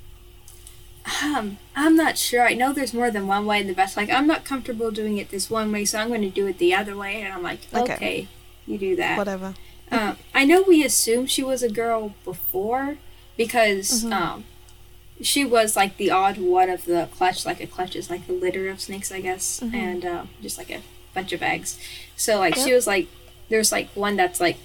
Um, 1.23 1.59
I'm 1.75 1.97
not 1.97 2.17
sure. 2.17 2.47
I 2.47 2.55
know 2.55 2.73
there's 2.73 2.95
more 2.95 3.11
than 3.11 3.27
one 3.27 3.47
way. 3.47 3.61
And 3.61 3.69
the 3.69 3.75
vet's 3.75 3.97
like, 3.97 4.11
I'm 4.11 4.27
not 4.27 4.45
comfortable 4.45 4.91
doing 4.91 5.19
it 5.19 5.31
this 5.31 5.51
one 5.51 5.73
way, 5.73 5.85
so 5.85 5.99
I'm 5.99 6.09
going 6.09 6.23
to 6.23 6.31
do 6.31 6.47
it 6.47 6.59
the 6.59 6.75
other 6.75 6.97
way. 6.97 7.23
And 7.23 7.33
I'm 7.33 7.43
like, 7.43 7.61
okay, 7.75 7.95
okay 7.95 8.29
you 8.67 8.79
do 8.79 8.97
that. 8.97 9.19
Whatever. 9.19 9.55
Uh, 9.93 10.15
I 10.35 10.45
know 10.45 10.63
we 10.63 10.85
assumed 10.85 11.31
she 11.31 11.43
was 11.45 11.63
a 11.63 11.69
girl 11.69 12.15
before 12.25 12.97
because 13.37 14.03
Mhm. 14.05 14.13
um, 14.13 14.45
she 15.21 15.45
was 15.45 15.77
like 15.77 15.97
the 15.99 16.11
odd 16.11 16.39
one 16.39 16.71
of 16.71 16.87
the 16.87 17.09
clutch. 17.15 17.45
Like 17.47 17.61
a 17.61 17.67
clutch 17.67 17.95
is 17.95 18.09
like 18.11 18.23
a 18.29 18.33
litter 18.33 18.69
of 18.71 18.81
snakes, 18.81 19.13
I 19.13 19.21
guess, 19.21 19.61
Mhm. 19.63 19.75
and 19.75 20.05
uh, 20.05 20.23
just 20.41 20.57
like 20.59 20.71
a 20.71 20.81
bunch 21.15 21.33
of 21.33 21.43
eggs. 21.43 21.79
So 22.17 22.39
like 22.39 22.57
she 22.57 22.73
was 22.73 22.87
like 22.87 23.07
there's 23.51 23.71
like 23.71 23.89
one 23.95 24.17
that's 24.17 24.41
like 24.41 24.57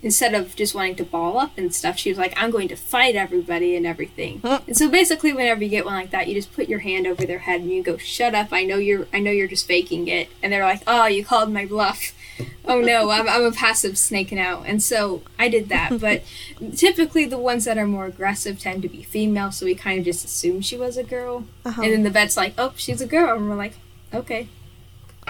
instead 0.00 0.32
of 0.34 0.54
just 0.54 0.74
wanting 0.76 0.94
to 0.94 1.02
ball 1.04 1.38
up 1.38 1.56
and 1.58 1.74
stuff, 1.74 1.98
she 1.98 2.08
was 2.08 2.18
like, 2.18 2.32
I'm 2.40 2.50
going 2.52 2.68
to 2.68 2.76
fight 2.76 3.16
everybody 3.16 3.74
and 3.74 3.84
everything. 3.84 4.40
And 4.44 4.76
so 4.76 4.88
basically 4.88 5.32
whenever 5.32 5.64
you 5.64 5.68
get 5.70 5.84
one 5.84 5.94
like 5.94 6.10
that, 6.10 6.28
you 6.28 6.34
just 6.34 6.52
put 6.52 6.68
your 6.68 6.78
hand 6.80 7.04
over 7.06 7.24
their 7.24 7.40
head 7.40 7.62
and 7.62 7.70
you 7.72 7.82
go, 7.82 7.96
Shut 7.96 8.32
up, 8.34 8.48
I 8.52 8.62
know 8.64 8.76
you're 8.76 9.08
I 9.14 9.18
know 9.18 9.30
you're 9.32 9.48
just 9.48 9.66
faking 9.66 10.06
it 10.08 10.28
and 10.42 10.52
they're 10.52 10.62
like, 10.64 10.82
Oh, 10.86 11.06
you 11.06 11.24
called 11.24 11.50
my 11.52 11.64
bluff. 11.64 12.12
Oh 12.66 12.80
no, 12.82 13.10
I'm 13.10 13.26
I'm 13.28 13.44
a 13.44 13.50
passive 13.52 13.96
snaking 13.96 14.38
out. 14.38 14.64
And 14.66 14.82
so 14.82 15.22
I 15.38 15.48
did 15.48 15.68
that. 15.70 15.98
But 16.00 16.22
typically 16.76 17.24
the 17.24 17.38
ones 17.38 17.64
that 17.64 17.78
are 17.78 17.86
more 17.86 18.04
aggressive 18.06 18.58
tend 18.58 18.82
to 18.82 18.88
be 18.88 19.02
female, 19.02 19.50
so 19.52 19.64
we 19.66 19.74
kind 19.74 19.98
of 19.98 20.04
just 20.04 20.24
assumed 20.24 20.64
she 20.66 20.76
was 20.76 20.96
a 20.98 21.02
girl. 21.04 21.44
Uh-huh. 21.64 21.80
And 21.82 21.92
then 21.92 22.02
the 22.02 22.10
vet's 22.10 22.36
like, 22.36 22.52
Oh, 22.58 22.72
she's 22.76 23.00
a 23.00 23.06
girl 23.06 23.36
and 23.36 23.48
we're 23.48 23.56
like, 23.56 23.74
Okay. 24.12 24.48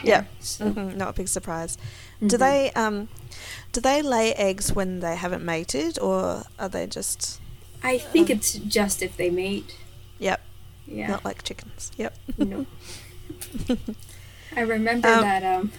Yeah. 0.05 0.25
So 0.41 0.71
Mhm, 0.71 0.97
Not 0.97 1.11
a 1.11 1.13
big 1.13 1.29
surprise. 1.29 1.79
Do 2.21 2.37
Mhm. 2.37 2.39
they 2.41 2.71
um, 2.73 3.09
do 3.73 3.81
they 3.81 4.03
lay 4.03 4.33
eggs 4.35 4.73
when 4.75 5.01
they 5.01 5.15
haven't 5.17 5.45
mated, 5.45 5.99
or 6.01 6.43
are 6.59 6.69
they 6.69 6.87
just? 6.89 7.41
I 7.83 7.99
think 7.99 8.29
it's 8.31 8.55
just 8.55 9.03
if 9.03 9.17
they 9.17 9.31
mate. 9.31 9.77
Yep, 10.19 10.41
Yeah. 10.89 11.07
not 11.09 11.25
like 11.25 11.45
chickens. 11.45 11.93
Yep. 11.97 12.13
No. 12.39 12.67
I 14.57 14.61
remember 14.63 15.09
Um, 15.09 15.21
that 15.21 15.45
um, 15.45 15.73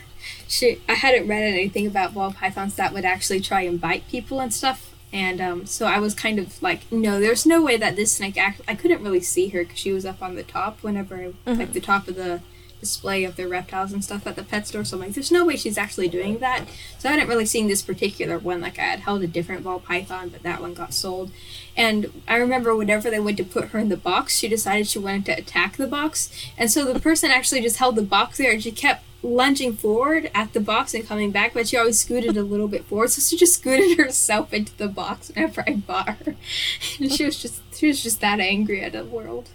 she. 0.47 0.81
I 0.87 0.93
hadn't 0.93 1.27
read 1.27 1.43
anything 1.43 1.87
about 1.87 2.13
ball 2.13 2.31
pythons 2.33 2.75
that 2.75 2.93
would 2.93 3.05
actually 3.05 3.39
try 3.41 3.61
and 3.61 3.79
bite 3.79 4.07
people 4.07 4.39
and 4.39 4.53
stuff, 4.53 4.93
and 5.13 5.39
um, 5.41 5.65
so 5.65 5.85
I 5.87 5.99
was 5.99 6.13
kind 6.13 6.39
of 6.39 6.61
like, 6.61 6.91
no, 6.91 7.19
there's 7.19 7.45
no 7.45 7.61
way 7.61 7.77
that 7.77 7.95
this 7.95 8.11
snake. 8.13 8.37
Act- 8.37 8.61
I 8.67 8.75
couldn't 8.75 9.03
really 9.03 9.21
see 9.21 9.49
her 9.49 9.63
because 9.63 9.79
she 9.79 9.91
was 9.93 10.05
up 10.05 10.21
on 10.21 10.35
the 10.35 10.43
top. 10.43 10.79
Whenever 10.81 11.15
I, 11.15 11.25
like 11.51 11.69
Mhm. 11.69 11.73
the 11.73 11.81
top 11.81 12.07
of 12.07 12.15
the 12.15 12.41
display 12.79 13.25
of 13.25 13.35
the 13.35 13.45
reptiles 13.45 13.91
and 13.91 14.01
stuff 14.01 14.25
at 14.25 14.37
the 14.37 14.43
pet 14.43 14.65
store, 14.65 14.85
so 14.85 14.95
I'm 14.95 15.03
like, 15.03 15.13
there's 15.13 15.33
no 15.33 15.43
way 15.45 15.57
she's 15.57 15.77
actually 15.77 16.07
doing 16.07 16.37
that. 16.37 16.63
So 16.97 17.09
I 17.09 17.11
hadn't 17.11 17.27
really 17.27 17.45
seen 17.45 17.67
this 17.67 17.81
particular 17.81 18.39
one. 18.39 18.61
Like 18.61 18.79
I 18.79 18.83
had 18.83 19.01
held 19.01 19.21
a 19.21 19.27
different 19.27 19.65
ball 19.65 19.81
python, 19.81 20.29
but 20.29 20.43
that 20.43 20.61
one 20.61 20.73
got 20.73 20.93
sold. 20.93 21.29
And 21.75 22.21
I 22.25 22.37
remember 22.37 22.73
whenever 22.73 23.09
they 23.11 23.19
went 23.19 23.35
to 23.35 23.43
put 23.43 23.69
her 23.69 23.79
in 23.79 23.89
the 23.89 23.97
box, 23.97 24.37
she 24.37 24.47
decided 24.47 24.87
she 24.87 24.97
wanted 24.97 25.25
to 25.25 25.33
attack 25.33 25.75
the 25.75 25.87
box. 25.87 26.29
And 26.57 26.71
so 26.71 26.85
the 26.93 27.01
person 27.01 27.31
actually 27.31 27.59
just 27.59 27.77
held 27.79 27.97
the 27.97 28.01
box 28.01 28.37
there 28.37 28.53
and 28.53 28.63
she 28.63 28.71
kept 28.71 29.03
lunging 29.21 29.73
forward 29.75 30.31
at 30.33 30.53
the 30.53 30.59
box 30.59 30.93
and 30.93 31.05
coming 31.05 31.31
back, 31.31 31.53
but 31.53 31.67
she 31.67 31.75
always 31.77 31.99
scooted 31.99 32.37
a 32.37 32.43
little 32.43 32.67
bit 32.69 32.85
forward. 32.85 33.09
So 33.11 33.21
she 33.21 33.35
just 33.37 33.55
scooted 33.55 33.97
herself 34.05 34.53
into 34.53 34.75
the 34.77 34.87
box 34.87 35.29
whenever 35.33 35.63
I 35.67 35.73
bought 35.75 36.09
her. 36.25 36.35
And 36.99 37.11
she 37.11 37.25
was 37.25 37.41
just 37.41 37.61
she 37.75 37.87
was 37.87 38.01
just 38.03 38.21
that 38.21 38.39
angry 38.39 38.81
at 38.81 38.93
the 38.93 39.03
world. 39.05 39.49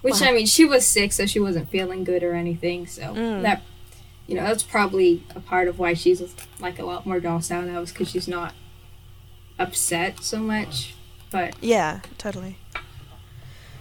Which 0.00 0.20
Wow. 0.20 0.28
I 0.28 0.32
mean, 0.32 0.46
she 0.46 0.64
was 0.64 0.86
sick, 0.86 1.12
so 1.12 1.26
she 1.26 1.40
wasn't 1.40 1.70
feeling 1.70 2.04
good 2.04 2.22
or 2.22 2.34
anything. 2.34 2.86
So 2.86 3.02
Mm. 3.14 3.42
that 3.42 3.62
you 4.26 4.34
know, 4.34 4.44
that's 4.44 4.62
probably 4.62 5.22
a 5.34 5.40
part 5.40 5.68
of 5.68 5.78
why 5.78 5.94
she's 5.94 6.22
like 6.60 6.78
a 6.78 6.84
lot 6.84 7.06
more 7.06 7.18
docile 7.18 7.62
now 7.62 7.80
is 7.80 7.92
because 7.92 8.10
she's 8.10 8.28
not 8.28 8.54
upset 9.58 10.22
so 10.22 10.38
much. 10.38 10.94
But 11.30 11.54
Yeah, 11.62 12.00
totally. 12.18 12.58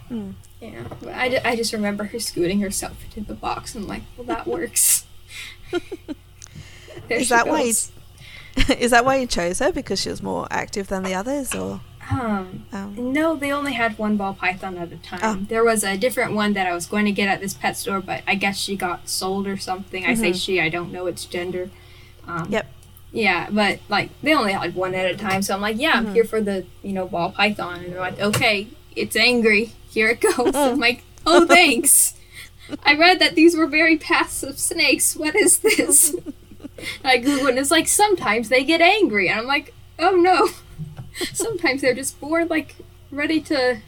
Mm. 0.09 0.33
Yeah, 0.61 0.83
but 0.99 1.09
I, 1.13 1.41
I 1.45 1.55
just 1.55 1.73
remember 1.73 2.05
her 2.05 2.19
scooting 2.19 2.61
herself 2.61 3.03
into 3.03 3.21
the 3.27 3.33
box 3.35 3.75
and 3.75 3.87
like, 3.87 4.03
well, 4.15 4.25
that 4.27 4.47
works. 4.55 5.05
Is 7.09 7.29
that 7.29 7.47
why? 7.47 7.61
You, 7.61 7.73
is 8.79 8.91
that 8.91 9.05
why 9.05 9.17
you 9.17 9.27
chose 9.27 9.59
her 9.59 9.71
because 9.71 10.01
she 10.01 10.09
was 10.09 10.21
more 10.21 10.47
active 10.49 10.87
than 10.87 11.03
the 11.03 11.13
others, 11.13 11.53
or? 11.53 11.81
Um, 12.09 12.65
Um, 12.71 13.11
no, 13.13 13.35
they 13.35 13.51
only 13.51 13.73
had 13.73 13.97
one 13.97 14.15
ball 14.17 14.33
python 14.33 14.77
at 14.77 14.91
a 14.93 14.97
time. 14.97 15.19
Oh. 15.21 15.35
There 15.47 15.63
was 15.63 15.83
a 15.83 15.97
different 15.97 16.33
one 16.33 16.53
that 16.53 16.65
I 16.65 16.73
was 16.73 16.85
going 16.85 17.05
to 17.05 17.11
get 17.11 17.27
at 17.27 17.41
this 17.41 17.53
pet 17.53 17.75
store, 17.77 17.99
but 18.01 18.23
I 18.25 18.35
guess 18.35 18.57
she 18.57 18.75
got 18.77 19.09
sold 19.09 19.45
or 19.45 19.57
something. 19.57 20.05
I 20.05 20.13
say 20.13 20.31
Mhm. 20.31 20.41
she, 20.43 20.61
I 20.61 20.69
don't 20.69 20.91
know 20.91 21.07
its 21.07 21.25
gender. 21.25 21.69
Um, 22.25 22.47
Yep. 22.49 22.65
Yeah, 23.11 23.47
but 23.49 23.79
like 23.89 24.09
they 24.21 24.33
only 24.33 24.51
had 24.53 24.75
one 24.75 24.93
at 24.93 25.09
a 25.09 25.15
time, 25.17 25.41
so 25.41 25.53
I'm 25.55 25.61
like, 25.61 25.77
yeah, 25.79 25.93
I'm 25.95 26.07
Mhm. 26.07 26.13
here 26.13 26.23
for 26.25 26.41
the 26.41 26.65
you 26.83 26.91
know 26.93 27.07
ball 27.07 27.31
python, 27.31 27.79
and 27.83 27.93
they're 27.93 27.99
like, 28.01 28.19
okay, 28.19 28.67
it's 28.95 29.15
angry, 29.15 29.71
here 29.89 30.09
it 30.09 30.21
goes. 30.21 30.37
I'm 30.37 30.55
oh. 30.55 30.73
like, 30.73 31.03
oh, 31.25 31.45
thanks. 31.45 32.15
I 32.83 32.95
read 32.95 33.19
that 33.19 33.35
these 33.35 33.55
were 33.55 33.67
very 33.67 33.97
passive 33.97 34.59
snakes. 34.59 35.15
What 35.15 35.35
is 35.35 35.59
this? 35.59 36.15
I 37.03 37.17
googled 37.17 37.49
and 37.49 37.59
it's 37.59 37.71
like 37.71 37.87
sometimes 37.87 38.49
they 38.49 38.63
get 38.63 38.81
angry, 38.81 39.29
and 39.29 39.39
I'm 39.39 39.47
like, 39.47 39.73
oh 39.99 40.11
no. 40.11 40.49
Sometimes 41.33 41.81
they're 41.81 41.95
just 41.95 42.19
bored, 42.19 42.49
like 42.49 42.75
ready 43.11 43.41
to 43.41 43.79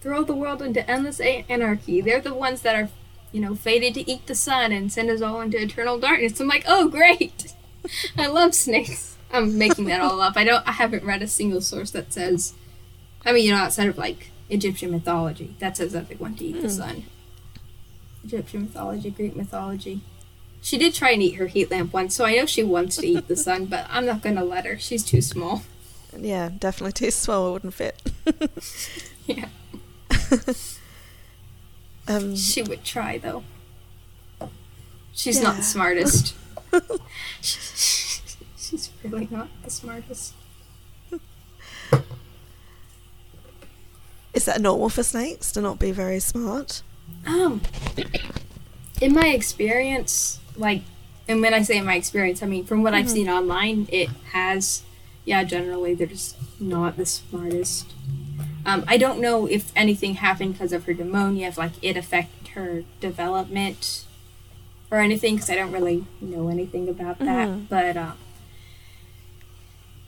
throw 0.00 0.24
the 0.24 0.34
world 0.34 0.62
into 0.62 0.88
endless 0.90 1.20
a- 1.20 1.44
anarchy. 1.48 2.00
They're 2.00 2.20
the 2.20 2.32
ones 2.32 2.62
that 2.62 2.74
are, 2.74 2.88
you 3.32 3.40
know, 3.40 3.54
fated 3.54 3.94
to 3.94 4.10
eat 4.10 4.26
the 4.26 4.34
sun 4.34 4.72
and 4.72 4.90
send 4.90 5.10
us 5.10 5.20
all 5.20 5.40
into 5.42 5.60
eternal 5.60 5.98
darkness. 5.98 6.40
I'm 6.40 6.48
like, 6.48 6.64
oh 6.66 6.88
great. 6.88 7.52
I 8.16 8.26
love 8.26 8.54
snakes. 8.54 9.16
I'm 9.32 9.58
making 9.58 9.84
that 9.86 10.00
all 10.00 10.20
up. 10.20 10.36
I 10.36 10.44
don't. 10.44 10.66
I 10.66 10.72
haven't 10.72 11.04
read 11.04 11.22
a 11.22 11.28
single 11.28 11.60
source 11.60 11.90
that 11.92 12.12
says. 12.12 12.54
I 13.24 13.32
mean, 13.32 13.44
you 13.44 13.52
know, 13.52 13.58
outside 13.58 13.88
of 13.88 13.98
like 13.98 14.29
Egyptian 14.50 14.90
mythology, 14.90 15.54
that 15.60 15.76
says 15.76 15.92
that 15.92 16.08
they 16.08 16.16
want 16.16 16.38
to 16.38 16.44
eat 16.44 16.54
the 16.60 16.68
Hmm. 16.68 16.68
sun. 16.68 17.04
Egyptian 18.24 18.62
mythology, 18.62 19.10
Greek 19.10 19.34
mythology. 19.36 20.00
She 20.62 20.76
did 20.76 20.92
try 20.92 21.10
and 21.12 21.22
eat 21.22 21.36
her 21.36 21.46
heat 21.46 21.70
lamp 21.70 21.92
once, 21.92 22.14
so 22.14 22.24
I 22.26 22.36
know 22.36 22.44
she 22.46 22.62
wants 22.62 22.96
to 22.98 23.06
eat 23.06 23.28
the 23.28 23.36
sun, 23.46 23.66
but 23.66 23.86
I'm 23.88 24.04
not 24.04 24.20
gonna 24.22 24.44
let 24.44 24.66
her. 24.66 24.78
She's 24.78 25.02
too 25.04 25.22
small. 25.22 25.62
yeah, 26.18 26.50
definitely 26.58 26.92
too 26.92 27.10
small. 27.10 27.48
It 27.48 27.52
wouldn't 27.52 27.74
fit. 27.74 28.02
Yeah. 29.26 29.48
um, 32.08 32.34
She 32.36 32.62
would 32.62 32.82
try 32.84 33.18
though. 33.18 33.44
She's 35.12 35.36
Yeah. 35.36 35.42
not 35.44 35.56
the 35.56 35.62
smartest. 35.62 36.34
She's 37.42 38.90
really 39.04 39.28
not 39.30 39.48
the 39.64 39.70
smartest. 39.70 40.34
Is 44.40 44.46
that 44.46 44.58
normal 44.58 44.88
for 44.88 45.02
snakes 45.02 45.52
to 45.52 45.60
not 45.60 45.78
be 45.78 45.92
very 45.92 46.18
smart? 46.18 46.80
Um, 47.26 47.60
in 48.98 49.12
my 49.12 49.28
experience, 49.28 50.38
like, 50.56 50.80
and 51.28 51.42
when 51.42 51.52
I 51.52 51.60
say 51.60 51.76
in 51.76 51.84
my 51.84 51.94
experience, 51.96 52.42
I 52.42 52.46
mean 52.46 52.64
from 52.64 52.82
what 52.82 52.94
I've 52.94 53.04
Mhm. 53.04 53.10
seen 53.10 53.28
online, 53.28 53.86
it 53.92 54.08
has, 54.32 54.80
yeah, 55.26 55.44
generally 55.44 55.92
they're 55.92 56.06
just 56.06 56.36
not 56.58 56.96
the 56.96 57.04
smartest. 57.04 57.92
Um, 58.64 58.82
I 58.88 58.96
don't 58.96 59.20
know 59.20 59.44
if 59.44 59.72
anything 59.76 60.14
happened 60.14 60.54
because 60.54 60.72
of 60.72 60.84
her 60.86 60.94
pneumonia, 60.94 61.48
if 61.48 61.58
like 61.58 61.72
it 61.82 61.98
affected 61.98 62.48
her 62.54 62.84
development 62.98 64.04
or 64.90 65.00
anything, 65.00 65.34
because 65.34 65.50
I 65.50 65.54
don't 65.54 65.70
really 65.72 66.06
know 66.22 66.48
anything 66.48 66.88
about 66.88 67.18
that. 67.18 67.48
Mhm. 67.48 67.68
But 67.68 67.96
uh, 67.98 68.12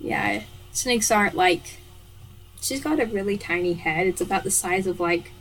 yeah, 0.01 0.45
snakes 0.73 1.11
aren't 1.11 1.35
like. 1.37 1.81
She's 2.63 2.81
got 2.83 3.01
a 3.01 3.05
really 3.07 3.37
tiny 3.37 3.75
head. 3.75 4.07
It's 4.07 4.21
about 4.21 4.45
the 4.45 4.51
size 4.51 4.87
of 4.87 5.01
like 5.01 5.33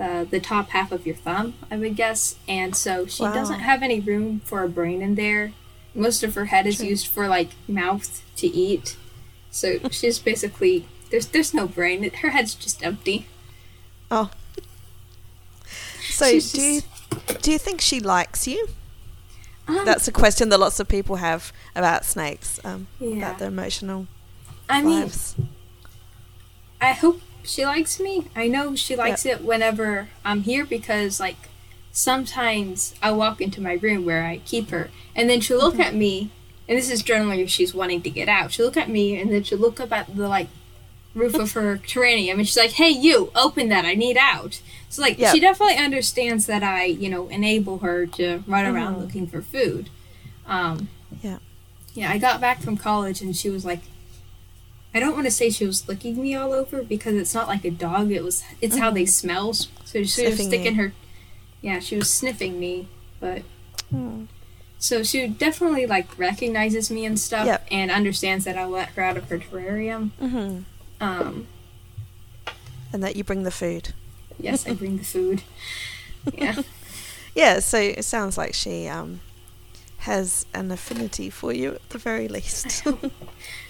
uh, 0.00 0.24
the 0.24 0.40
top 0.40 0.70
half 0.70 0.90
of 0.90 1.06
your 1.06 1.14
thumb, 1.14 1.54
I 1.70 1.76
would 1.76 1.94
guess. 1.94 2.36
And 2.48 2.74
so 2.74 3.06
she 3.06 3.22
Wow. 3.22 3.34
doesn't 3.34 3.60
have 3.60 3.82
any 3.82 4.00
room 4.00 4.40
for 4.44 4.64
a 4.64 4.68
brain 4.68 5.02
in 5.02 5.14
there. 5.14 5.52
Most 5.94 6.22
of 6.24 6.34
her 6.34 6.46
head 6.46 6.66
is 6.66 6.78
True. 6.78 6.86
used 6.86 7.06
for 7.06 7.28
like 7.28 7.50
mouth 7.68 8.22
to 8.36 8.46
eat. 8.46 8.96
So 9.50 9.78
she's 9.90 10.18
basically 10.18 10.86
there's 11.10 11.26
there's 11.26 11.52
no 11.52 11.66
brain. 11.68 12.10
Her 12.10 12.30
head's 12.30 12.54
just 12.54 12.82
empty. 12.82 13.26
Oh. 14.10 14.30
So 16.10 16.26
She's 16.26 16.52
do 16.52 16.60
you 16.62 16.80
do 17.42 17.52
you 17.52 17.58
think 17.58 17.80
she 17.80 18.00
likes 18.00 18.46
you? 18.48 18.68
Um, 19.68 19.84
That's 19.84 20.08
a 20.08 20.12
question 20.12 20.48
that 20.48 20.58
lots 20.58 20.80
of 20.80 20.88
people 20.88 21.16
have 21.16 21.52
about 21.76 22.04
snakes, 22.04 22.58
um, 22.64 22.88
yeah. 22.98 23.16
about 23.18 23.38
their 23.38 23.48
emotional 23.48 24.06
I 24.68 24.82
mean, 24.82 25.00
lives. 25.02 25.36
I 26.82 26.92
hope 26.92 27.20
she 27.44 27.64
likes 27.64 27.98
me. 28.00 28.26
I 28.36 28.48
know 28.48 28.74
she 28.74 28.96
likes 28.96 29.24
it 29.24 29.42
whenever 29.42 30.08
I'm 30.24 30.42
here 30.42 30.64
because, 30.66 31.18
like, 31.20 31.36
sometimes 31.92 32.94
I 33.02 33.12
walk 33.12 33.40
into 33.40 33.60
my 33.60 33.74
room 33.74 34.04
where 34.04 34.24
I 34.24 34.38
keep 34.38 34.70
her, 34.70 34.90
and 35.14 35.30
then 35.30 35.40
she'll 35.40 35.58
look 35.58 35.76
Mhm. 35.76 35.84
at 35.84 35.94
me, 35.94 36.30
and 36.68 36.76
this 36.76 36.90
is 36.90 37.02
generally 37.02 37.40
if 37.40 37.50
she's 37.50 37.72
wanting 37.74 38.02
to 38.02 38.10
get 38.10 38.28
out. 38.28 38.52
She'll 38.52 38.66
look 38.66 38.76
at 38.76 38.88
me, 38.90 39.18
and 39.20 39.32
then 39.32 39.44
she'll 39.44 39.58
look 39.58 39.78
up 39.80 39.92
at 39.92 40.14
the 40.16 40.28
like 40.28 40.48
roof 41.14 41.34
of 41.34 41.52
her 41.52 41.76
terrarium, 41.86 42.34
and 42.38 42.46
she's 42.48 42.56
like, 42.56 42.72
"Hey, 42.72 42.88
you, 42.90 43.30
open 43.34 43.68
that! 43.68 43.84
I 43.84 43.94
need 43.94 44.16
out." 44.16 44.60
So 44.88 45.02
like, 45.02 45.18
she 45.18 45.40
definitely 45.40 45.76
understands 45.76 46.46
that 46.46 46.62
I, 46.62 46.84
you 46.84 47.08
know, 47.08 47.28
enable 47.28 47.78
her 47.78 48.06
to 48.06 48.42
run 48.46 48.66
around 48.66 48.96
Mhm. 48.96 49.00
looking 49.00 49.26
for 49.26 49.40
food. 49.42 49.88
Um, 50.46 50.88
Yeah. 51.22 51.38
Yeah, 51.94 52.10
I 52.10 52.16
got 52.18 52.40
back 52.40 52.62
from 52.62 52.76
college, 52.78 53.20
and 53.20 53.36
she 53.36 53.50
was 53.50 53.64
like. 53.64 53.80
I 54.94 55.00
don't 55.00 55.14
want 55.14 55.26
to 55.26 55.30
say 55.30 55.48
she 55.50 55.66
was 55.66 55.88
licking 55.88 56.20
me 56.20 56.34
all 56.34 56.52
over 56.52 56.82
because 56.82 57.14
it's 57.14 57.34
not 57.34 57.48
like 57.48 57.64
a 57.64 57.70
dog. 57.70 58.10
It 58.10 58.22
was 58.22 58.44
it's 58.60 58.76
how 58.78 58.90
they 58.90 59.06
smell. 59.06 59.52
So 59.54 59.68
she 59.86 60.00
was 60.02 60.14
Mm-hmm. 60.38 60.42
Sticking 60.48 60.74
you. 60.76 60.82
her, 60.82 60.92
yeah, 61.62 61.78
she 61.80 61.96
was 61.96 62.10
sniffing 62.10 62.60
me. 62.60 62.88
But 63.20 63.42
Hmm. 63.90 64.24
So 64.78 65.02
she 65.02 65.28
definitely 65.28 65.86
like 65.86 66.18
recognizes 66.18 66.90
me 66.90 67.04
and 67.04 67.18
stuff, 67.18 67.46
Yep. 67.46 67.66
and 67.70 67.90
understands 67.90 68.44
that 68.46 68.56
I'll 68.58 68.68
let 68.70 68.88
her 68.90 69.02
out 69.02 69.16
of 69.16 69.28
her 69.28 69.38
terrarium. 69.38 70.10
hmm 70.18 70.60
Um, 71.00 71.46
And 72.92 73.02
that 73.02 73.14
you 73.16 73.22
bring 73.24 73.44
the 73.44 73.50
food. 73.50 73.94
yes, 74.38 74.66
I 74.66 74.74
bring 74.74 74.98
the 74.98 75.04
food. 75.04 75.42
Yeah. 76.36 76.62
Yeah, 77.34 77.58
so 77.60 77.78
it 77.78 78.04
sounds 78.04 78.36
like 78.38 78.54
she 78.54 78.86
um, 78.88 79.20
has 80.02 80.46
an 80.54 80.70
affinity 80.70 81.30
for 81.30 81.52
you 81.52 81.74
at 81.74 81.88
the 81.90 81.98
very 81.98 82.28
least. 82.28 82.82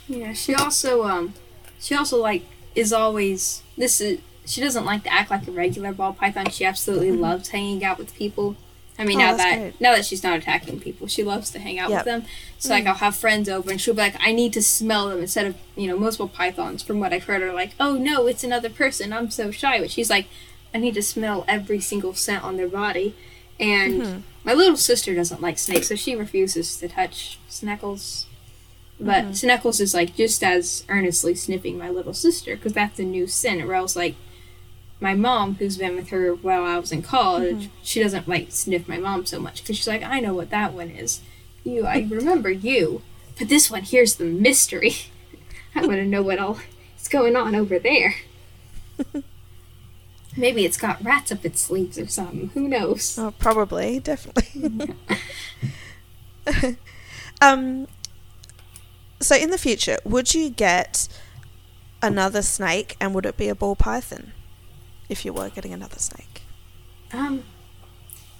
Yeah, 0.08 0.32
she 0.32 0.54
also 0.54 1.04
um 1.04 1.32
she 1.80 1.94
also 1.94 2.18
like 2.18 2.42
is 2.74 2.92
always 2.92 3.62
this 3.78 4.00
is 4.00 4.18
she 4.44 4.60
doesn't 4.60 4.84
like 4.84 5.04
to 5.04 5.12
act 5.12 5.30
like 5.30 5.46
a 5.46 5.52
regular 5.52 5.92
ball 5.92 6.12
python. 6.12 6.50
She 6.50 6.64
absolutely 6.64 7.12
loves 7.12 7.48
hanging 7.50 7.84
out 7.84 7.98
with 7.98 8.12
people. 8.14 8.56
I 8.98 9.04
mean 9.04 9.18
Mm-hmm. 9.18 9.28
Oh, 9.28 9.30
now 9.30 9.36
that 9.36 9.58
great. 9.58 9.80
now 9.80 9.92
that 9.94 10.04
she's 10.04 10.22
not 10.22 10.36
attacking 10.36 10.80
people, 10.80 11.06
she 11.06 11.22
loves 11.22 11.50
to 11.52 11.58
hang 11.60 11.78
out 11.78 11.88
Yep. 11.90 11.98
with 11.98 12.04
them. 12.04 12.24
So 12.58 12.68
Mm. 12.68 12.72
like 12.72 12.86
I'll 12.86 12.94
have 12.94 13.14
friends 13.16 13.48
over 13.48 13.70
and 13.70 13.80
she'll 13.80 13.94
be 13.94 14.00
like, 14.02 14.16
I 14.20 14.32
need 14.32 14.52
to 14.54 14.62
smell 14.62 15.08
them 15.08 15.20
instead 15.20 15.46
of 15.46 15.54
you 15.76 15.86
know, 15.86 15.96
most 15.98 16.18
ball 16.18 16.28
pythons 16.28 16.82
from 16.82 16.98
what 17.00 17.12
I've 17.14 17.24
heard 17.24 17.40
are 17.42 17.52
like, 17.54 17.70
Oh 17.80 17.94
no, 17.94 18.26
it's 18.26 18.44
another 18.44 18.68
person, 18.68 19.12
I'm 19.12 19.30
so 19.30 19.50
shy 19.50 19.78
but 19.80 19.90
she's 19.90 20.10
like, 20.10 20.26
I 20.74 20.78
need 20.78 20.94
to 20.94 21.02
smell 21.02 21.44
every 21.46 21.80
single 21.80 22.12
scent 22.14 22.42
on 22.44 22.56
their 22.56 22.68
body 22.68 23.14
and 23.60 24.02
Mhm. 24.02 24.22
My 24.44 24.52
little 24.54 24.76
sister 24.76 25.14
doesn't 25.14 25.40
like 25.42 25.58
snakes, 25.58 25.88
so 25.88 25.94
she 25.94 26.14
refuses 26.16 26.76
to 26.78 26.88
touch 26.88 27.38
Sneckles. 27.48 28.24
But 29.00 29.24
Mhm. 29.24 29.30
Sneckles 29.30 29.80
is 29.80 29.94
like 29.94 30.14
just 30.16 30.42
as 30.44 30.84
earnestly 30.88 31.34
sniffing 31.34 31.78
my 31.78 31.90
little 31.90 32.14
sister 32.14 32.54
because 32.56 32.72
that's 32.72 32.98
a 32.98 33.04
new 33.04 33.26
sin. 33.26 33.60
Or 33.60 33.74
else, 33.74 33.96
like 33.96 34.14
my 35.00 35.14
mom, 35.14 35.56
who's 35.56 35.76
been 35.76 35.96
with 35.96 36.10
her 36.10 36.34
while 36.34 36.64
I 36.64 36.78
was 36.78 36.92
in 36.92 37.02
college, 37.02 37.68
she 37.82 38.00
doesn't 38.02 38.28
like 38.28 38.52
sniff 38.52 38.86
my 38.86 38.98
mom 38.98 39.26
so 39.26 39.40
much 39.40 39.62
because 39.62 39.76
she's 39.76 39.88
like, 39.88 40.02
I 40.04 40.20
know 40.20 40.34
what 40.34 40.50
that 40.50 40.72
one 40.72 40.90
is. 40.90 41.20
You, 41.64 41.86
I 41.86 42.06
remember 42.10 42.50
you, 42.50 43.02
but 43.38 43.48
this 43.48 43.70
one 43.70 43.82
here's 43.82 44.16
the 44.16 44.24
mystery. 44.24 44.94
I 45.74 45.80
want 45.80 45.94
to 45.94 46.04
know 46.06 46.22
what 46.22 46.38
all 46.38 46.58
is 47.00 47.08
going 47.08 47.34
on 47.34 47.54
over 47.56 47.78
there. 47.78 48.14
Maybe 50.36 50.64
it's 50.64 50.76
got 50.76 51.02
rats 51.04 51.30
up 51.30 51.44
its 51.44 51.60
sleeves 51.60 51.98
or 51.98 52.06
something. 52.06 52.50
Who 52.54 52.68
knows? 52.68 53.18
oh, 53.18 53.32
probably, 53.38 53.98
definitely. 54.00 54.94
um, 57.42 57.86
so 59.20 59.36
in 59.36 59.50
the 59.50 59.58
future, 59.58 59.98
would 60.04 60.34
you 60.34 60.50
get 60.50 61.08
another 62.00 62.42
snake, 62.42 62.96
and 63.00 63.14
would 63.14 63.26
it 63.26 63.36
be 63.36 63.48
a 63.48 63.54
ball 63.54 63.76
python 63.76 64.32
if 65.08 65.24
you 65.24 65.32
were 65.32 65.48
getting 65.50 65.72
another 65.72 65.98
snake? 65.98 66.42
Um, 67.12 67.44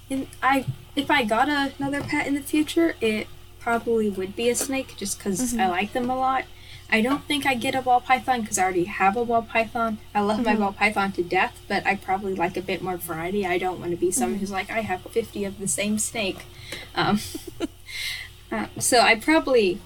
and 0.09 0.27
I 0.41 0.65
if 0.95 1.09
I 1.09 1.23
got 1.23 1.49
a, 1.49 1.73
another 1.79 2.01
pet 2.01 2.27
in 2.27 2.33
the 2.33 2.41
future, 2.41 2.95
it 3.01 3.27
probably 3.59 4.09
would 4.09 4.35
be 4.35 4.49
a 4.49 4.55
snake, 4.55 4.95
just 4.97 5.17
because 5.17 5.57
I 5.57 5.67
like 5.67 5.93
them 5.93 6.09
a 6.09 6.15
lot. 6.15 6.45
I 6.93 7.01
don't 7.01 7.23
think 7.25 7.47
I 7.47 7.55
get 7.55 7.73
a 7.73 7.81
ball 7.81 7.99
python 8.01 8.41
because 8.41 8.59
I 8.59 8.63
already 8.63 8.83
have 8.83 9.17
a 9.17 9.25
ball 9.25 9.41
python. 9.41 9.97
I 10.13 10.19
love 10.21 10.45
my 10.45 10.53
Mhm. 10.55 10.59
ball 10.59 10.73
python 10.73 11.11
to 11.13 11.23
death, 11.23 11.59
but 11.67 11.83
I 11.87 11.95
probably 11.95 12.35
like 12.35 12.55
a 12.55 12.61
bit 12.61 12.83
more 12.83 12.97
variety. 12.97 13.47
I 13.47 13.57
don't 13.57 13.79
want 13.79 13.89
to 13.91 13.97
be 13.97 14.11
someone 14.11 14.37
who's 14.39 14.51
like 14.51 14.69
I 14.69 14.81
have 14.81 15.01
fifty 15.11 15.43
of 15.43 15.57
the 15.59 15.67
same 15.67 15.97
snake. 15.97 16.45
Um, 16.95 17.19
uh, 18.51 18.67
so 18.79 18.99
I 19.01 19.15
probably 19.15 19.79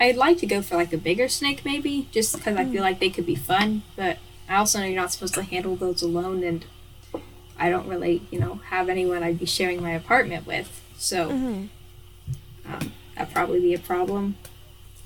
I'd 0.00 0.16
like 0.16 0.38
to 0.38 0.46
go 0.46 0.62
for 0.62 0.76
like 0.76 0.94
a 0.94 0.98
bigger 0.98 1.28
snake 1.28 1.62
maybe, 1.62 2.08
just 2.10 2.34
because 2.34 2.56
I 2.56 2.64
feel 2.64 2.82
like 2.82 3.00
they 3.00 3.10
could 3.10 3.26
be 3.26 3.34
fun. 3.36 3.82
But 3.94 4.16
I 4.48 4.56
also 4.56 4.78
know 4.78 4.86
you're 4.86 4.96
not 5.00 5.12
supposed 5.12 5.34
to 5.34 5.42
handle 5.42 5.76
those 5.76 6.00
alone, 6.00 6.42
and 6.42 6.64
I 7.58 7.68
don't 7.68 7.86
really, 7.86 8.22
you 8.30 8.38
know, 8.38 8.60
have 8.70 8.88
anyone 8.88 9.22
I'd 9.22 9.38
be 9.38 9.46
sharing 9.46 9.82
my 9.82 9.92
apartment 9.92 10.46
with. 10.46 10.80
So 10.96 11.30
Mhm. 11.30 11.68
um, 12.66 12.92
that'd 13.14 13.34
probably 13.34 13.60
be 13.60 13.74
a 13.74 13.78
problem. 13.78 14.36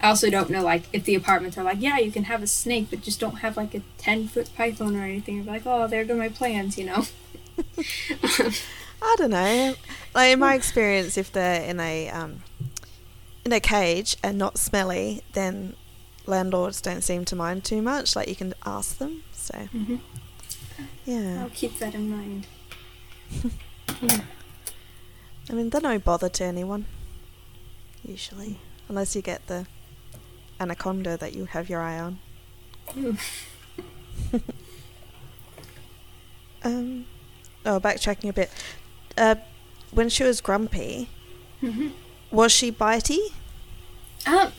I 0.03 0.09
also 0.09 0.31
don't 0.31 0.49
know, 0.51 0.63
like, 0.63 0.85
if 0.93 1.05
the 1.05 1.15
apartments 1.15 1.59
are 1.59 1.65
like, 1.65 1.77
yeah, 1.81 1.99
you 1.99 2.11
can 2.11 2.25
have 2.25 2.43
a 2.43 2.47
snake, 2.47 2.87
but 2.91 3.03
just 3.03 3.21
don't 3.21 3.37
have 3.41 3.57
like 3.57 3.75
a 3.75 3.83
ten 3.99 4.29
foot 4.29 4.51
python 4.57 4.97
or 4.97 5.03
anything. 5.05 5.43
Be 5.43 5.51
like, 5.51 5.63
oh, 5.67 5.87
there 5.87 6.05
go 6.05 6.17
my 6.17 6.29
plans, 6.31 6.79
you 6.79 6.87
know. 6.87 7.05
I 9.03 9.15
don't 9.19 9.31
know. 9.31 9.75
Like 10.15 10.33
in 10.33 10.39
my 10.39 10.55
experience, 10.55 11.17
if 11.17 11.33
they're 11.33 11.63
in 11.63 11.81
a 11.81 12.09
um, 12.11 12.43
in 13.45 13.53
a 13.53 13.61
cage 13.61 14.17
and 14.23 14.39
not 14.39 14.59
smelly, 14.59 15.23
then 15.33 15.75
landlords 16.27 16.81
don't 16.81 17.03
seem 17.03 17.25
to 17.27 17.37
mind 17.37 17.65
too 17.65 17.81
much. 17.83 18.15
Like 18.17 18.29
you 18.29 18.37
can 18.37 18.55
ask 18.65 18.99
them. 18.99 19.23
So 19.33 19.55
Mhm. 19.75 20.01
yeah, 21.07 21.43
I'll 21.43 21.51
keep 21.51 21.79
that 21.79 21.95
in 21.95 22.11
mind. 22.11 22.47
I 25.49 25.53
mean 25.53 25.71
they're 25.71 25.81
no 25.81 25.99
bother 25.99 26.29
to 26.29 26.45
anyone. 26.45 26.87
Usually, 28.05 28.59
unless 28.89 29.15
you 29.17 29.23
get 29.23 29.47
the 29.47 29.67
anaconda 30.61 31.17
that 31.17 31.35
you 31.35 31.47
have 31.47 31.69
your 31.69 31.81
eye 31.81 31.99
on. 31.99 32.19
Um, 36.63 37.07
oh, 37.65 37.81
backtracking 37.81 38.29
a 38.29 38.33
bit. 38.33 38.51
Uh, 39.17 39.37
when 39.93 40.09
she 40.11 40.23
was 40.25 40.41
grumpy, 40.43 41.09
Mhm. 41.63 41.93
was 42.31 42.53
she 42.53 42.71
bitey? 42.71 43.33
Um, 44.27 44.53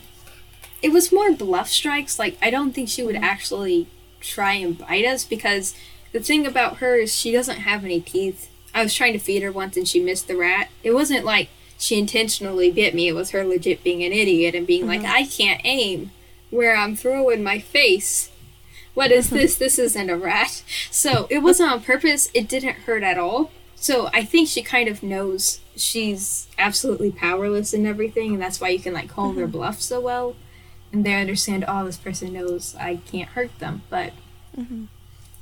it 0.82 0.90
was 0.90 1.12
more 1.12 1.30
bluff 1.32 1.68
strikes. 1.68 2.18
Like, 2.18 2.36
I 2.42 2.50
don't 2.50 2.72
think 2.72 2.88
she 2.88 3.04
would 3.04 3.14
actually 3.16 3.86
try 4.20 4.54
and 4.54 4.76
bite 4.76 5.04
us 5.04 5.24
because 5.24 5.74
the 6.12 6.18
thing 6.20 6.44
about 6.46 6.78
her 6.78 6.96
is 6.96 7.14
she 7.14 7.30
doesn't 7.30 7.58
have 7.60 7.84
any 7.84 8.00
teeth. 8.00 8.48
I 8.74 8.82
was 8.82 8.94
trying 8.94 9.12
to 9.12 9.18
feed 9.20 9.42
her 9.42 9.52
once 9.52 9.76
and 9.76 9.86
she 9.86 10.00
missed 10.00 10.26
the 10.26 10.36
rat. 10.36 10.70
It 10.82 10.92
wasn't 10.92 11.24
like 11.24 11.50
she 11.82 11.98
intentionally 11.98 12.70
bit 12.70 12.94
me. 12.94 13.08
It 13.08 13.14
was 13.14 13.30
her 13.30 13.44
legit 13.44 13.82
being 13.82 14.04
an 14.04 14.12
idiot 14.12 14.54
and 14.54 14.66
being 14.66 14.86
like, 14.86 15.00
mm-hmm. 15.00 15.16
I 15.16 15.24
can't 15.24 15.60
aim 15.64 16.12
where 16.48 16.76
I'm 16.76 16.94
throwing 16.94 17.42
my 17.42 17.58
face. 17.58 18.30
What 18.94 19.10
is 19.10 19.26
mm-hmm. 19.26 19.36
this? 19.36 19.56
This 19.56 19.80
isn't 19.80 20.08
a 20.08 20.16
rat. 20.16 20.62
So 20.92 21.26
it 21.28 21.40
wasn't 21.40 21.72
on 21.72 21.82
purpose. 21.82 22.30
It 22.34 22.48
didn't 22.48 22.84
hurt 22.86 23.02
at 23.02 23.18
all. 23.18 23.50
So 23.74 24.10
I 24.14 24.24
think 24.24 24.48
she 24.48 24.62
kind 24.62 24.88
of 24.88 25.02
knows 25.02 25.58
she's 25.74 26.46
absolutely 26.56 27.10
powerless 27.10 27.74
in 27.74 27.84
everything, 27.84 28.34
and 28.34 28.40
that's 28.40 28.60
why 28.60 28.68
you 28.68 28.78
can 28.78 28.94
like 28.94 29.08
call 29.08 29.32
their 29.32 29.46
mm-hmm. 29.46 29.58
bluff 29.58 29.82
so 29.82 30.00
well. 30.00 30.36
And 30.92 31.04
they 31.04 31.14
understand, 31.14 31.64
oh, 31.66 31.86
this 31.86 31.96
person 31.96 32.32
knows 32.32 32.76
I 32.76 32.96
can't 32.96 33.30
hurt 33.30 33.58
them. 33.58 33.82
But 33.90 34.12
Mhm. 34.56 34.86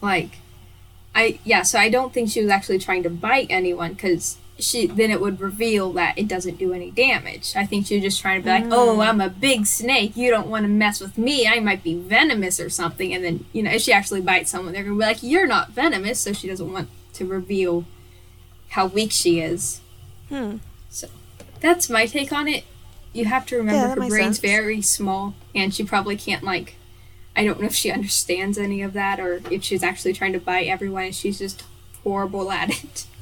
like, 0.00 0.38
I 1.14 1.38
yeah. 1.44 1.64
So 1.64 1.78
I 1.78 1.90
don't 1.90 2.14
think 2.14 2.30
she 2.30 2.40
was 2.40 2.50
actually 2.50 2.78
trying 2.78 3.02
to 3.02 3.10
bite 3.10 3.48
anyone 3.50 3.92
because 3.92 4.38
she 4.62 4.86
then 4.86 5.10
it 5.10 5.20
would 5.20 5.40
reveal 5.40 5.92
that 5.94 6.18
it 6.18 6.28
doesn't 6.28 6.58
do 6.58 6.72
any 6.72 6.90
damage. 6.90 7.54
I 7.56 7.66
think 7.66 7.86
she 7.86 7.96
was 7.96 8.04
just 8.04 8.20
trying 8.20 8.40
to 8.40 8.44
be 8.44 8.50
like, 8.50 8.66
oh, 8.70 9.00
I'm 9.00 9.20
a 9.20 9.28
big 9.28 9.66
snake. 9.66 10.16
You 10.16 10.30
don't 10.30 10.48
want 10.48 10.64
to 10.64 10.68
mess 10.68 11.00
with 11.00 11.18
me. 11.18 11.46
I 11.46 11.60
might 11.60 11.82
be 11.82 11.94
venomous 11.94 12.60
or 12.60 12.70
something. 12.70 13.12
And 13.12 13.24
then 13.24 13.46
you 13.52 13.62
know, 13.62 13.70
if 13.70 13.82
she 13.82 13.92
actually 13.92 14.20
bites 14.20 14.50
someone, 14.50 14.72
they're 14.72 14.84
gonna 14.84 14.96
be 14.96 15.00
like, 15.00 15.22
you're 15.22 15.46
not 15.46 15.70
venomous. 15.70 16.20
So 16.20 16.32
she 16.32 16.48
doesn't 16.48 16.72
want 16.72 16.88
to 17.14 17.26
reveal 17.26 17.84
how 18.70 18.86
weak 18.86 19.12
she 19.12 19.40
is. 19.40 19.80
Hmm. 20.28 20.56
So 20.88 21.08
that's 21.60 21.90
my 21.90 22.06
take 22.06 22.32
on 22.32 22.48
it. 22.48 22.64
You 23.12 23.24
have 23.24 23.46
to 23.46 23.56
remember 23.56 23.88
that 23.88 23.98
her 23.98 24.08
brain's 24.08 24.36
sense. 24.36 24.38
very 24.38 24.80
small, 24.80 25.34
and 25.54 25.74
she 25.74 25.84
probably 25.84 26.16
can't 26.16 26.44
like. 26.44 26.76
I 27.36 27.44
don't 27.44 27.60
know 27.60 27.66
if 27.66 27.74
she 27.74 27.90
understands 27.90 28.58
any 28.58 28.82
of 28.82 28.92
that, 28.92 29.18
or 29.20 29.40
if 29.50 29.64
she's 29.64 29.82
actually 29.82 30.12
trying 30.12 30.32
to 30.32 30.40
bite 30.40 30.68
everyone, 30.68 31.04
and 31.04 31.14
she's 31.14 31.38
just 31.38 31.64
horrible 32.04 32.50
at 32.50 32.70
it. 32.70 33.06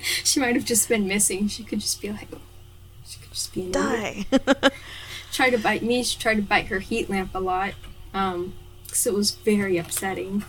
she 0.24 0.40
might 0.40 0.54
have 0.54 0.64
just 0.64 0.88
been 0.88 1.06
missing. 1.06 1.48
She 1.48 1.62
could 1.64 1.80
just 1.80 2.00
be 2.00 2.10
like, 2.10 2.28
she 3.06 3.20
could 3.20 3.30
just 3.32 3.52
be. 3.54 3.70
Die. 3.70 4.26
Tried 5.32 5.50
to 5.50 5.58
bite 5.58 5.82
me. 5.82 6.02
She 6.02 6.18
tried 6.18 6.36
to 6.36 6.42
bite 6.42 6.66
her 6.66 6.78
heat 6.78 7.10
lamp 7.10 7.30
a 7.34 7.40
lot, 7.40 7.74
um, 8.12 8.54
because 8.84 9.06
it 9.06 9.14
was 9.14 9.32
very 9.32 9.76
upsetting. 9.78 10.44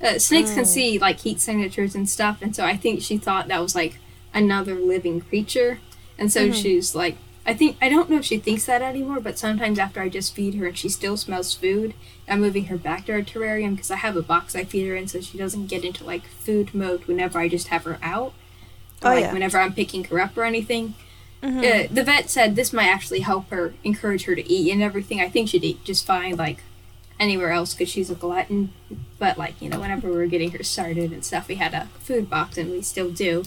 Uh, 0.00 0.18
snakes 0.18 0.50
Oh. 0.50 0.54
can 0.56 0.64
see 0.66 0.98
like 0.98 1.20
heat 1.20 1.40
signatures 1.40 1.94
and 1.94 2.08
stuff, 2.08 2.38
and 2.42 2.54
so 2.54 2.64
I 2.64 2.76
think 2.76 3.00
she 3.02 3.16
thought 3.16 3.48
that 3.48 3.62
was 3.62 3.74
like 3.74 3.98
another 4.34 4.74
living 4.74 5.20
creature, 5.20 5.78
and 6.18 6.30
so 6.32 6.48
Mhm. 6.48 6.54
she's 6.62 6.94
like, 6.94 7.16
I 7.48 7.54
think 7.54 7.76
I 7.80 7.88
don't 7.88 8.10
know 8.10 8.18
if 8.18 8.24
she 8.24 8.38
thinks 8.38 8.64
that 8.66 8.82
anymore, 8.82 9.20
but 9.20 9.38
sometimes 9.38 9.78
after 9.78 10.00
I 10.00 10.08
just 10.08 10.34
feed 10.34 10.54
her 10.56 10.66
and 10.66 10.76
she 10.76 10.88
still 10.88 11.16
smells 11.16 11.54
food, 11.54 11.94
I'm 12.28 12.40
moving 12.40 12.64
her 12.66 12.76
back 12.76 13.06
to 13.06 13.12
her 13.12 13.22
terrarium 13.22 13.76
because 13.76 13.90
I 13.90 13.96
have 13.96 14.16
a 14.16 14.22
box 14.22 14.56
I 14.56 14.64
feed 14.64 14.86
her 14.88 14.96
in, 14.96 15.06
so 15.06 15.20
she 15.20 15.38
doesn't 15.38 15.68
get 15.68 15.84
into 15.84 16.02
like 16.04 16.26
food 16.26 16.74
mode 16.74 17.04
whenever 17.04 17.38
I 17.38 17.48
just 17.48 17.68
have 17.68 17.84
her 17.84 17.98
out, 18.02 18.32
or 19.02 19.10
Oh, 19.12 19.14
like 19.14 19.24
yeah. 19.24 19.32
whenever 19.32 19.58
I'm 19.58 19.72
picking 19.74 20.02
her 20.04 20.20
up 20.20 20.36
or 20.36 20.42
anything. 20.44 20.94
Mhm. 21.42 21.84
Uh, 21.84 21.88
the 21.92 22.02
vet 22.02 22.30
said 22.30 22.56
this 22.56 22.72
might 22.72 22.88
actually 22.88 23.20
help 23.20 23.48
her 23.50 23.74
encourage 23.84 24.24
her 24.24 24.34
to 24.34 24.50
eat 24.50 24.72
and 24.72 24.82
everything. 24.82 25.20
I 25.20 25.28
think 25.28 25.48
she'd 25.50 25.62
eat 25.62 25.84
just 25.84 26.04
fine, 26.04 26.34
like 26.36 26.64
anywhere 27.20 27.50
else, 27.52 27.74
because 27.74 27.88
she's 27.88 28.10
a 28.10 28.14
glutton. 28.16 28.72
But 29.20 29.38
like 29.38 29.60
you 29.62 29.68
know, 29.68 29.78
whenever 29.78 30.10
we 30.10 30.16
were 30.16 30.26
getting 30.26 30.50
her 30.52 30.64
started 30.64 31.12
and 31.12 31.24
stuff, 31.24 31.46
we 31.46 31.54
had 31.56 31.74
a 31.74 31.88
food 32.00 32.28
box, 32.28 32.58
and 32.58 32.70
we 32.72 32.82
still 32.82 33.10
do. 33.10 33.44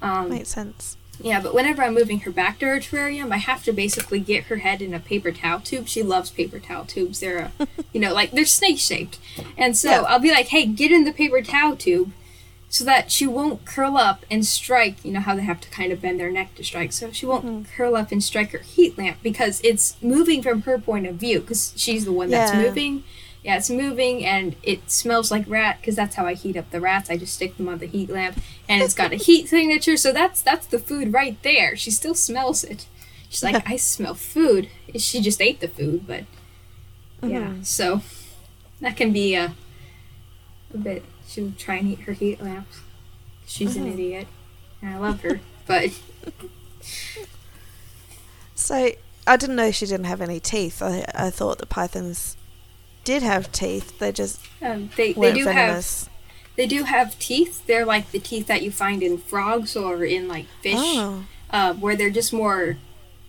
Um, 0.00 0.28
Makes 0.30 0.50
sense. 0.50 0.96
Yeah, 1.22 1.40
but 1.40 1.54
whenever 1.54 1.82
I'm 1.82 1.94
moving 1.94 2.20
her 2.20 2.30
back 2.30 2.58
to 2.60 2.66
her 2.66 2.80
terrarium, 2.80 3.32
I 3.32 3.36
have 3.38 3.64
to 3.64 3.72
basically 3.72 4.20
get 4.20 4.44
her 4.44 4.56
head 4.56 4.80
in 4.82 4.94
a 4.94 5.00
paper 5.00 5.32
towel 5.32 5.60
tube. 5.60 5.88
She 5.88 6.02
loves 6.02 6.30
paper 6.30 6.58
towel 6.58 6.84
tubes. 6.84 7.20
They're, 7.20 7.50
a, 7.58 7.68
you 7.92 8.00
know, 8.00 8.12
like 8.12 8.30
they're 8.32 8.44
snake 8.44 8.78
shaped, 8.78 9.18
and 9.56 9.76
so 9.76 9.90
Yeah. 9.90 10.00
I'll 10.02 10.18
be 10.18 10.30
like, 10.30 10.48
"Hey, 10.48 10.66
get 10.66 10.90
in 10.92 11.04
the 11.04 11.12
paper 11.12 11.42
towel 11.42 11.76
tube," 11.76 12.12
so 12.68 12.84
that 12.84 13.10
she 13.10 13.26
won't 13.26 13.64
curl 13.64 13.96
up 13.96 14.24
and 14.30 14.46
strike. 14.46 15.04
You 15.04 15.12
know 15.12 15.20
how 15.20 15.34
they 15.34 15.42
have 15.42 15.60
to 15.62 15.68
kind 15.70 15.92
of 15.92 16.00
bend 16.00 16.20
their 16.20 16.30
neck 16.30 16.54
to 16.56 16.64
strike, 16.64 16.92
so 16.92 17.10
she 17.10 17.26
won't 17.26 17.44
Mm-hmm. 17.44 17.74
curl 17.76 17.96
up 17.96 18.12
and 18.12 18.22
strike 18.22 18.52
her 18.52 18.58
heat 18.58 18.96
lamp 18.96 19.18
because 19.22 19.60
it's 19.62 19.96
moving 20.02 20.42
from 20.42 20.62
her 20.62 20.78
point 20.78 21.06
of 21.06 21.16
view 21.16 21.40
because 21.40 21.72
she's 21.76 22.04
the 22.04 22.12
one 22.12 22.30
that's 22.30 22.52
moving. 22.54 23.04
Yeah, 23.42 23.56
it's 23.56 23.70
moving 23.70 24.22
and 24.24 24.54
it 24.62 24.90
smells 24.90 25.30
like 25.30 25.48
rat 25.48 25.78
because 25.80 25.96
that's 25.96 26.14
how 26.16 26.26
I 26.26 26.34
heat 26.34 26.56
up 26.58 26.70
the 26.70 26.80
rats. 26.80 27.08
I 27.08 27.16
just 27.16 27.34
stick 27.34 27.56
them 27.56 27.68
on 27.68 27.78
the 27.78 27.86
heat 27.86 28.10
lamp 28.10 28.38
and 28.68 28.82
it's 28.82 28.92
got 28.94 29.12
a 29.12 29.16
heat 29.28 29.48
signature. 29.48 29.96
So 29.96 30.12
that's 30.12 30.42
that's 30.42 30.66
the 30.66 30.78
food 30.78 31.12
right 31.14 31.42
there. 31.42 31.74
She 31.74 31.90
still 31.90 32.14
smells 32.14 32.62
it. 32.64 32.86
She's 33.30 33.42
like, 33.42 33.66
I 33.68 33.76
smell 33.76 34.14
food. 34.14 34.68
She 34.96 35.20
just 35.22 35.40
ate 35.40 35.60
the 35.60 35.68
food, 35.68 36.06
but 36.06 36.24
yeah. 37.22 37.40
Mm-hmm. 37.48 37.62
So 37.62 38.02
that 38.80 38.96
can 38.96 39.10
be 39.12 39.34
a 39.34 39.54
a 40.74 40.78
bit. 40.78 41.02
She'll 41.26 41.52
try 41.56 41.76
and 41.76 41.88
eat 41.92 42.00
her 42.00 42.12
heat 42.12 42.42
lamps. 42.42 42.80
She's 43.46 43.74
Mm-hmm. 43.74 43.86
an 43.86 43.92
idiot, 43.94 44.28
and 44.82 44.94
I 44.94 44.98
love 44.98 45.22
her, 45.22 45.40
but 45.66 45.90
So 48.54 48.90
I 49.26 49.36
didn't 49.36 49.56
know 49.56 49.70
she 49.70 49.86
didn't 49.86 50.04
have 50.06 50.20
any 50.20 50.40
teeth. 50.40 50.82
I, 50.82 51.04
I 51.14 51.30
thought 51.30 51.58
the 51.58 51.66
pythons 51.66 52.36
did 53.04 53.22
have 53.22 53.50
teeth. 53.52 53.98
They 53.98 54.12
just 54.12 54.40
um, 54.62 54.90
they 54.96 55.12
they 55.12 55.32
do 55.32 55.44
have 55.46 55.54
venomous. 55.54 56.08
they 56.56 56.66
do 56.66 56.84
have 56.84 57.18
teeth. 57.18 57.66
They're 57.66 57.84
like 57.86 58.10
the 58.12 58.18
teeth 58.18 58.46
that 58.48 58.62
you 58.62 58.70
find 58.70 59.02
in 59.02 59.18
frogs 59.18 59.76
or 59.76 60.04
in 60.04 60.28
like 60.28 60.46
fish. 60.62 60.74
Oh, 60.78 61.24
uh, 61.50 61.74
where 61.74 61.96
they're 61.96 62.10
just 62.10 62.32
more 62.32 62.76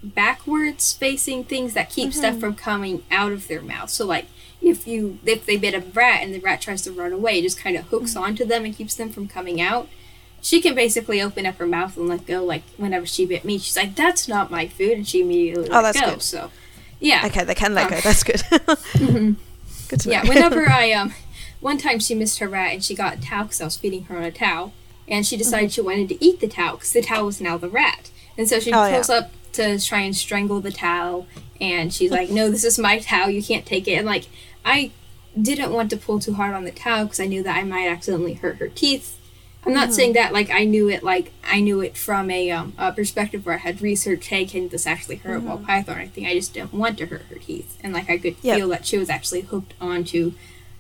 backwards 0.04 0.94
facing 0.94 1.44
things 1.44 1.74
that 1.74 1.90
keep 1.90 2.12
stuff 2.14 2.40
from 2.40 2.56
coming 2.56 3.04
out 3.12 3.32
of 3.32 3.48
their 3.48 3.62
mouth. 3.62 3.90
So 3.90 4.06
like 4.06 4.26
if 4.62 4.88
you 4.88 5.20
if 5.26 5.46
they 5.46 5.58
bit 5.58 5.74
a 5.74 5.80
rat 5.80 6.22
and 6.24 6.34
the 6.34 6.40
rat 6.40 6.62
tries 6.62 6.82
to 6.84 6.92
run 6.92 7.14
away, 7.14 7.40
it 7.40 7.44
just 7.44 7.60
kind 7.60 7.76
of 7.78 7.86
hooks 7.86 8.16
onto 8.16 8.46
them 8.46 8.66
and 8.66 8.76
keeps 8.76 8.96
them 8.96 9.10
from 9.10 9.28
coming 9.28 9.62
out. 9.62 9.88
She 10.44 10.60
can 10.60 10.74
basically 10.74 11.22
open 11.22 11.46
up 11.46 11.56
her 11.58 11.68
mouth 11.68 11.96
and 11.98 12.08
let 12.08 12.26
go. 12.26 12.44
Like 12.44 12.64
whenever 12.78 13.06
she 13.06 13.26
bit 13.28 13.46
me, 13.46 13.60
she's 13.60 13.78
like, 13.78 13.96
"That's 13.96 14.28
not 14.28 14.50
my 14.50 14.68
food," 14.68 14.94
and 14.94 15.08
she 15.08 15.22
immediately 15.22 15.70
Oh, 15.70 15.82
let 15.82 15.94
that's 15.94 16.02
go. 16.02 16.12
good. 16.14 16.22
So, 16.24 16.52
yeah, 17.00 17.22
okay, 17.28 17.44
they 17.44 17.54
can 17.54 17.76
let 17.76 17.86
Oh. 17.86 17.90
go. 17.92 18.00
That's 18.02 18.24
good. 18.24 19.38
Good 19.92 20.06
yeah. 20.06 20.24
Whenever 20.28 20.68
I 20.70 20.92
um, 20.94 21.14
one 21.60 21.78
time 21.78 22.00
she 22.00 22.16
missed 22.16 22.40
her 22.40 22.48
rat 22.48 22.74
and 22.74 22.84
she 22.84 22.96
got 22.96 23.18
a 23.18 23.22
towel 23.22 23.44
because 23.44 23.62
I 23.62 23.66
was 23.66 23.76
feeding 23.78 24.06
her 24.06 24.16
on 24.18 24.24
a 24.24 24.32
towel, 24.32 24.74
and 25.08 25.26
she 25.28 25.36
decided 25.38 25.66
Mm-hmm. 25.70 25.74
she 25.74 25.82
wanted 25.82 26.10
to 26.10 26.24
eat 26.26 26.40
the 26.40 26.48
towel 26.48 26.76
because 26.78 26.94
the 26.94 27.02
towel 27.02 27.26
was 27.26 27.40
now 27.42 27.58
the 27.58 27.70
rat, 27.70 28.10
and 28.38 28.48
so 28.50 28.60
she 28.60 28.72
Oh, 28.72 28.86
yeah. 28.88 28.94
pulls 28.96 29.10
up 29.10 29.32
to 29.54 29.78
try 29.80 30.00
and 30.00 30.16
strangle 30.16 30.62
the 30.62 30.72
towel, 30.72 31.28
and 31.60 31.94
she's 31.94 32.10
like, 32.10 32.30
"No, 32.30 32.50
this 32.50 32.64
is 32.64 32.80
my 32.80 33.00
towel. 33.00 33.30
You 33.30 33.44
can't 33.44 33.66
take 33.66 33.88
it." 33.88 33.94
And 33.96 34.08
like, 34.08 34.28
I 34.64 34.92
didn't 35.40 35.72
want 35.74 35.90
to 35.92 35.98
pull 35.98 36.20
too 36.20 36.34
hard 36.36 36.54
on 36.56 36.64
the 36.64 36.72
towel 36.72 37.04
because 37.06 37.20
I 37.20 37.26
knew 37.26 37.44
that 37.44 37.58
I 37.58 37.64
might 37.64 37.88
accidentally 37.88 38.34
hurt 38.36 38.58
her 38.58 38.70
teeth. 38.70 39.18
I'm 39.66 39.74
not 39.74 39.86
Mm-hmm. 39.90 39.94
saying 39.94 40.14
that 40.14 40.34
like 40.34 40.50
I 40.50 40.64
knew 40.66 40.90
it 40.90 41.04
like 41.04 41.32
I 41.44 41.60
knew 41.60 41.82
it 41.82 41.96
from 41.96 42.32
a, 42.32 42.50
um, 42.52 42.74
a 42.80 42.92
perspective 42.92 43.46
where 43.46 43.56
I 43.56 43.60
had 43.60 43.82
researched, 43.82 44.28
hey, 44.30 44.46
can 44.46 44.70
this 44.70 44.88
actually 44.88 45.18
hurt 45.18 45.38
a 45.38 45.40
ball 45.40 45.60
python 45.60 45.98
or 45.98 46.00
anything? 46.00 46.26
I 46.26 46.34
just 46.34 46.54
didn't 46.54 46.74
want 46.74 46.98
to 46.98 47.06
hurt 47.06 47.24
her 47.30 47.36
teeth, 47.36 47.78
and 47.84 47.94
like 47.94 48.10
I 48.10 48.18
could 48.18 48.38
Mm-hmm. 48.38 48.48
Yep. 48.48 48.58
feel 48.58 48.70
that 48.70 48.86
she 48.86 48.98
was 48.98 49.10
actually 49.10 49.42
hooked 49.42 49.74
onto 49.80 50.34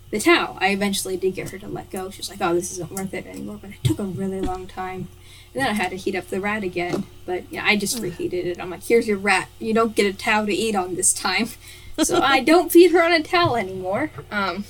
the 0.09 0.19
towel. 0.19 0.57
I 0.59 0.69
eventually 0.69 1.15
did 1.15 1.35
get 1.35 1.49
her 1.51 1.59
to 1.59 1.67
let 1.67 1.89
go. 1.91 2.09
She 2.09 2.17
was 2.19 2.29
like, 2.29 2.41
"Oh, 2.41 2.53
this 2.55 2.71
isn't 2.71 2.91
worth 2.91 3.13
it 3.13 3.27
anymore," 3.27 3.59
but 3.61 3.69
it 3.71 3.83
took 3.83 3.99
a 3.99 4.03
really 4.03 4.41
long 4.41 4.65
time. 4.67 5.07
And 5.53 5.61
then 5.63 5.67
I 5.69 5.73
had 5.73 5.89
to 5.91 5.97
heat 5.97 6.15
up 6.15 6.27
the 6.27 6.39
rat 6.41 6.63
again, 6.63 7.03
but 7.25 7.43
yeah, 7.51 7.63
I 7.65 7.75
just 7.75 7.99
reheated 7.99 8.47
it. 8.47 8.59
I'm 8.59 8.69
like, 8.71 8.83
"Here's 8.83 9.07
your 9.07 9.17
rat. 9.17 9.47
You 9.59 9.73
don't 9.73 9.95
get 9.95 10.05
a 10.07 10.13
towel 10.17 10.45
to 10.47 10.53
eat 10.53 10.75
on 10.75 10.95
this 10.95 11.13
time." 11.13 11.49
So 12.03 12.19
I 12.21 12.39
don't 12.39 12.71
feed 12.71 12.91
her 12.93 13.03
on 13.03 13.11
a 13.11 13.21
towel 13.21 13.55
anymore. 13.57 14.11
Um, 14.31 14.63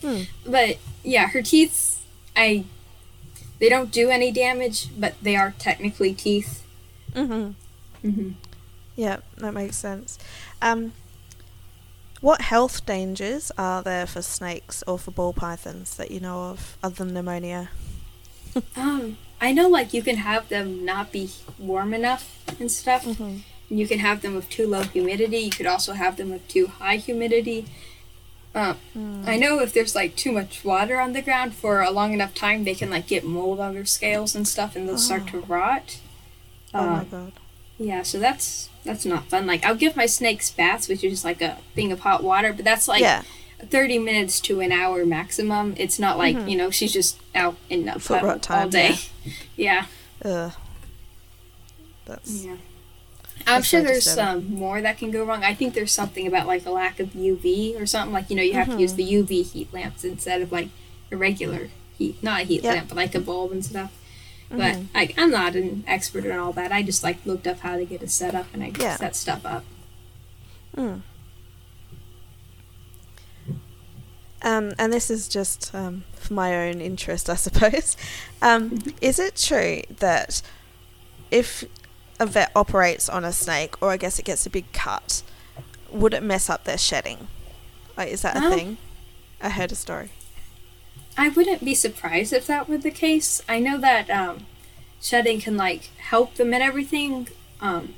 Hmm. 0.00 0.22
but 0.46 0.78
yeah, 1.04 1.28
her 1.28 1.42
teeth, 1.42 2.02
I 2.34 2.64
they 3.58 3.68
don't 3.68 3.90
do 3.90 4.10
any 4.10 4.30
damage, 4.30 4.88
but 4.98 5.14
they 5.22 5.36
are 5.36 5.54
technically 5.58 6.12
teeth. 6.14 6.66
Mm-hmm. 7.12 8.08
Mm-hmm. 8.08 8.30
Yeah, 8.96 9.18
that 9.38 9.54
makes 9.54 9.76
sense. 9.76 10.18
Um, 10.60 10.92
what 12.20 12.40
health 12.40 12.86
dangers 12.86 13.52
are 13.58 13.82
there 13.82 14.06
for 14.06 14.22
snakes 14.22 14.82
or 14.86 14.98
for 14.98 15.10
ball 15.10 15.32
pythons 15.32 15.96
that 15.96 16.10
you 16.10 16.20
know 16.20 16.50
of, 16.50 16.78
other 16.82 17.04
than 17.04 17.14
pneumonia? 17.14 17.70
Um, 18.74 19.18
I 19.38 19.52
know 19.52 19.68
like 19.68 19.92
you 19.92 20.02
can 20.02 20.16
have 20.16 20.48
them 20.48 20.82
not 20.82 21.12
be 21.12 21.30
warm 21.58 21.92
enough 21.92 22.42
and 22.58 22.72
stuff. 22.72 23.04
Mm-hmm. 23.04 23.38
You 23.68 23.86
can 23.86 23.98
have 23.98 24.22
them 24.22 24.34
with 24.34 24.48
too 24.48 24.66
low 24.66 24.82
humidity. 24.82 25.38
You 25.38 25.50
could 25.50 25.66
also 25.66 25.92
have 25.92 26.16
them 26.16 26.30
with 26.30 26.48
too 26.48 26.68
high 26.68 26.96
humidity. 26.96 27.66
Um, 28.56 28.76
Mm. 28.96 29.28
I 29.28 29.36
know 29.36 29.60
if 29.60 29.72
there's 29.74 29.94
like 29.94 30.16
too 30.16 30.32
much 30.32 30.64
water 30.64 30.98
on 30.98 31.12
the 31.12 31.20
ground 31.20 31.54
for 31.54 31.82
a 31.82 31.90
long 31.90 32.14
enough 32.14 32.34
time, 32.34 32.64
they 32.64 32.74
can 32.74 32.88
like 32.90 33.06
get 33.06 33.22
mold 33.24 33.60
on 33.60 33.74
their 33.74 33.84
scales 33.84 34.34
and 34.34 34.48
stuff, 34.48 34.74
and 34.74 34.88
they'll 34.88 34.96
start 34.98 35.26
to 35.28 35.40
rot. 35.40 35.98
Oh 36.72 36.86
my 36.86 36.98
Um, 37.00 37.08
god. 37.10 37.32
yeah, 37.78 38.02
so 38.02 38.18
that's 38.18 38.70
that's 38.82 39.04
not 39.04 39.26
fun. 39.28 39.46
Like 39.46 39.62
I'll 39.64 39.74
give 39.74 39.94
my 39.94 40.06
snakes 40.06 40.50
baths, 40.50 40.88
which 40.88 41.04
is 41.04 41.12
just 41.12 41.24
like 41.24 41.42
a 41.42 41.58
thing 41.74 41.92
of 41.92 42.00
hot 42.00 42.24
water, 42.24 42.52
but 42.54 42.64
that's 42.64 42.88
like 42.88 43.02
yeah, 43.02 43.22
30 43.60 43.98
minutes 43.98 44.40
to 44.40 44.60
an 44.60 44.72
hour 44.72 45.04
maximum. 45.04 45.74
It's 45.76 45.98
not 45.98 46.16
like, 46.16 46.36
Mhm. 46.36 46.50
you 46.50 46.56
know, 46.56 46.70
she's 46.70 46.92
just 46.94 47.18
out 47.34 47.56
in 47.68 47.84
the 47.84 47.92
puddle 48.00 48.28
rot 48.28 48.42
time, 48.42 48.62
all 48.62 48.68
day. 48.70 48.94
Yeah. 49.56 49.86
ugh. 50.24 50.52
That's 52.06 52.44
Yeah. 52.44 52.56
I'm 53.46 53.62
sure 53.62 53.80
there's 53.82 54.18
um, 54.18 54.52
more 54.54 54.80
that 54.80 54.98
can 54.98 55.10
go 55.10 55.24
wrong. 55.24 55.44
I 55.44 55.54
think 55.54 55.74
there's 55.74 55.92
something 55.92 56.26
about 56.26 56.46
like 56.46 56.66
a 56.66 56.70
lack 56.70 56.98
of 57.00 57.10
UV 57.10 57.80
or 57.80 57.86
something. 57.86 58.12
Like, 58.12 58.28
you 58.30 58.36
know, 58.36 58.42
you 58.42 58.54
have 58.54 58.68
to 58.68 58.78
use 58.80 58.94
the 58.94 59.04
UV 59.04 59.50
heat 59.52 59.72
lamps 59.72 60.04
instead 60.04 60.42
of 60.42 60.50
like 60.52 60.68
a 61.12 61.16
regular 61.16 61.68
heat, 61.96 62.22
not 62.22 62.40
a 62.42 62.44
heat 62.44 62.62
Yep. 62.64 62.74
lamp, 62.74 62.88
but 62.88 62.96
like 62.96 63.14
a 63.14 63.20
bulb 63.20 63.52
and 63.52 63.64
stuff. 63.64 63.92
But 64.50 64.78
I, 64.94 65.12
I'm 65.18 65.30
not 65.30 65.54
an 65.56 65.84
expert 65.86 66.24
in 66.24 66.32
all 66.38 66.52
that. 66.52 66.70
I 66.72 66.82
just 66.82 67.02
like 67.02 67.24
looked 67.26 67.46
up 67.46 67.60
how 67.60 67.76
to 67.76 67.84
get 67.84 68.02
it 68.02 68.10
set 68.10 68.34
up 68.34 68.46
and 68.52 68.62
I 68.62 68.72
Yeah. 68.78 68.96
set 68.96 69.14
stuff 69.16 69.44
up. 69.46 69.64
Mm. 70.76 71.02
Um, 74.42 74.72
and 74.78 74.92
this 74.92 75.10
is 75.10 75.28
just 75.28 75.74
um, 75.74 76.04
for 76.12 76.34
my 76.34 76.68
own 76.68 76.80
interest, 76.80 77.28
I 77.30 77.34
suppose. 77.36 77.96
Um, 78.42 78.78
is 79.00 79.18
it 79.18 79.36
true 79.36 79.82
that 79.98 80.42
if 81.30 81.64
a 82.18 82.26
vet 82.26 82.50
operates 82.56 83.08
on 83.08 83.24
a 83.24 83.32
snake, 83.32 83.80
or 83.82 83.90
I 83.90 83.96
guess 83.96 84.18
it 84.18 84.24
gets 84.24 84.46
a 84.46 84.50
big 84.50 84.70
cut, 84.72 85.22
would 85.90 86.14
it 86.14 86.22
mess 86.22 86.48
up 86.50 86.64
their 86.64 86.78
shedding? 86.78 87.28
Like, 87.96 88.10
is 88.10 88.22
that 88.22 88.36
a 88.36 88.40
Um, 88.46 88.52
thing? 88.52 88.76
I 89.40 89.50
heard 89.50 89.72
a 89.72 89.74
story. 89.74 90.10
I 91.18 91.28
wouldn't 91.28 91.64
be 91.64 91.74
surprised 91.74 92.32
if 92.32 92.46
that 92.46 92.68
were 92.68 92.78
the 92.78 92.90
case. 92.90 93.42
I 93.48 93.58
know 93.58 93.78
that 93.78 94.10
um, 94.10 94.46
shedding 95.00 95.40
can 95.40 95.56
like 95.56 95.90
help 95.98 96.34
them 96.34 96.52
and 96.52 96.62
everything. 96.62 97.28
Um, 97.60 97.94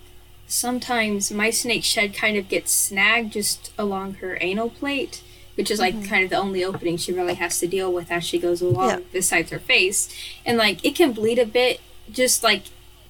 sometimes 0.46 1.30
my 1.30 1.50
snake 1.50 1.84
shed 1.84 2.14
kind 2.14 2.36
of 2.36 2.48
gets 2.48 2.72
snagged 2.72 3.32
just 3.32 3.72
along 3.78 4.14
her 4.14 4.38
anal 4.40 4.70
plate, 4.70 5.22
which 5.56 5.70
is 5.70 5.78
like 5.78 6.04
kind 6.08 6.24
of 6.24 6.30
the 6.30 6.36
only 6.36 6.64
opening 6.64 6.96
she 6.96 7.12
really 7.12 7.34
has 7.34 7.58
to 7.60 7.66
deal 7.66 7.92
with 7.92 8.10
as 8.10 8.24
she 8.24 8.38
goes 8.38 8.60
along 8.62 8.88
Yeah. 8.90 8.98
besides 9.12 9.50
her 9.50 9.58
face. 9.58 10.08
And 10.46 10.56
like 10.56 10.84
it 10.84 10.94
can 10.94 11.12
bleed 11.12 11.38
a 11.38 11.46
bit 11.46 11.80
just 12.10 12.42
like 12.42 12.62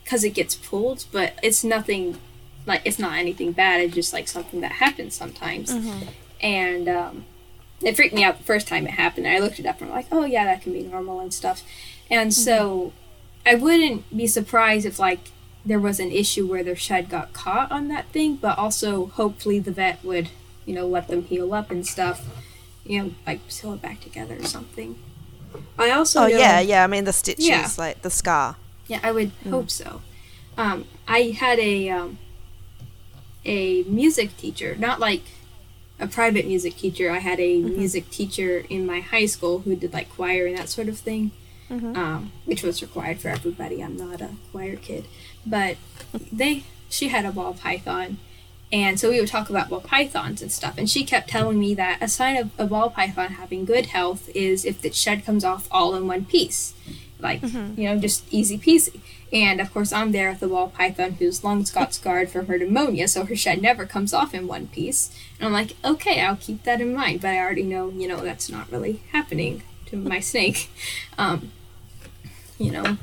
because 0.09 0.24
it 0.24 0.30
gets 0.30 0.54
pulled, 0.54 1.04
but 1.12 1.34
it's 1.42 1.62
nothing 1.62 2.16
like 2.64 2.80
it's 2.86 2.98
not 2.98 3.18
anything 3.18 3.52
bad. 3.52 3.82
It's 3.82 3.94
just 3.94 4.14
like 4.14 4.26
something 4.26 4.62
that 4.62 4.72
happens 4.72 5.14
sometimes 5.14 5.70
and 6.40 6.88
um, 6.88 7.24
it 7.82 7.94
freaked 7.94 8.14
me 8.14 8.24
out 8.24 8.38
the 8.38 8.44
first 8.44 8.66
time 8.66 8.86
it 8.86 8.92
happened. 8.92 9.26
I 9.28 9.38
looked 9.38 9.59
it 9.59 9.66
up 9.66 9.82
and 9.82 9.90
I'm 9.90 9.96
like, 9.96 10.06
oh 10.11 10.24
yeah, 10.24 10.44
that 10.46 10.62
can 10.62 10.72
be 10.72 10.82
normal 10.82 11.20
and 11.20 11.32
stuff. 11.34 11.62
And 12.11 12.32
so 12.32 12.94
I 13.44 13.54
wouldn't 13.54 14.16
be 14.16 14.26
surprised 14.26 14.86
if 14.86 14.98
like 14.98 15.20
there 15.66 15.78
was 15.78 16.00
an 16.00 16.11
issue 16.11 16.46
where 16.46 16.64
their 16.64 16.76
shed 16.76 17.11
got 17.11 17.34
caught 17.34 17.70
on 17.70 17.88
that 17.88 18.06
thing, 18.09 18.36
but 18.36 18.56
also 18.56 19.06
hopefully 19.09 19.59
the 19.59 19.72
vet 19.72 20.02
would, 20.02 20.30
you 20.64 20.74
know, 20.74 20.86
let 20.86 21.09
them 21.09 21.24
heal 21.24 21.52
up 21.52 21.70
and 21.70 21.86
stuff. 21.86 22.24
You 22.86 23.02
know, 23.02 23.11
like 23.26 23.40
sew 23.48 23.74
it 23.74 23.82
back 23.82 24.00
together 24.00 24.36
or 24.40 24.44
something. 24.44 24.98
I 25.78 25.90
also 25.90 26.20
Oh 26.20 26.28
know- 26.28 26.38
yeah, 26.38 26.61
yeah. 26.61 26.82
I 26.82 26.86
mean 26.86 27.04
the 27.04 27.12
stitches, 27.12 27.46
Yeah. 27.46 27.68
like 27.76 28.00
the 28.00 28.09
scar. 28.11 28.56
Yeah, 28.89 29.01
I 29.03 29.12
would 29.12 29.30
hope 29.49 29.70
so. 29.70 30.01
Um, 30.57 30.86
I 31.07 31.34
had 31.39 31.59
a 31.61 31.89
um, 31.91 32.18
a 33.45 33.82
music 33.84 34.36
teacher, 34.36 34.74
not 34.76 34.99
like 34.99 35.22
a 36.01 36.07
private 36.07 36.47
music 36.47 36.76
teacher. 36.76 37.11
I 37.11 37.18
had 37.18 37.39
a 37.41 37.61
music 37.61 38.11
teacher 38.11 38.64
in 38.68 38.86
my 38.86 39.01
high 39.01 39.26
school 39.26 39.61
who 39.61 39.76
did 39.76 39.93
like 39.93 40.11
choir 40.11 40.47
and 40.47 40.57
that 40.59 40.68
sort 40.68 40.89
of 40.89 40.99
thing, 40.99 41.30
um, 41.97 42.32
which 42.45 42.62
was 42.62 42.82
required 42.82 43.20
for 43.20 43.28
everybody. 43.28 43.82
I'm 43.82 43.97
not 43.97 44.20
a 44.20 44.30
choir 44.53 44.76
kid, 44.76 45.07
but 45.47 45.76
they 46.32 46.64
she 46.89 47.09
had 47.09 47.24
a 47.24 47.32
ball 47.32 47.55
python. 47.55 48.18
And 48.70 49.01
so 49.01 49.09
we 49.09 49.18
would 49.18 49.30
talk 49.30 49.49
about 49.49 49.70
ball 49.70 49.80
pythons 49.80 50.43
and 50.43 50.53
stuff. 50.53 50.76
And 50.76 50.91
she 50.91 51.03
kept 51.03 51.30
telling 51.30 51.59
me 51.59 51.72
that 51.74 52.03
a 52.03 52.09
sign 52.09 52.36
of 52.36 52.51
a 52.59 52.66
ball 52.66 52.91
python 52.91 53.32
having 53.32 53.64
good 53.64 53.86
health 53.86 54.28
is 54.34 54.66
if 54.66 54.82
the 54.82 54.93
shed 54.93 55.24
comes 55.24 55.43
off 55.43 55.68
all 55.70 55.95
in 55.95 56.07
one 56.07 56.26
piece 56.26 56.74
like 57.21 57.43
you 57.43 57.85
know 57.85 57.99
just 57.99 58.25
easy 58.33 58.57
peasy 58.59 59.01
and 59.33 59.61
of 59.61 59.73
course 59.75 59.93
i'm 59.93 60.12
there 60.12 60.31
with 60.31 60.41
the 60.41 60.49
ball 60.49 60.69
python 60.71 61.12
whose 61.12 61.43
lungs 61.43 61.71
got 61.71 61.93
scarred 61.93 62.31
from 62.31 62.47
her 62.47 62.57
pneumonia 62.59 63.09
so 63.09 63.25
her 63.25 63.35
shed 63.37 63.61
never 63.61 63.85
comes 63.85 64.14
off 64.14 64.33
in 64.35 64.47
one 64.47 64.66
piece 64.69 65.11
and 65.39 65.47
i'm 65.47 65.53
like 65.53 65.75
okay 65.85 66.21
i'll 66.21 66.37
keep 66.37 66.62
that 66.64 66.81
in 66.81 66.95
mind 66.95 67.21
but 67.21 67.29
i 67.31 67.39
already 67.39 67.62
know 67.64 67.89
you 67.91 68.07
know 68.07 68.21
that's 68.21 68.49
not 68.49 68.71
really 68.71 69.03
happening 69.12 69.62
to 69.87 69.97
my 69.97 70.21
snake 70.21 70.71
um, 71.19 71.51
you 72.59 72.71
know. 72.71 72.97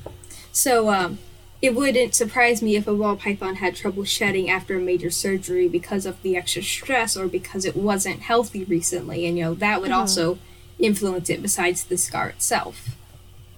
So 0.51 0.89
um, 0.89 1.17
it 1.61 1.73
wouldn't 1.75 2.13
surprise 2.15 2.61
me 2.61 2.75
if 2.75 2.87
a 2.87 2.93
ball 2.93 3.15
python 3.15 3.55
had 3.55 3.75
trouble 3.75 4.03
shedding 4.03 4.49
after 4.49 4.75
a 4.77 4.79
major 4.81 5.09
surgery 5.09 5.67
because 5.67 6.05
of 6.05 6.21
the 6.21 6.35
extra 6.37 6.61
stress 6.61 7.17
or 7.17 7.27
because 7.27 7.65
it 7.65 7.75
wasn't 7.75 8.21
healthy 8.21 8.63
recently, 8.65 9.25
and 9.25 9.37
you 9.37 9.43
know 9.45 9.53
that 9.55 9.81
would 9.81 9.91
Mhm. 9.91 9.95
also 9.97 10.37
influence 10.77 11.29
it 11.29 11.41
besides 11.41 11.83
the 11.85 11.97
scar 11.97 12.29
itself. 12.29 12.89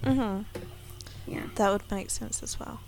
Mm-hmm. 0.03 0.43
Yeah. 1.31 1.43
That 1.55 1.71
would 1.71 1.91
make 1.91 2.09
sense 2.09 2.41
as 2.43 2.59
well. 2.59 2.79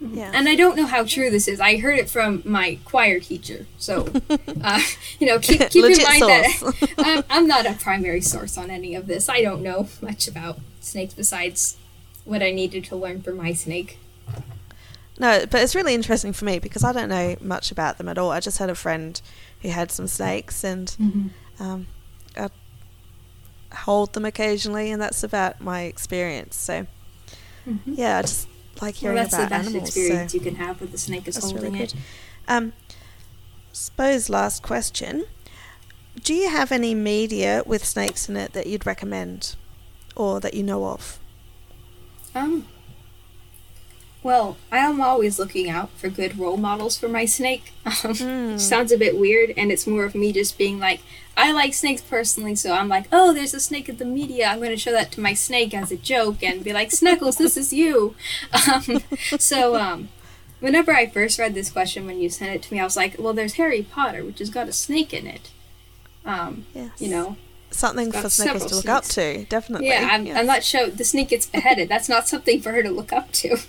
Yeah. 0.00 0.32
And 0.34 0.48
I 0.48 0.54
don't 0.54 0.76
know 0.76 0.86
how 0.86 1.04
true 1.04 1.30
this 1.30 1.46
is. 1.48 1.60
I 1.60 1.76
heard 1.78 1.98
it 1.98 2.10
from 2.10 2.42
my 2.44 2.78
choir 2.84 3.20
teacher. 3.20 3.66
So, 3.78 4.08
uh, 4.62 4.80
you 5.18 5.26
know, 5.26 5.38
keep, 5.38 5.60
keep 5.70 5.84
in 5.84 6.02
mind 6.02 6.18
source. 6.60 6.80
that 6.80 6.94
I'm, 6.98 7.24
I'm 7.30 7.46
not 7.46 7.64
a 7.66 7.74
primary 7.74 8.20
source 8.20 8.58
on 8.58 8.70
any 8.70 8.94
of 8.94 9.06
this. 9.06 9.28
I 9.28 9.40
don't 9.40 9.62
know 9.62 9.88
much 10.02 10.26
about 10.28 10.58
snakes 10.80 11.14
besides 11.14 11.76
what 12.24 12.42
I 12.42 12.50
needed 12.50 12.84
to 12.86 12.96
learn 12.96 13.22
for 13.22 13.32
my 13.32 13.52
snake. 13.52 13.98
No, 15.18 15.44
but 15.48 15.60
it's 15.62 15.76
really 15.76 15.94
interesting 15.94 16.32
for 16.32 16.44
me 16.44 16.58
because 16.58 16.82
I 16.82 16.92
don't 16.92 17.08
know 17.08 17.36
much 17.40 17.70
about 17.70 17.98
them 17.98 18.08
at 18.08 18.18
all. 18.18 18.32
I 18.32 18.40
just 18.40 18.58
had 18.58 18.68
a 18.68 18.74
friend 18.74 19.20
who 19.62 19.68
had 19.68 19.92
some 19.92 20.08
snakes 20.08 20.64
and 20.64 20.88
Mm-hmm. 21.00 21.62
um, 21.62 21.86
hold 23.74 24.12
them 24.12 24.24
occasionally, 24.24 24.90
and 24.90 25.00
that's 25.00 25.22
about 25.22 25.60
my 25.60 25.82
experience. 25.82 26.56
So, 26.56 26.86
Mm-hmm. 27.66 27.94
yeah, 27.96 28.18
I 28.18 28.22
just 28.22 28.46
like 28.82 28.96
hearing 28.96 29.16
Well, 29.16 29.24
that's 29.24 29.36
the 29.36 29.48
best 29.48 29.68
animals. 29.68 29.88
experience 29.96 30.32
so 30.32 30.38
you 30.38 30.44
can 30.44 30.56
have 30.56 30.80
with 30.80 30.92
the 30.92 30.98
snake 30.98 31.26
is 31.26 31.38
holding 31.38 31.72
really 31.72 31.84
it. 31.84 31.94
Um, 32.46 32.72
suppose 33.72 34.28
last 34.28 34.62
question: 34.62 35.24
Do 36.22 36.34
you 36.34 36.50
have 36.50 36.70
any 36.72 36.94
media 36.94 37.62
with 37.64 37.84
snakes 37.84 38.28
in 38.28 38.36
it 38.36 38.52
that 38.52 38.66
you'd 38.66 38.84
recommend, 38.86 39.56
or 40.14 40.40
that 40.40 40.52
you 40.54 40.62
know 40.62 40.86
of? 40.88 41.18
Um. 42.34 42.66
Well, 44.24 44.56
I 44.72 44.78
am 44.78 45.00
always 45.02 45.38
looking 45.38 45.68
out 45.70 45.90
for 45.90 46.08
good 46.08 46.38
role 46.38 46.56
models 46.56 46.96
for 46.98 47.08
my 47.08 47.26
snake. 47.26 47.72
Um, 47.86 48.14
Mm. 48.14 48.58
Sounds 48.58 48.90
a 48.92 48.98
bit 48.98 49.18
weird, 49.18 49.52
and 49.56 49.70
it's 49.70 49.86
more 49.86 50.04
of 50.04 50.14
me 50.14 50.32
just 50.32 50.56
being 50.58 50.78
like, 50.80 51.00
I 51.36 51.52
like 51.52 51.74
snakes 51.74 52.00
personally, 52.00 52.54
so 52.54 52.72
I'm 52.72 52.88
like, 52.88 53.06
oh, 53.12 53.32
there's 53.34 53.52
a 53.54 53.60
snake 53.60 53.88
in 53.88 53.98
the 53.98 54.04
media. 54.04 54.46
I'm 54.46 54.58
going 54.58 54.70
to 54.70 54.76
show 54.76 54.92
that 54.92 55.12
to 55.12 55.20
my 55.20 55.34
snake 55.34 55.74
as 55.74 55.92
a 55.92 55.96
joke 55.96 56.42
and 56.42 56.64
be 56.64 56.72
like, 56.72 56.88
Sneckles, 56.90 57.36
this 57.36 57.56
is 57.56 57.72
you. 57.72 58.14
Um, 58.72 59.00
so, 59.38 59.76
um, 59.76 60.08
whenever 60.60 60.92
I 60.92 61.06
first 61.06 61.38
read 61.38 61.54
this 61.54 61.70
question 61.70 62.06
when 62.06 62.20
you 62.20 62.30
sent 62.30 62.54
it 62.54 62.62
to 62.62 62.72
me, 62.74 62.80
I 62.80 62.84
was 62.84 62.96
like, 62.96 63.16
well, 63.18 63.34
there's 63.34 63.54
Harry 63.54 63.82
Potter, 63.82 64.24
which 64.24 64.38
has 64.38 64.48
got 64.50 64.68
a 64.68 64.72
snake 64.72 65.12
in 65.12 65.26
it. 65.26 65.50
Um, 66.24 66.64
Yes. 66.74 66.90
you 67.00 67.10
know, 67.10 67.36
something 67.70 68.10
for 68.12 68.30
snakes 68.30 68.34
several 68.34 68.68
to 68.68 68.76
look 68.76 68.88
up 68.88 69.04
to. 69.04 69.44
Definitely. 69.44 69.88
yeah, 69.88 70.08
I'm, 70.10 70.24
yes. 70.26 70.38
I'm 70.38 70.46
not 70.46 70.62
sure 70.64 70.88
the 70.88 71.04
snake 71.04 71.28
gets 71.28 71.44
beheaded. 71.46 71.88
That's 71.90 72.08
not 72.08 72.26
something 72.28 72.60
for 72.62 72.72
her 72.72 72.82
to 72.82 72.90
look 72.90 73.12
up 73.12 73.30
to. 73.32 73.58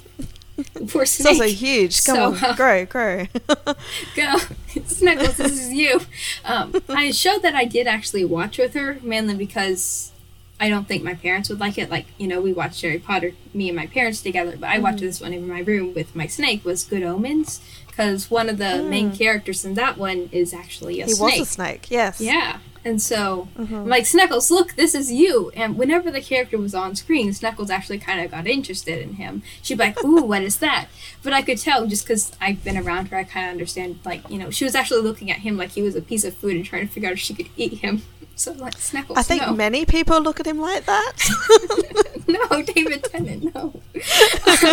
Poor 0.89 1.03
It's 1.03 1.11
snake. 1.11 1.33
also 1.33 1.43
huge. 1.47 2.03
Come 2.05 2.15
So, 2.15 2.23
on, 2.33 2.43
uh, 2.51 2.55
grow, 2.55 2.85
grow. 2.85 3.25
Go, 4.15 4.35
Snuggles, 4.85 5.37
this 5.37 5.51
is 5.51 5.73
you. 5.73 6.01
Um, 6.45 6.73
I 6.89 7.11
showed 7.11 7.41
that 7.41 7.55
I 7.55 7.65
did 7.65 7.87
actually 7.87 8.25
watch 8.25 8.57
with 8.57 8.73
her, 8.73 8.97
mainly 9.01 9.35
because 9.35 10.11
I 10.59 10.69
don't 10.69 10.87
think 10.87 11.03
my 11.03 11.13
parents 11.15 11.49
would 11.49 11.59
like 11.59 11.77
it. 11.77 11.89
Like, 11.89 12.05
you 12.17 12.27
know, 12.27 12.39
we 12.39 12.53
watched 12.53 12.81
Harry 12.81 12.99
Potter, 12.99 13.33
me 13.53 13.67
and 13.67 13.75
my 13.75 13.87
parents 13.87 14.21
together, 14.21 14.55
but 14.57 14.69
I 14.69 14.79
watched 14.79 14.99
this 15.01 15.19
one 15.19 15.33
in 15.33 15.47
my 15.47 15.59
room 15.59 15.93
with 15.93 16.15
my 16.15 16.27
snake, 16.27 16.63
was 16.63 16.83
Good 16.85 17.03
Omens, 17.03 17.59
because 17.87 18.31
one 18.31 18.47
of 18.47 18.57
the 18.57 18.81
main 18.83 19.11
characters 19.15 19.65
in 19.65 19.73
that 19.73 19.97
one 19.97 20.29
is 20.31 20.53
actually 20.53 21.01
a 21.01 21.05
he 21.05 21.11
snake. 21.13 21.33
He 21.33 21.39
was 21.41 21.49
a 21.49 21.51
snake. 21.51 21.91
Yes. 21.91 22.21
Yeah. 22.21 22.59
And 22.85 23.01
so 23.01 23.47
Mhm. 23.57 23.71
I'm 23.81 23.87
like, 23.89 24.05
Snuggles, 24.05 24.51
look, 24.51 24.75
this 24.75 24.93
is 24.93 25.11
you. 25.11 25.51
And 25.55 25.75
whenever 25.75 26.11
the 26.11 26.21
character 26.21 26.57
was 26.59 26.75
on 26.75 26.95
screen, 26.95 27.33
Snuggles 27.33 27.71
actually 27.71 27.97
kind 27.97 28.21
of 28.21 28.29
got 28.29 28.45
interested 28.45 29.01
in 29.01 29.13
him. 29.15 29.41
She'd 29.63 29.79
be 29.79 29.85
like, 29.85 30.03
ooh, 30.05 30.21
what 30.21 30.43
is 30.43 30.57
that? 30.57 30.85
But 31.23 31.33
I 31.33 31.41
could 31.41 31.57
tell 31.57 31.87
just 31.87 32.03
because 32.05 32.31
I've 32.39 32.63
been 32.63 32.77
around 32.77 33.07
her, 33.07 33.17
I 33.17 33.23
kind 33.23 33.47
of 33.47 33.51
understand, 33.53 33.99
like, 34.05 34.29
you 34.29 34.37
know, 34.37 34.51
she 34.51 34.63
was 34.65 34.75
actually 34.75 35.01
looking 35.01 35.31
at 35.31 35.39
him 35.39 35.57
like 35.57 35.71
he 35.71 35.81
was 35.81 35.95
a 35.95 36.01
piece 36.01 36.23
of 36.23 36.35
food 36.37 36.55
and 36.55 36.63
trying 36.63 36.87
to 36.87 36.93
figure 36.93 37.09
out 37.09 37.13
if 37.13 37.19
she 37.19 37.33
could 37.33 37.49
eat 37.57 37.79
him. 37.79 38.03
So, 38.37 38.51
like, 38.51 38.77
Snuggles, 38.77 39.17
I 39.17 39.21
think 39.23 39.43
no. 39.43 39.53
many 39.53 39.85
people 39.85 40.19
look 40.19 40.41
at 40.41 40.45
him 40.45 40.59
like 40.59 40.83
that. 40.85 41.13
no, 42.27 42.61
David 42.63 43.05
Tennant, 43.05 43.55
no. 43.55 43.81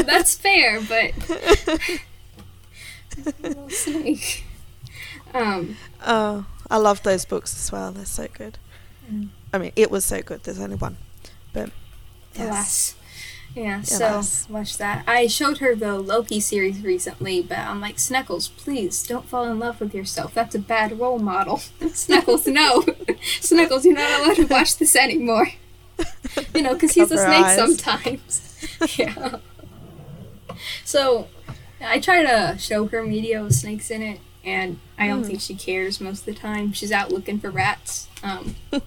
That's 0.02 0.34
fair, 0.36 0.80
but. 0.80 1.12
Little 3.40 3.70
snake. 3.70 4.44
Um, 5.32 5.76
oh, 6.04 6.44
I 6.72 6.78
love 6.78 7.02
those 7.02 7.26
books 7.26 7.54
as 7.54 7.70
well. 7.70 7.92
They're 7.92 8.06
so 8.06 8.28
good. 8.32 8.58
Mm. 9.10 9.28
I 9.52 9.58
mean, 9.58 9.72
it 9.76 9.90
was 9.90 10.06
so 10.06 10.22
good. 10.22 10.42
There's 10.42 10.58
only 10.58 10.76
one, 10.76 10.96
but 11.52 11.70
yes. 12.34 12.46
Alas. 12.48 12.94
Yeah, 13.54 13.82
so 13.82 14.22
much 14.50 14.78
that. 14.78 15.04
I 15.06 15.26
showed 15.26 15.58
her 15.58 15.74
the 15.74 15.98
Loki 15.98 16.40
series 16.40 16.80
recently, 16.82 17.42
but 17.42 17.58
I'm 17.58 17.82
like, 17.82 17.96
Sneckles, 17.96 18.48
please 18.56 19.06
don't 19.06 19.28
fall 19.28 19.44
in 19.44 19.58
love 19.58 19.78
with 19.78 19.94
yourself. 19.94 20.32
That's 20.32 20.54
a 20.54 20.58
bad 20.58 20.98
role 20.98 21.18
model. 21.18 21.56
Sneckles, 21.80 22.50
no. 22.50 22.80
Sneckles, 23.40 23.84
you're 23.84 23.92
not 23.92 24.20
allowed 24.20 24.36
to 24.36 24.46
watch 24.46 24.78
this 24.78 24.96
anymore. 24.96 25.48
You 26.54 26.62
know, 26.62 26.72
because 26.72 26.92
he's 26.92 27.10
a 27.10 27.18
snake 27.18 27.44
eyes. 27.44 27.56
sometimes. 27.56 28.66
yeah. 28.98 29.36
So, 30.86 31.28
I 31.82 32.00
try 32.00 32.22
to 32.22 32.56
show 32.58 32.86
her 32.86 33.02
media 33.02 33.42
with 33.42 33.54
snakes 33.54 33.90
in 33.90 34.00
it, 34.00 34.20
and 34.44 34.78
I 34.98 35.06
don't 35.06 35.22
Hmm. 35.22 35.28
think 35.28 35.40
she 35.40 35.54
cares 35.54 36.00
most 36.00 36.20
of 36.20 36.24
the 36.26 36.34
time. 36.34 36.72
She's 36.72 36.92
out 36.92 37.10
looking 37.12 37.38
for 37.38 37.50
rats. 37.50 38.08
Um, 38.22 38.56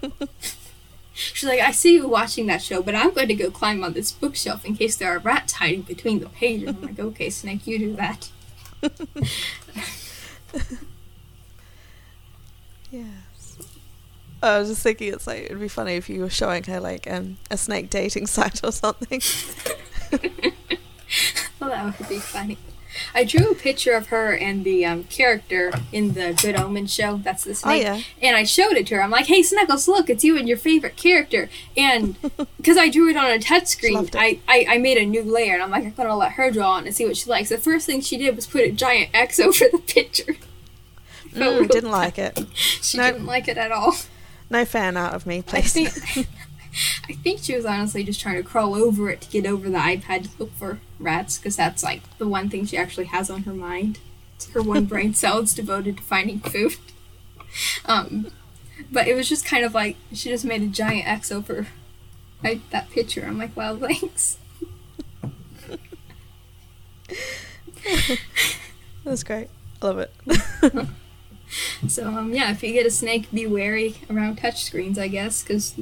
She's 1.17 1.47
like, 1.47 1.61
I 1.61 1.71
see 1.71 1.93
you 1.93 2.09
watching 2.09 2.45
that 2.47 2.61
show, 2.61 2.83
but 2.83 2.93
I'm 2.93 3.13
going 3.13 3.29
to 3.29 3.35
go 3.35 3.49
climb 3.49 3.85
on 3.85 3.93
this 3.93 4.11
bookshelf 4.11 4.65
in 4.65 4.75
case 4.75 4.97
there 4.97 5.09
are 5.15 5.19
rats 5.19 5.53
hiding 5.53 5.83
between 5.83 6.19
the 6.19 6.27
pages. 6.27 6.67
I'm 6.69 6.81
like, 6.81 6.99
okay, 6.99 7.29
Snake, 7.29 7.65
you 7.65 7.79
do 7.79 7.95
that. 7.95 8.29
Yes. 12.91 13.57
I 14.41 14.59
was 14.59 14.69
just 14.69 14.83
thinking 14.83 15.11
it's 15.13 15.27
like 15.27 15.43
it'd 15.45 15.59
be 15.59 15.67
funny 15.67 15.93
if 15.93 16.09
you 16.09 16.21
were 16.21 16.29
showing 16.29 16.63
her 16.65 16.79
like 16.79 17.09
um, 17.11 17.37
a 17.49 17.57
snake 17.57 17.89
dating 17.89 18.27
site 18.35 18.63
or 18.63 18.71
something. 18.71 19.21
well, 21.59 21.69
that 21.69 21.99
would 21.99 22.09
be 22.09 22.19
funny. 22.19 22.57
I 23.13 23.23
drew 23.23 23.51
a 23.51 23.55
picture 23.55 23.93
of 23.93 24.07
her 24.07 24.33
and 24.33 24.63
the 24.63 24.85
um, 24.85 25.03
character 25.05 25.71
in 25.91 26.13
the 26.13 26.37
Good 26.41 26.55
Omen 26.55 26.87
show. 26.87 27.17
That's 27.17 27.43
the 27.43 27.55
snake. 27.55 27.83
yeah. 27.83 28.01
And 28.21 28.35
I 28.35 28.43
showed 28.43 28.73
it 28.73 28.87
to 28.87 28.95
her. 28.95 29.03
I'm 29.03 29.11
like, 29.11 29.27
hey, 29.27 29.41
Snuggles, 29.41 29.87
look, 29.87 30.09
it's 30.09 30.23
you 30.23 30.37
and 30.37 30.47
your 30.47 30.57
favorite 30.57 30.95
character. 30.95 31.49
And 31.75 32.15
because 32.57 32.77
I 32.77 32.89
drew 32.89 33.09
it 33.09 33.17
on 33.17 33.29
a 33.31 33.39
touch 33.39 33.67
screen. 33.67 34.09
I, 34.13 34.39
I, 34.47 34.65
I 34.69 34.77
made 34.77 34.97
a 34.97 35.05
new 35.05 35.23
layer. 35.23 35.53
And 35.53 35.63
I'm 35.63 35.71
like, 35.71 35.83
I'm 35.83 35.91
going 35.91 36.09
to 36.09 36.15
let 36.15 36.33
her 36.33 36.51
draw 36.51 36.71
on 36.71 36.85
and 36.85 36.95
see 36.95 37.05
what 37.05 37.17
she 37.17 37.29
likes. 37.29 37.49
The 37.49 37.57
first 37.57 37.85
thing 37.85 38.01
she 38.01 38.17
did 38.17 38.35
was 38.35 38.47
put 38.47 38.61
a 38.61 38.71
giant 38.71 39.09
X 39.13 39.39
over 39.39 39.65
the 39.71 39.79
picture. 39.85 40.35
Mm, 41.33 41.69
didn't 41.69 41.91
like 41.91 42.17
it. 42.17 42.39
She 42.55 42.97
didn't 42.97 43.25
like 43.25 43.47
it 43.47 43.57
at 43.57 43.71
all. 43.71 43.95
No 44.49 44.63
fan 44.63 44.95
out 44.95 45.13
of 45.13 45.25
me, 45.25 45.39
I 45.39 45.41
please. 45.41 45.73
think 45.73 46.27
I 47.07 47.13
think 47.13 47.41
she 47.41 47.55
was 47.55 47.65
honestly 47.65 48.03
just 48.03 48.19
trying 48.19 48.35
to 48.35 48.43
crawl 48.43 48.75
over 48.75 49.09
it 49.09 49.21
to 49.21 49.29
get 49.29 49.45
over 49.45 49.69
the 49.69 49.77
iPad 49.77 50.23
to 50.23 50.29
look 50.39 50.53
for 50.55 50.79
rats 50.99 51.37
because 51.37 51.55
that's 51.55 51.83
like 51.83 52.01
the 52.17 52.27
one 52.27 52.49
thing 52.49 52.65
she 52.65 52.77
actually 52.77 53.05
has 53.05 53.29
on 53.29 53.43
her 53.43 53.53
mind. 53.53 53.99
It's 54.35 54.49
her 54.51 54.61
one 54.61 54.85
brain 54.87 55.13
cell 55.13 55.39
is 55.39 55.53
devoted 55.53 55.97
to 55.97 56.03
finding 56.03 56.39
food. 56.39 56.75
Um, 57.85 58.31
but 58.91 59.07
it 59.07 59.15
was 59.15 59.29
just 59.29 59.45
kind 59.45 59.63
of 59.63 59.73
like 59.73 59.95
she 60.13 60.29
just 60.29 60.43
made 60.43 60.61
a 60.61 60.67
giant 60.67 61.07
X 61.07 61.31
over 61.31 61.67
like, 62.43 62.69
that 62.71 62.89
picture. 62.89 63.25
I'm 63.25 63.37
like, 63.37 63.55
well, 63.55 63.77
thanks. 63.77 64.37
That's 69.03 69.23
great. 69.23 69.49
I 69.81 69.85
love 69.85 69.99
it. 69.99 70.13
So 71.87 72.07
um, 72.07 72.33
yeah, 72.33 72.51
if 72.51 72.63
you 72.63 72.73
get 72.73 72.85
a 72.85 72.91
snake, 72.91 73.31
be 73.31 73.47
wary 73.47 73.95
around 74.09 74.39
touchscreens, 74.39 74.97
I 74.97 75.07
guess, 75.07 75.43
because. 75.43 75.75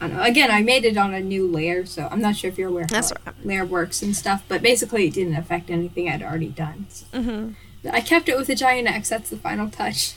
I 0.00 0.08
don't 0.08 0.16
know. 0.16 0.22
Again, 0.22 0.50
I 0.50 0.62
made 0.62 0.84
it 0.84 0.96
on 0.96 1.12
a 1.12 1.20
new 1.20 1.46
layer, 1.46 1.84
so 1.84 2.08
I'm 2.10 2.20
not 2.20 2.36
sure 2.36 2.48
if 2.48 2.56
you're 2.58 2.68
aware 2.70 2.84
how 2.84 2.94
That's 2.94 3.12
alright. 3.12 3.44
layer 3.46 3.64
works 3.66 4.02
and 4.02 4.16
stuff. 4.16 4.42
But 4.48 4.62
basically, 4.62 5.06
it 5.06 5.14
didn't 5.14 5.36
affect 5.36 5.68
anything 5.70 6.08
I'd 6.08 6.22
already 6.22 6.48
done. 6.48 6.86
So 6.88 7.06
hmm 7.20 7.50
I 7.90 8.00
kept 8.02 8.28
it 8.28 8.36
with 8.36 8.48
a 8.50 8.54
giant 8.54 8.88
X. 8.88 9.08
That's 9.10 9.30
the 9.30 9.36
final 9.36 9.70
touch. 9.70 10.14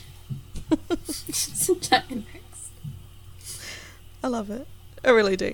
It's 0.90 1.68
a 1.68 1.74
giant 1.76 2.26
X. 2.34 2.70
I 4.22 4.28
love 4.28 4.50
it. 4.50 4.66
I 5.04 5.10
really 5.10 5.36
do. 5.36 5.52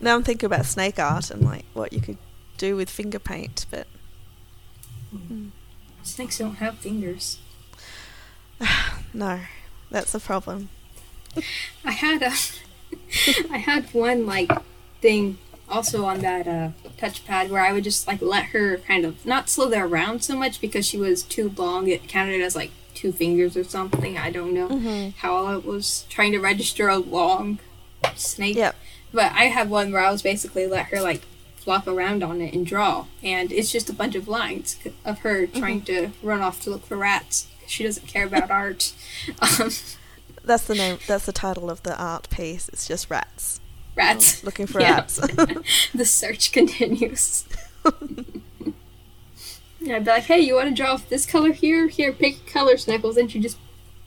Now 0.00 0.14
I'm 0.16 0.22
thinking 0.22 0.46
about 0.46 0.66
snake 0.66 0.98
art 0.98 1.30
and 1.30 1.42
like 1.42 1.64
what 1.74 1.92
you 1.92 2.00
could 2.00 2.18
do 2.58 2.76
with 2.76 2.88
finger 2.90 3.18
paint, 3.18 3.66
but 3.70 3.86
Snakes 6.02 6.38
don't 6.38 6.56
have 6.56 6.78
fingers. 6.78 7.38
no, 9.14 9.40
that's 9.90 10.12
the 10.12 10.20
problem. 10.20 10.68
I 11.84 11.92
had 11.92 12.22
a, 12.22 12.32
I 13.50 13.58
had 13.58 13.92
one 13.94 14.26
like 14.26 14.50
thing 15.00 15.38
also 15.68 16.04
on 16.04 16.20
that 16.20 16.46
uh, 16.46 16.70
touchpad 16.98 17.48
where 17.48 17.62
I 17.62 17.72
would 17.72 17.84
just 17.84 18.06
like 18.06 18.20
let 18.22 18.46
her 18.46 18.76
kind 18.78 19.04
of 19.04 19.24
not 19.24 19.48
slither 19.48 19.84
around 19.84 20.22
so 20.22 20.36
much 20.36 20.60
because 20.60 20.86
she 20.86 20.96
was 20.98 21.22
too 21.22 21.52
long. 21.56 21.88
It 21.88 22.08
counted 22.08 22.40
as 22.42 22.54
like 22.56 22.70
two 22.94 23.10
fingers 23.12 23.56
or 23.56 23.64
something. 23.64 24.18
I 24.18 24.30
don't 24.30 24.52
know 24.52 24.68
Mhm. 24.68 25.14
how 25.16 25.46
I 25.46 25.56
was 25.56 26.04
trying 26.10 26.32
to 26.32 26.38
register 26.38 26.88
a 26.88 26.98
long 26.98 27.58
snake. 28.14 28.56
Yep. 28.56 28.76
But 29.12 29.32
I 29.32 29.44
had 29.44 29.70
one 29.70 29.92
where 29.92 30.04
I 30.04 30.10
was 30.10 30.22
basically 30.22 30.66
let 30.66 30.86
her 30.86 31.00
like 31.00 31.22
flop 31.56 31.86
around 31.86 32.22
on 32.22 32.40
it 32.40 32.52
and 32.54 32.66
draw. 32.66 33.06
And 33.22 33.50
it's 33.52 33.70
just 33.72 33.88
a 33.88 33.92
bunch 33.94 34.14
of 34.14 34.28
lines 34.28 34.76
of 35.04 35.20
her 35.20 35.46
trying 35.46 35.82
to 35.82 36.10
run 36.22 36.40
off 36.42 36.60
to 36.62 36.70
look 36.70 36.84
for 36.86 36.96
rats. 36.96 37.46
She 37.66 37.84
doesn't 37.84 38.06
care 38.08 38.26
about 38.26 38.50
art. 38.50 38.92
Um, 39.60 39.70
That's 40.44 40.64
the 40.64 40.74
name. 40.74 40.98
That's 41.06 41.26
the 41.26 41.32
title 41.32 41.70
of 41.70 41.82
the 41.82 41.96
art 42.00 42.28
piece. 42.30 42.68
It's 42.70 42.86
just 42.86 43.08
rats. 43.10 43.60
rats. 43.94 44.42
Looking 44.44 44.66
for 44.66 44.80
Yeah. 44.82 44.94
rats. 44.96 45.16
the 45.94 46.04
search 46.04 46.52
continues. 46.52 47.44
Yeah, 49.80 49.96
I'd 49.96 50.04
be 50.04 50.10
like, 50.10 50.24
hey, 50.24 50.38
you 50.40 50.54
want 50.54 50.68
to 50.68 50.74
draw 50.74 50.96
this 50.96 51.26
color 51.26 51.52
here? 51.52 51.88
Here, 51.88 52.12
pick 52.12 52.46
color, 52.46 52.74
Snickles. 52.74 53.16
And 53.16 53.30
she 53.30 53.40
just 53.40 53.58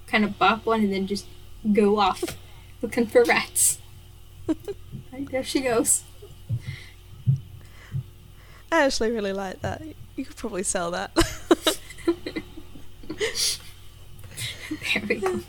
kind 0.08 0.24
of 0.24 0.38
bop 0.40 0.66
one 0.66 0.82
and 0.82 0.94
then 0.94 1.06
just 1.08 1.26
go 1.74 2.00
off 2.00 2.24
looking 2.82 3.08
for 3.08 3.24
rats. 3.24 3.80
Right, 5.14 5.30
there 5.32 5.44
she 5.46 5.62
goes. 5.62 6.04
I 8.70 8.84
actually 8.84 9.12
really 9.12 9.32
like 9.32 9.62
that. 9.62 9.82
You 10.18 10.26
could 10.26 10.36
probably 10.36 10.64
sell 10.64 10.92
that. 10.92 11.12
There 14.94 15.04
we 15.08 15.16
go. 15.16 15.40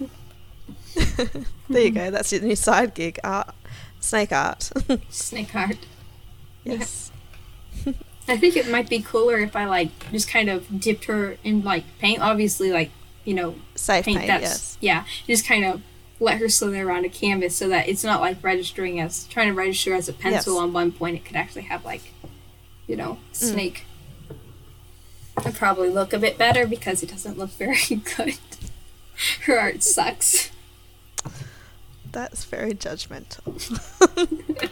there 1.68 1.82
you 1.82 1.90
go. 1.90 2.10
That's 2.10 2.32
your 2.32 2.42
new 2.42 2.56
side 2.56 2.94
gig. 2.94 3.18
Art, 3.24 3.54
snake 4.00 4.32
art. 4.32 4.70
Snake 5.10 5.54
art. 5.54 5.78
yes. 6.64 7.10
I 8.28 8.36
think 8.36 8.56
it 8.56 8.68
might 8.68 8.88
be 8.88 9.00
cooler 9.00 9.38
if 9.38 9.54
I 9.54 9.66
like 9.66 10.10
just 10.10 10.28
kind 10.28 10.50
of 10.50 10.80
dipped 10.80 11.04
her 11.04 11.36
in 11.44 11.62
like 11.62 11.84
paint. 11.98 12.20
Obviously, 12.20 12.72
like 12.72 12.90
you 13.24 13.34
know, 13.34 13.54
Safe 13.76 14.04
paint, 14.04 14.18
paint. 14.18 14.28
that's 14.28 14.42
yes. 14.42 14.78
yeah. 14.80 15.04
Just 15.26 15.46
kind 15.46 15.64
of 15.64 15.80
let 16.18 16.38
her 16.38 16.48
slither 16.48 16.88
around 16.88 17.04
a 17.04 17.08
canvas 17.08 17.54
so 17.54 17.68
that 17.68 17.88
it's 17.88 18.02
not 18.02 18.20
like 18.20 18.42
registering 18.42 18.98
as 19.00 19.24
trying 19.24 19.48
to 19.48 19.54
register 19.54 19.94
as 19.94 20.08
a 20.08 20.12
pencil 20.12 20.54
Yes. 20.54 20.62
on 20.62 20.72
one 20.72 20.90
point. 20.92 21.16
It 21.16 21.24
could 21.24 21.36
actually 21.36 21.62
have 21.62 21.84
like, 21.84 22.02
you 22.86 22.96
know, 22.96 23.18
Mm. 23.32 23.34
snake. 23.36 23.84
It'd 25.38 25.54
probably 25.54 25.90
look 25.90 26.12
a 26.12 26.18
bit 26.18 26.38
better 26.38 26.66
because 26.66 27.02
it 27.02 27.10
doesn't 27.10 27.36
look 27.38 27.50
very 27.50 27.76
good. 28.16 28.38
her 29.42 29.58
art 29.58 29.82
sucks. 29.82 30.50
That's 32.16 32.44
very 32.44 32.72
judgmental. 32.72 33.44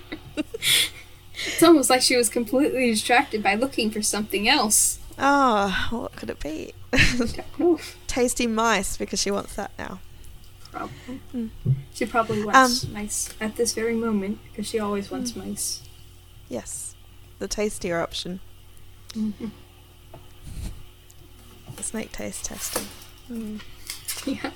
It's 1.46 1.62
almost 1.62 1.90
like 1.90 2.00
she 2.00 2.16
was 2.16 2.30
completely 2.30 2.90
distracted 2.90 3.42
by 3.42 3.54
looking 3.54 3.90
for 3.90 4.00
something 4.00 4.48
else. 4.48 4.98
oh, 5.18 5.88
what 5.90 6.16
could 6.16 6.30
it 6.30 6.40
be? 6.40 6.72
Tasty 8.06 8.46
mice 8.46 8.96
because 8.96 9.20
she 9.20 9.30
wants 9.30 9.54
that 9.56 9.72
now. 9.78 9.98
Probably. 10.72 11.20
Mm. 11.34 11.50
She 11.92 12.06
probably 12.06 12.42
wants 12.44 12.84
Um, 12.84 12.92
mice 12.94 13.34
at 13.42 13.56
this 13.56 13.74
very 13.74 13.94
moment 13.94 14.38
because 14.44 14.66
she 14.66 14.78
always 14.78 15.10
wants 15.10 15.36
mice. 15.36 15.82
Yes, 16.48 16.94
the 17.40 17.48
tastier 17.48 18.00
option. 18.00 18.40
Mhm. 19.12 19.50
Snake 21.82 22.10
taste 22.12 22.46
testing. 22.46 22.86
Mm. 23.30 23.60
Yeah. 24.26 24.50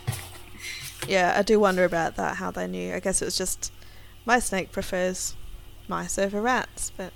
Yeah, 1.07 1.34
I 1.36 1.42
do 1.42 1.61
wonder 1.61 1.84
about 1.84 2.16
that. 2.16 2.36
How 2.36 2.51
they 2.51 2.66
knew. 2.66 2.94
I 2.94 3.01
guess 3.01 3.22
it 3.22 3.24
was 3.26 3.36
just 3.38 3.72
my 4.26 4.38
snake 4.38 4.72
prefers 4.72 5.34
mice 5.86 6.18
over 6.18 6.40
rats, 6.40 6.90
but. 6.96 7.12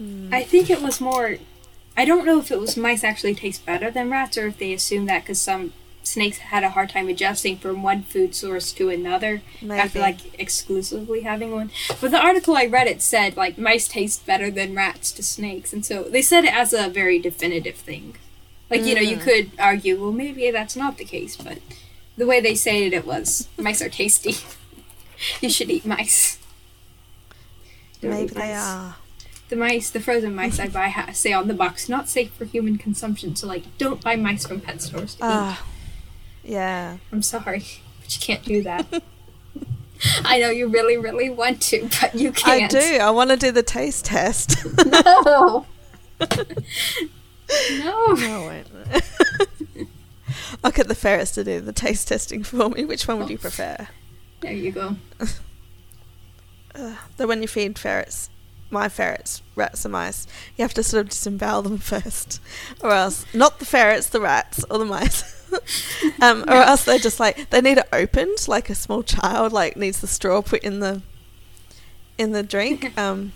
Mm. 0.00 0.32
I 0.32 0.44
think 0.44 0.70
it 0.70 0.80
was 0.80 1.00
more. 1.00 1.36
I 1.96 2.04
don't 2.04 2.24
know 2.24 2.38
if 2.38 2.50
it 2.52 2.60
was 2.60 2.76
mice 2.76 3.02
actually 3.02 3.34
taste 3.34 3.66
better 3.66 3.90
than 3.90 4.10
rats 4.10 4.38
or 4.38 4.46
if 4.46 4.58
they 4.58 4.72
assumed 4.72 5.08
that 5.08 5.22
because 5.24 5.40
some 5.40 5.72
snakes 6.04 6.38
had 6.38 6.62
a 6.62 6.70
hard 6.70 6.88
time 6.88 7.08
adjusting 7.08 7.58
from 7.58 7.82
one 7.82 8.02
food 8.02 8.34
source 8.34 8.72
to 8.72 8.88
another 8.88 9.42
after 9.56 9.66
Maybe. 9.66 9.98
like 9.98 10.40
exclusively 10.40 11.22
having 11.22 11.50
one. 11.50 11.70
But 12.00 12.12
the 12.12 12.20
article 12.24 12.56
I 12.56 12.66
read 12.66 12.86
it 12.86 13.02
said 13.02 13.36
like 13.36 13.58
mice 13.58 13.88
taste 13.88 14.24
better 14.24 14.50
than 14.50 14.74
rats 14.76 15.10
to 15.12 15.22
snakes, 15.24 15.72
and 15.72 15.84
so 15.84 16.04
they 16.04 16.22
said 16.22 16.44
it 16.44 16.54
as 16.54 16.72
a 16.72 16.88
very 16.88 17.18
definitive 17.18 17.74
thing. 17.74 18.14
Like 18.70 18.84
you 18.84 18.94
know, 18.94 19.00
you 19.00 19.16
Mm. 19.16 19.22
could 19.22 19.50
argue, 19.58 20.00
well, 20.00 20.12
maybe 20.12 20.50
that's 20.52 20.76
not 20.76 20.98
the 20.98 21.04
case, 21.04 21.36
but 21.36 21.58
the 22.18 22.26
way 22.26 22.40
they 22.40 22.54
stated 22.54 22.92
it 22.92 23.06
was 23.06 23.48
mice 23.56 23.80
are 23.80 23.88
tasty. 23.88 24.34
you 25.40 25.48
should 25.48 25.70
eat 25.70 25.86
mice. 25.86 26.38
Don't 28.02 28.10
Maybe 28.10 28.24
eat 28.24 28.34
they 28.34 28.40
mice. 28.52 28.58
are. 28.62 28.96
The 29.48 29.56
mice, 29.56 29.88
the 29.90 30.00
frozen 30.00 30.34
mice 30.34 30.58
I 30.60 30.68
buy 30.68 30.88
ha- 30.88 31.12
say 31.12 31.32
on 31.32 31.48
the 31.48 31.54
box, 31.54 31.88
not 31.88 32.08
safe 32.08 32.32
for 32.34 32.44
human 32.44 32.76
consumption. 32.76 33.34
So 33.34 33.46
like, 33.46 33.78
don't 33.78 34.02
buy 34.02 34.14
mice 34.16 34.46
from 34.46 34.60
pet 34.60 34.82
stores 34.82 35.14
to 35.14 35.24
eat. 35.24 35.26
Ah, 35.26 35.64
yeah. 36.44 36.98
I'm 37.10 37.22
sorry, 37.22 37.64
but 38.02 38.14
you 38.14 38.20
can't 38.20 38.44
do 38.44 38.62
that. 38.64 39.02
I 40.24 40.38
know 40.38 40.50
you 40.50 40.68
really, 40.68 40.96
really 40.96 41.30
want 41.30 41.62
to, 41.62 41.88
but 42.00 42.14
you 42.14 42.30
can't. 42.30 42.72
I 42.74 42.80
do. 42.80 42.98
I 43.00 43.10
want 43.10 43.30
to 43.30 43.36
do 43.36 43.50
the 43.50 43.62
taste 43.62 44.04
test. 44.04 44.56
No. 44.86 45.66
no. 46.20 46.26
No, 47.80 48.06
I 48.18 48.64
won't. 48.90 49.02
I'll 50.62 50.70
get 50.70 50.88
the 50.88 50.94
ferrets 50.94 51.32
to 51.32 51.44
do 51.44 51.60
the 51.60 51.72
taste 51.72 52.08
testing 52.08 52.42
for 52.42 52.68
me. 52.70 52.84
Which 52.84 53.06
one 53.08 53.18
would 53.18 53.30
you 53.30 53.38
prefer? 53.38 53.88
There 54.40 54.52
you 54.52 54.72
go. 54.72 54.96
Uh, 56.74 56.94
the 57.16 57.26
when 57.26 57.42
you 57.42 57.48
feed 57.48 57.76
ferrets, 57.76 58.30
my 58.70 58.88
ferrets, 58.88 59.42
rats 59.56 59.84
and 59.84 59.90
mice, 59.90 60.26
you 60.56 60.62
have 60.62 60.74
to 60.74 60.82
sort 60.82 61.00
of 61.00 61.08
disembowel 61.08 61.62
them 61.62 61.78
first, 61.78 62.40
or 62.80 62.92
else 62.92 63.24
not 63.34 63.58
the 63.58 63.64
ferrets, 63.64 64.08
the 64.08 64.20
rats 64.20 64.64
or 64.70 64.78
the 64.78 64.84
mice, 64.84 65.50
um, 66.22 66.44
or 66.46 66.54
else 66.54 66.84
they're 66.84 66.98
just 66.98 67.18
like 67.18 67.50
they 67.50 67.60
need 67.60 67.78
it 67.78 67.88
opened, 67.92 68.46
like 68.46 68.70
a 68.70 68.74
small 68.74 69.02
child 69.02 69.52
like 69.52 69.76
needs 69.76 70.00
the 70.00 70.06
straw 70.06 70.40
put 70.42 70.62
in 70.62 70.78
the 70.78 71.02
in 72.16 72.32
the 72.32 72.42
drink. 72.42 72.96
Um, 72.96 73.32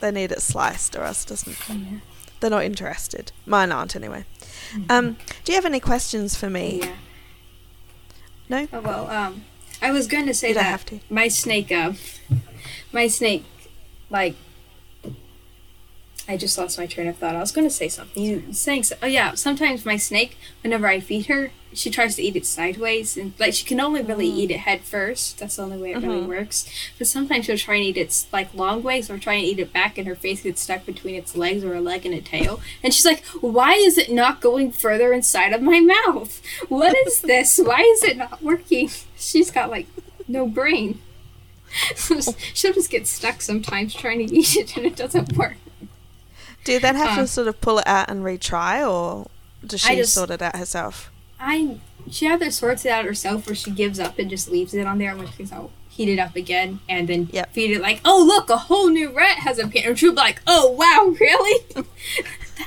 they 0.00 0.10
need 0.10 0.32
it 0.32 0.40
sliced, 0.40 0.96
or 0.96 1.02
else 1.02 1.24
it 1.24 1.28
doesn't. 1.28 1.56
They're 2.40 2.50
not 2.50 2.64
interested. 2.64 3.32
Mine 3.46 3.70
aren't 3.70 3.94
anyway. 3.94 4.24
Um, 4.88 5.16
do 5.44 5.52
you 5.52 5.56
have 5.56 5.64
any 5.66 5.80
questions 5.80 6.36
for 6.36 6.48
me? 6.50 6.80
Yeah. 6.82 6.94
No. 8.48 8.68
Oh, 8.72 8.80
well, 8.80 9.10
um, 9.10 9.44
I 9.82 9.90
was 9.92 10.06
going 10.06 10.26
to 10.26 10.34
say 10.34 10.48
You 10.48 10.54
that 10.54 10.64
have 10.64 10.84
to. 10.86 11.00
my 11.08 11.28
snake, 11.28 11.70
uh, 11.72 11.92
my 12.92 13.06
snake, 13.08 13.44
like, 14.10 14.34
I 16.30 16.36
just 16.36 16.56
lost 16.56 16.78
my 16.78 16.86
train 16.86 17.08
of 17.08 17.16
thought. 17.16 17.34
I 17.34 17.40
was 17.40 17.50
going 17.50 17.66
to 17.66 17.74
say 17.74 17.88
something. 17.88 18.22
You 18.22 18.44
saying, 18.52 18.84
so- 18.84 18.96
oh 19.02 19.06
yeah, 19.06 19.34
sometimes 19.34 19.84
my 19.84 19.96
snake, 19.96 20.36
whenever 20.62 20.86
I 20.86 21.00
feed 21.00 21.26
her, 21.26 21.50
she 21.72 21.90
tries 21.90 22.14
to 22.16 22.22
eat 22.22 22.36
it 22.36 22.46
sideways, 22.46 23.16
and 23.16 23.32
like 23.38 23.52
she 23.54 23.64
can 23.64 23.80
only 23.80 24.00
really 24.02 24.28
Mm. 24.30 24.36
eat 24.36 24.50
it 24.52 24.58
head 24.58 24.82
first. 24.82 25.38
That's 25.38 25.56
the 25.56 25.62
only 25.62 25.76
way 25.78 25.90
it 25.92 25.98
really 25.98 26.20
Mhm. 26.20 26.26
works. 26.28 26.68
But 26.98 27.08
sometimes 27.08 27.46
she'll 27.46 27.58
try 27.58 27.76
and 27.76 27.84
eat 27.84 27.96
it 27.96 28.26
like 28.32 28.54
long 28.54 28.82
ways, 28.84 29.10
or 29.10 29.18
try 29.18 29.34
and 29.34 29.44
eat 29.44 29.58
it 29.58 29.72
back, 29.72 29.98
and 29.98 30.06
her 30.06 30.14
face 30.14 30.42
gets 30.42 30.60
stuck 30.60 30.86
between 30.86 31.16
its 31.16 31.34
legs 31.36 31.64
or 31.64 31.74
a 31.74 31.80
leg 31.80 32.06
and 32.06 32.14
a 32.14 32.20
tail. 32.20 32.60
And 32.82 32.94
she's 32.94 33.04
like, 33.04 33.24
"Why 33.40 33.74
is 33.74 33.98
it 33.98 34.10
not 34.12 34.40
going 34.40 34.70
further 34.70 35.12
inside 35.12 35.52
of 35.52 35.62
my 35.62 35.80
mouth? 35.80 36.40
What 36.68 36.96
is 37.06 37.20
this? 37.32 37.58
Why 37.58 37.80
is 37.80 38.02
it 38.04 38.16
not 38.16 38.40
working?" 38.42 38.88
She's 39.18 39.50
got 39.50 39.68
like 39.70 39.86
no 40.28 40.46
brain. 40.46 41.00
She'll 41.96 42.72
just 42.72 42.90
get 42.90 43.06
stuck 43.06 43.40
sometimes 43.42 43.94
trying 43.94 44.26
to 44.26 44.34
eat 44.34 44.56
it, 44.56 44.76
and 44.76 44.86
it 44.86 44.96
doesn't 44.96 45.36
work. 45.36 45.56
Do 46.64 46.72
you 46.72 46.80
then 46.80 46.94
have 46.96 47.18
Uh. 47.18 47.22
to 47.22 47.26
sort 47.26 47.48
of 47.48 47.60
pull 47.60 47.78
it 47.78 47.86
out 47.86 48.10
and 48.10 48.22
retry, 48.24 48.86
or 48.88 49.26
does 49.66 49.80
she 49.80 49.96
just- 49.96 50.14
sort 50.14 50.30
it 50.30 50.42
out 50.42 50.56
herself? 50.56 51.10
I 51.38 51.76
she 52.10 52.26
either 52.26 52.50
sorts 52.50 52.84
it 52.84 52.90
out 52.90 53.04
herself 53.04 53.46
or 53.48 53.54
she 53.54 53.70
gives 53.70 54.00
up 54.00 54.18
and 54.18 54.28
just 54.30 54.50
leaves 54.50 54.74
it 54.74 54.86
on 54.86 54.98
there, 54.98 55.14
which 55.16 55.36
case 55.36 55.52
I'll 55.52 55.70
heat 55.88 56.08
it 56.08 56.18
up 56.18 56.34
again 56.34 56.80
and 56.88 57.08
then 57.08 57.28
Yep. 57.30 57.52
feed 57.52 57.70
it 57.72 57.80
like, 57.82 58.00
oh 58.04 58.22
look, 58.24 58.48
a 58.50 58.56
whole 58.56 58.88
new 58.88 59.10
rat 59.14 59.38
has 59.40 59.58
appeared. 59.58 59.86
And 59.86 59.98
she'll 59.98 60.12
be 60.12 60.16
like, 60.16 60.40
oh 60.46 60.70
wow, 60.72 61.14
really? 61.20 61.64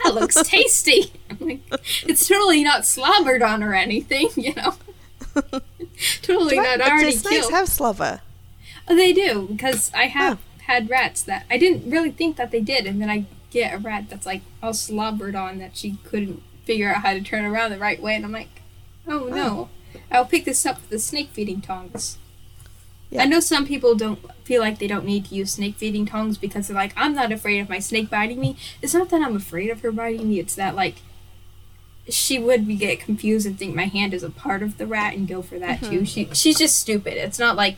that 0.03 0.13
looks 0.13 0.35
tasty. 0.43 1.13
Like, 1.39 1.61
it's 2.05 2.27
totally 2.27 2.63
not 2.63 2.85
slobbered 2.85 3.41
on 3.41 3.63
or 3.63 3.73
anything, 3.73 4.29
you 4.35 4.53
know. 4.55 4.75
totally 6.21 6.59
I- 6.59 6.63
not 6.63 6.77
do 6.85 6.91
already 6.91 7.11
snakes 7.11 7.39
killed. 7.41 7.51
have 7.53 7.67
slobber? 7.69 8.21
Oh, 8.87 8.95
they 8.95 9.13
do 9.13 9.47
because 9.51 9.91
I 9.95 10.05
have 10.07 10.39
had 10.63 10.89
rats 10.89 11.21
that 11.23 11.45
I 11.49 11.57
didn't 11.57 11.89
really 11.89 12.11
think 12.11 12.35
that 12.37 12.51
they 12.51 12.61
did, 12.61 12.85
and 12.85 13.01
then 13.01 13.09
I 13.09 13.25
get 13.53 13.73
a 13.73 13.77
rat 13.77 14.05
that's 14.09 14.25
like 14.25 14.41
all 14.61 14.73
slobbered 14.73 15.35
on 15.35 15.59
that 15.59 15.77
she 15.77 15.97
couldn't 16.03 16.41
figure 16.65 16.89
out 16.93 17.03
how 17.03 17.13
to 17.13 17.21
turn 17.21 17.45
around 17.45 17.71
the 17.71 17.77
right 17.77 18.01
way, 18.01 18.15
and 18.15 18.25
I'm 18.25 18.31
like, 18.31 18.49
oh 19.07 19.25
no, 19.25 19.69
I'll 20.11 20.25
pick 20.25 20.45
this 20.45 20.65
up 20.65 20.77
with 20.81 20.89
the 20.89 20.99
snake 20.99 21.29
feeding 21.31 21.61
tongs. 21.61 22.17
Yeah. 23.09 23.21
I 23.21 23.25
know 23.25 23.39
some 23.39 23.67
people 23.67 23.93
don't 23.93 24.19
feel 24.43 24.59
like 24.61 24.79
they 24.79 24.87
don't 24.87 25.05
need 25.05 25.25
to 25.25 25.35
use 25.35 25.51
snake 25.53 25.75
feeding 25.75 26.07
tongs 26.07 26.39
because 26.39 26.67
they're 26.67 26.75
like, 26.75 26.93
I'm 26.97 27.13
not 27.13 27.31
afraid 27.31 27.59
of 27.59 27.69
my 27.69 27.77
snake 27.77 28.09
biting 28.09 28.39
me. 28.39 28.57
It's 28.81 28.95
not 28.95 29.09
that 29.09 29.21
I'm 29.21 29.35
afraid 29.35 29.69
of 29.69 29.81
her 29.81 29.91
biting 29.91 30.29
me. 30.29 30.39
It's 30.39 30.55
that 30.55 30.75
like 30.75 30.95
she 32.09 32.39
would 32.39 32.67
be 32.67 32.75
get 32.75 32.99
confused 32.99 33.45
and 33.45 33.57
think 33.57 33.75
my 33.75 33.85
hand 33.85 34.13
is 34.15 34.23
a 34.23 34.29
part 34.31 34.63
of 34.63 34.77
the 34.79 34.87
rat 34.87 35.13
and 35.13 35.27
go 35.27 35.41
for 35.43 35.59
that 35.59 35.79
too. 35.81 36.01
Mhm. 36.01 36.07
She 36.07 36.29
she's 36.33 36.57
just 36.57 36.79
stupid. 36.79 37.13
It's 37.13 37.39
not 37.39 37.55
like 37.55 37.77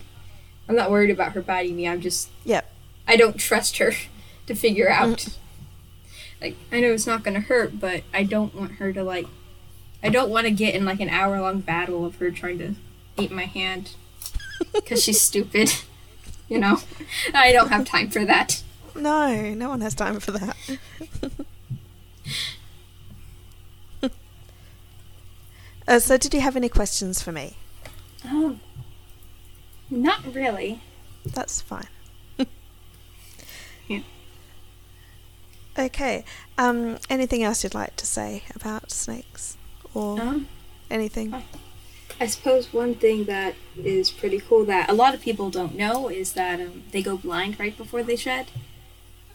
I'm 0.69 0.75
not 0.75 0.89
worried 0.89 1.11
about 1.11 1.33
her 1.33 1.41
biting 1.41 1.75
me. 1.75 1.87
I'm 1.87 2.01
just 2.01 2.29
Yep. 2.45 2.71
I 3.07 3.17
don't 3.17 3.37
trust 3.37 3.77
her 3.77 3.91
to 4.47 4.55
figure 4.55 4.89
out. 4.89 5.37
Like 6.45 6.57
I 6.71 6.79
know 6.79 6.91
it's 6.91 7.07
not 7.07 7.23
gonna 7.23 7.39
hurt, 7.39 7.79
but 7.79 8.03
I 8.13 8.21
don't 8.21 8.53
want 8.53 8.73
her 8.73 8.93
to 8.93 9.03
like. 9.03 9.25
I 10.03 10.09
don't 10.09 10.29
want 10.29 10.45
to 10.45 10.51
get 10.51 10.75
in 10.75 10.85
like 10.85 10.99
an 10.99 11.09
hour 11.09 11.41
long 11.41 11.61
battle 11.61 12.05
of 12.05 12.17
her 12.17 12.29
trying 12.29 12.59
to 12.59 12.75
eat 13.17 13.31
my 13.31 13.45
hand 13.45 13.95
because 14.71 15.03
she's 15.03 15.19
stupid. 15.21 15.73
You 16.47 16.59
know, 16.59 16.77
I 17.33 17.51
don't 17.51 17.69
have 17.69 17.85
time 17.85 18.11
for 18.11 18.23
that. 18.23 18.61
No, 18.93 19.55
no 19.55 19.69
one 19.69 19.81
has 19.81 19.95
time 19.95 20.19
for 20.19 20.29
that. 20.29 20.55
uh, 25.87 25.97
so, 25.97 26.17
did 26.17 26.35
you 26.35 26.41
have 26.41 26.55
any 26.55 26.69
questions 26.69 27.19
for 27.23 27.31
me? 27.31 27.55
Um, 28.23 28.59
not 29.89 30.35
really. 30.35 30.81
That's 31.25 31.61
fine. 31.61 31.87
Yeah. 33.87 34.01
Okay. 35.77 36.23
Um, 36.57 36.97
anything 37.09 37.43
else 37.43 37.63
you'd 37.63 37.73
like 37.75 37.95
to 37.97 38.05
say 38.05 38.43
about 38.55 38.91
snakes 38.91 39.57
or 39.93 40.19
Um, 40.21 40.47
anything? 40.89 41.33
I 42.19 42.27
suppose 42.27 42.71
one 42.71 42.95
thing 42.95 43.25
that 43.25 43.55
is 43.77 44.09
pretty 44.09 44.39
cool 44.39 44.63
that 44.65 44.89
a 44.89 44.93
lot 44.93 45.13
of 45.13 45.21
people 45.21 45.49
don't 45.49 45.75
know 45.75 46.07
is 46.07 46.31
that 46.33 46.61
um, 46.61 46.83
they 46.91 47.01
go 47.03 47.17
blind 47.17 47.59
right 47.59 47.75
before 47.77 48.03
they 48.03 48.15
shed. 48.15 48.47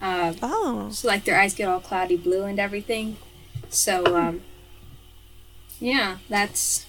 Uh, 0.01 0.33
Oh, 0.41 0.89
so 0.91 1.07
like 1.07 1.25
their 1.25 1.39
eyes 1.39 1.53
get 1.53 1.69
all 1.69 1.79
cloudy 1.79 2.17
blue 2.17 2.43
and 2.45 2.59
everything. 2.59 3.17
So 3.69 4.15
um, 4.17 4.41
yeah, 5.79 6.17
that's 6.27 6.87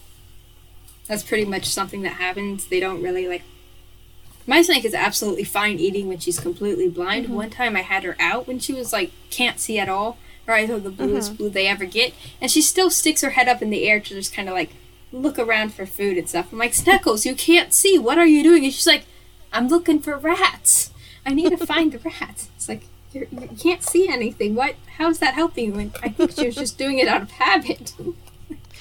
that's 1.07 1.23
pretty 1.23 1.45
much 1.45 1.67
something 1.67 2.01
that 2.03 2.15
happens. 2.15 2.67
They 2.69 2.81
don't 2.81 3.03
really 3.03 3.29
like. 3.29 3.43
My 4.47 4.63
snake 4.63 4.85
is 4.85 4.95
absolutely 4.95 5.45
fine 5.45 5.79
eating 5.79 6.09
when 6.09 6.19
she's 6.19 6.41
completely 6.41 6.89
blind. 6.89 7.27
Mm-hmm. 7.27 7.35
One 7.35 7.51
time 7.51 7.77
I 7.77 7.83
had 7.83 8.05
her 8.05 8.17
out 8.19 8.47
when 8.47 8.59
she 8.59 8.73
was 8.73 8.93
like 8.93 9.13
can't 9.31 9.61
see 9.61 9.79
at 9.79 9.89
all. 9.89 10.19
Her 10.47 10.55
eyes 10.55 10.71
are 10.71 10.81
the 10.81 10.91
bluest 10.91 11.29
mm-hmm. 11.29 11.37
blue 11.37 11.51
they 11.51 11.69
ever 11.69 11.85
get, 11.85 12.15
and 12.41 12.51
she 12.51 12.63
still 12.63 12.91
sticks 12.91 13.21
her 13.23 13.31
head 13.31 13.49
up 13.49 13.63
in 13.63 13.71
the 13.71 13.89
air 13.89 14.01
to 14.01 14.15
just 14.15 14.35
kind 14.35 14.49
of 14.49 14.55
like 14.55 14.71
look 15.13 15.39
around 15.39 15.73
for 15.75 15.87
food 15.87 16.19
and 16.19 16.29
stuff. 16.29 16.53
I'm 16.53 16.59
like, 16.59 16.73
Sneckles, 16.73 17.25
you 17.25 17.35
can't 17.35 17.73
see. 17.73 17.99
What 17.99 18.19
are 18.19 18.27
you 18.27 18.43
doing? 18.43 18.65
And 18.65 18.73
she's 18.73 18.87
like, 18.87 19.05
I'm 19.53 19.69
looking 19.69 20.01
for 20.01 20.17
rats. 20.17 20.91
I 21.25 21.35
need 21.35 21.51
to 21.51 21.67
find 21.67 21.93
the 21.93 21.99
rats. 21.99 22.49
It's 22.57 22.69
like 22.69 22.87
you're, 23.13 23.27
you 23.31 23.49
can't 23.59 23.83
see 23.83 24.09
anything. 24.09 24.55
What? 24.55 24.75
How's 24.97 25.19
that 25.21 25.35
helping 25.35 25.75
you? 25.75 25.79
And 25.79 25.97
I 26.03 26.09
think 26.09 26.33
she 26.33 26.47
was 26.47 26.57
just 26.57 26.79
doing 26.79 26.99
it 26.99 27.09
out 27.09 27.23
of 27.23 27.31
habit. 27.33 27.95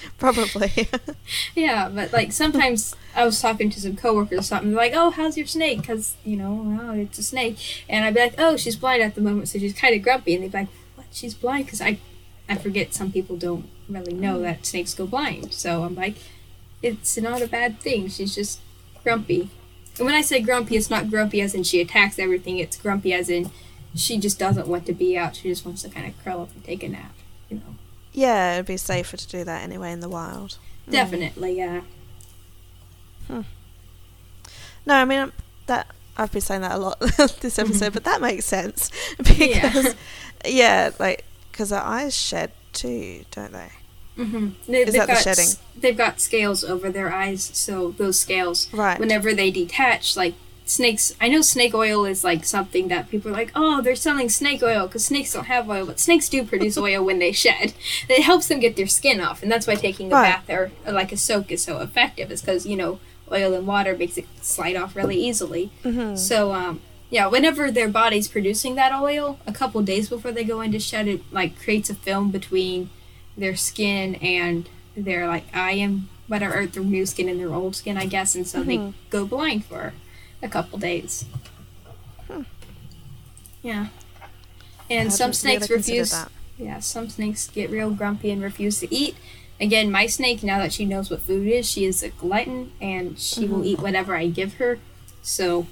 probably. 0.18 0.90
yeah, 1.56 1.90
but 1.90 2.14
like 2.14 2.32
sometimes 2.32 2.96
I 3.16 3.26
was 3.26 3.42
talking 3.42 3.70
to 3.70 3.80
some 3.80 3.96
coworkers 3.96 4.40
or 4.40 4.44
something. 4.44 4.72
They're 4.72 4.78
like, 4.78 4.94
"Oh, 4.96 5.12
how's 5.12 5.38
your 5.38 5.48
snake?" 5.48 5.82
Because 5.82 6.16
you 6.24 6.38
know, 6.38 6.80
oh, 6.82 6.94
it's 6.94 7.20
a 7.20 7.24
snake. 7.24 7.86
And 7.90 8.06
I'd 8.06 8.14
be 8.14 8.22
like, 8.22 8.36
"Oh, 8.38 8.58
she's 8.58 8.76
blind 8.76 9.02
at 9.02 9.16
the 9.16 9.22
moment, 9.22 9.50
so 9.50 9.60
she's 9.60 9.74
kind 9.74 9.96
of 9.96 10.02
grumpy." 10.02 10.36
And 10.36 10.44
they'd 10.44 10.52
be 10.52 10.58
like, 10.60 10.70
"What? 10.96 11.08
She's 11.12 11.34
blind?" 11.34 11.66
Because 11.66 11.82
I, 11.82 12.00
I 12.48 12.56
forget 12.56 12.94
some 12.94 13.12
people 13.12 13.38
don't 13.38 13.68
really 13.90 14.14
know 14.14 14.40
mm. 14.40 14.44
that 14.44 14.66
snakes 14.66 14.94
go 14.94 15.06
blind. 15.06 15.54
So 15.54 15.84
I'm 15.84 15.96
like, 15.96 16.16
it's 16.82 17.18
not 17.18 17.42
a 17.42 17.48
bad 17.48 17.80
thing. 17.80 18.08
She's 18.08 18.36
just 18.36 18.60
grumpy. 19.04 19.50
And 19.98 20.06
when 20.06 20.16
I 20.16 20.22
say 20.22 20.42
grumpy, 20.42 20.78
it's 20.78 20.90
not 20.90 21.10
grumpy 21.10 21.42
as 21.42 21.54
in 21.54 21.64
she 21.64 21.82
attacks 21.82 22.18
everything. 22.18 22.58
It's 22.58 22.78
grumpy 22.78 23.14
as 23.14 23.30
in 23.30 23.52
she 23.96 24.18
just 24.18 24.40
doesn't 24.40 24.68
want 24.68 24.86
to 24.86 24.94
be 24.94 25.18
out. 25.18 25.36
She 25.36 25.50
just 25.50 25.66
wants 25.66 25.82
to 25.84 25.90
kind 25.90 26.08
of 26.08 26.24
curl 26.24 26.42
up 26.42 26.54
and 26.56 26.64
take 26.64 26.84
a 26.84 26.90
nap. 26.90 27.14
You 27.50 27.58
know. 27.58 27.76
Yeah, 28.14 28.54
it'd 28.56 28.66
be 28.66 28.78
safer 28.78 29.18
to 29.18 29.28
do 29.28 29.44
that 29.44 29.64
anyway 29.64 29.92
in 29.92 30.00
the 30.00 30.10
wild. 30.10 30.58
Mm. 30.88 30.92
Definitely, 30.92 31.58
yeah. 31.58 31.82
No, 34.86 34.96
I 34.96 35.06
mean 35.06 35.20
um, 35.20 35.34
that 35.68 35.88
I've 36.18 36.32
been 36.32 36.42
saying 36.42 36.62
that 36.62 36.74
a 36.74 36.78
lot 36.78 37.00
this 37.40 37.60
episode, 37.60 37.94
but 37.94 38.04
that 38.04 38.22
makes 38.22 38.46
sense 38.46 38.92
because 39.18 39.96
yeah, 40.46 40.92
like 41.00 41.24
because 41.52 41.70
their 41.70 41.82
eyes 41.82 42.16
shed 42.18 42.52
too, 42.74 43.24
don't 43.32 43.52
they? 43.54 43.70
Mm-hmm. 44.18 44.50
They, 44.72 44.82
Is 44.82 44.94
they've 44.94 45.02
that 45.02 45.08
the 45.08 45.14
got, 45.14 45.24
shedding? 45.24 45.44
s- 45.46 45.60
They've 45.78 45.98
got 45.98 46.20
scales 46.20 46.64
over 46.64 46.92
their 46.92 47.12
eyes, 47.14 47.44
so 47.54 47.92
those 47.92 48.20
scales, 48.20 48.72
Right. 48.74 49.00
whenever 49.00 49.34
they 49.34 49.52
detach, 49.52 50.18
like 50.18 50.34
snakes. 50.72 51.14
I 51.20 51.28
know 51.28 51.42
snake 51.42 51.74
oil 51.74 52.06
is 52.06 52.24
like 52.24 52.46
something 52.46 52.88
that 52.88 53.10
people 53.10 53.30
are 53.32 53.34
like, 53.34 53.52
oh, 53.56 53.82
they're 53.82 53.96
selling 53.96 54.30
snake 54.30 54.64
oil 54.64 54.88
because 54.88 55.06
snakes 55.06 55.34
don't 55.34 55.46
have 55.46 55.70
oil, 55.70 55.86
but 55.86 56.00
snakes 56.00 56.30
do 56.30 56.44
produce 56.44 56.78
oil 56.88 57.04
when 57.04 57.20
they 57.20 57.32
shed. 57.32 57.74
It 58.10 58.24
helps 58.24 58.48
them 58.48 58.60
get 58.60 58.76
their 58.76 58.88
skin 58.88 59.20
off, 59.22 59.44
and 59.44 59.52
that's 59.52 59.68
why 59.68 59.76
taking 59.76 60.12
a 60.12 60.16
Right. 60.16 60.46
bath 60.46 60.50
or, 60.50 60.72
or 60.86 60.94
like 60.94 61.12
a 61.12 61.18
soak 61.18 61.52
is 61.52 61.62
so 61.64 61.80
effective. 61.80 62.32
Is 62.32 62.42
because 62.42 62.66
you 62.66 62.76
know 62.78 63.00
oil 63.32 63.54
and 63.54 63.68
water 63.68 63.96
makes 63.98 64.18
it 64.18 64.26
slide 64.42 64.76
off 64.76 64.96
really 64.96 65.18
easily. 65.18 65.72
Mm-hmm. 65.84 66.16
So 66.16 66.54
um, 66.54 66.82
yeah, 67.10 67.28
whenever 67.28 67.70
their 67.72 67.90
body's 67.90 68.28
producing 68.28 68.76
that 68.76 68.94
oil, 68.94 69.40
a 69.46 69.52
couple 69.52 69.82
days 69.82 70.10
before 70.10 70.32
they 70.32 70.44
go 70.44 70.62
into 70.62 70.80
shed, 70.80 71.08
it 71.08 71.22
like 71.32 71.60
creates 71.62 71.90
a 71.90 71.96
film 71.96 72.32
between 72.32 72.90
their 73.38 73.56
skin 73.56 74.16
and 74.16 74.68
their 74.96 75.26
like 75.26 75.46
i 75.54 75.72
am 75.72 76.10
whatever, 76.28 76.60
or 76.60 76.66
their 76.66 76.84
new 76.84 77.06
skin 77.06 77.28
and 77.28 77.40
their 77.40 77.54
old 77.54 77.76
skin, 77.76 77.98
I 77.98 78.06
guess, 78.06 78.36
and 78.36 78.48
so 78.48 78.64
they 78.64 78.94
go 79.10 79.26
blind 79.26 79.66
for 79.66 79.92
a 80.42 80.48
couple 80.50 80.78
days. 80.80 81.26
Yeah, 83.64 83.88
and 84.90 85.14
some 85.14 85.34
snakes 85.34 85.70
refuse. 85.70 86.14
Yeah, 86.58 86.80
some 86.80 87.10
snakes 87.10 87.48
get 87.48 87.70
real 87.70 87.92
grumpy 87.92 88.32
and 88.32 88.42
refuse 88.42 88.80
to 88.80 88.94
eat. 88.94 89.16
Again, 89.60 89.92
my 89.92 90.08
snake, 90.08 90.42
now 90.44 90.58
that 90.60 90.74
she 90.74 90.86
knows 90.86 91.12
what 91.12 91.22
food 91.22 91.48
is, 91.48 91.70
she 91.70 91.86
is 91.86 92.02
a 92.02 92.10
glutton 92.10 92.72
and 92.82 93.20
she 93.20 93.46
will 93.46 93.64
eat 93.64 93.80
whatever 93.80 94.16
I 94.16 94.28
give 94.28 94.56
her. 94.56 94.80
So, 95.22 95.68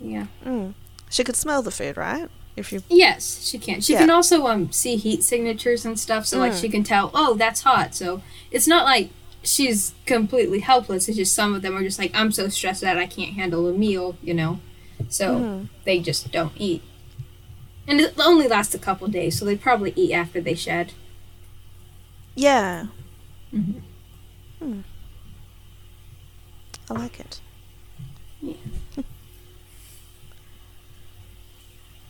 yeah. 0.00 0.26
Mm. 0.44 0.74
She 1.10 1.24
could 1.24 1.34
smell 1.36 1.62
the 1.62 1.72
food, 1.72 1.96
right? 1.96 2.28
If 2.56 2.72
you 2.72 2.82
Yes, 2.88 3.44
she 3.48 3.58
can. 3.58 3.80
She 3.80 3.94
Yeah. 3.94 4.00
can 4.00 4.10
also 4.10 4.46
um 4.46 4.70
see 4.70 4.94
heat 4.96 5.24
signatures 5.24 5.84
and 5.84 5.98
stuff, 5.98 6.26
so 6.26 6.38
like 6.38 6.52
Mm. 6.52 6.60
she 6.60 6.68
can 6.68 6.84
tell, 6.84 7.10
oh, 7.14 7.34
that's 7.34 7.62
hot. 7.62 7.94
So 7.96 8.22
it's 8.52 8.68
not 8.68 8.84
like 8.84 9.10
she's 9.42 9.94
completely 10.06 10.60
helpless. 10.60 11.08
It's 11.08 11.16
just 11.16 11.34
some 11.34 11.54
of 11.54 11.62
them 11.62 11.76
are 11.76 11.82
just 11.82 11.98
like, 11.98 12.10
I'm 12.14 12.30
so 12.32 12.48
stressed 12.48 12.80
that 12.82 12.98
I 12.98 13.06
can't 13.06 13.34
handle 13.34 13.66
a 13.68 13.72
meal, 13.72 14.16
you 14.22 14.34
know. 14.34 14.60
So 15.08 15.40
Mhm. 15.40 15.68
they 15.84 15.98
just 16.00 16.30
don't 16.30 16.52
eat. 16.56 16.82
And 17.88 18.00
it 18.00 18.14
only 18.18 18.46
lasts 18.46 18.74
a 18.74 18.78
couple 18.78 19.08
days, 19.08 19.38
so 19.38 19.44
they 19.44 19.56
probably 19.56 19.92
eat 19.96 20.12
after 20.12 20.40
they 20.40 20.54
shed. 20.54 20.92
yeah, 22.36 22.86
Mhm. 23.52 23.82
Hmm. 24.60 24.80
I 26.88 26.94
like 26.94 27.18
it. 27.20 27.40
Yeah. 28.40 28.54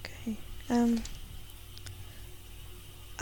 okay. 0.05 0.37
Um, 0.69 1.03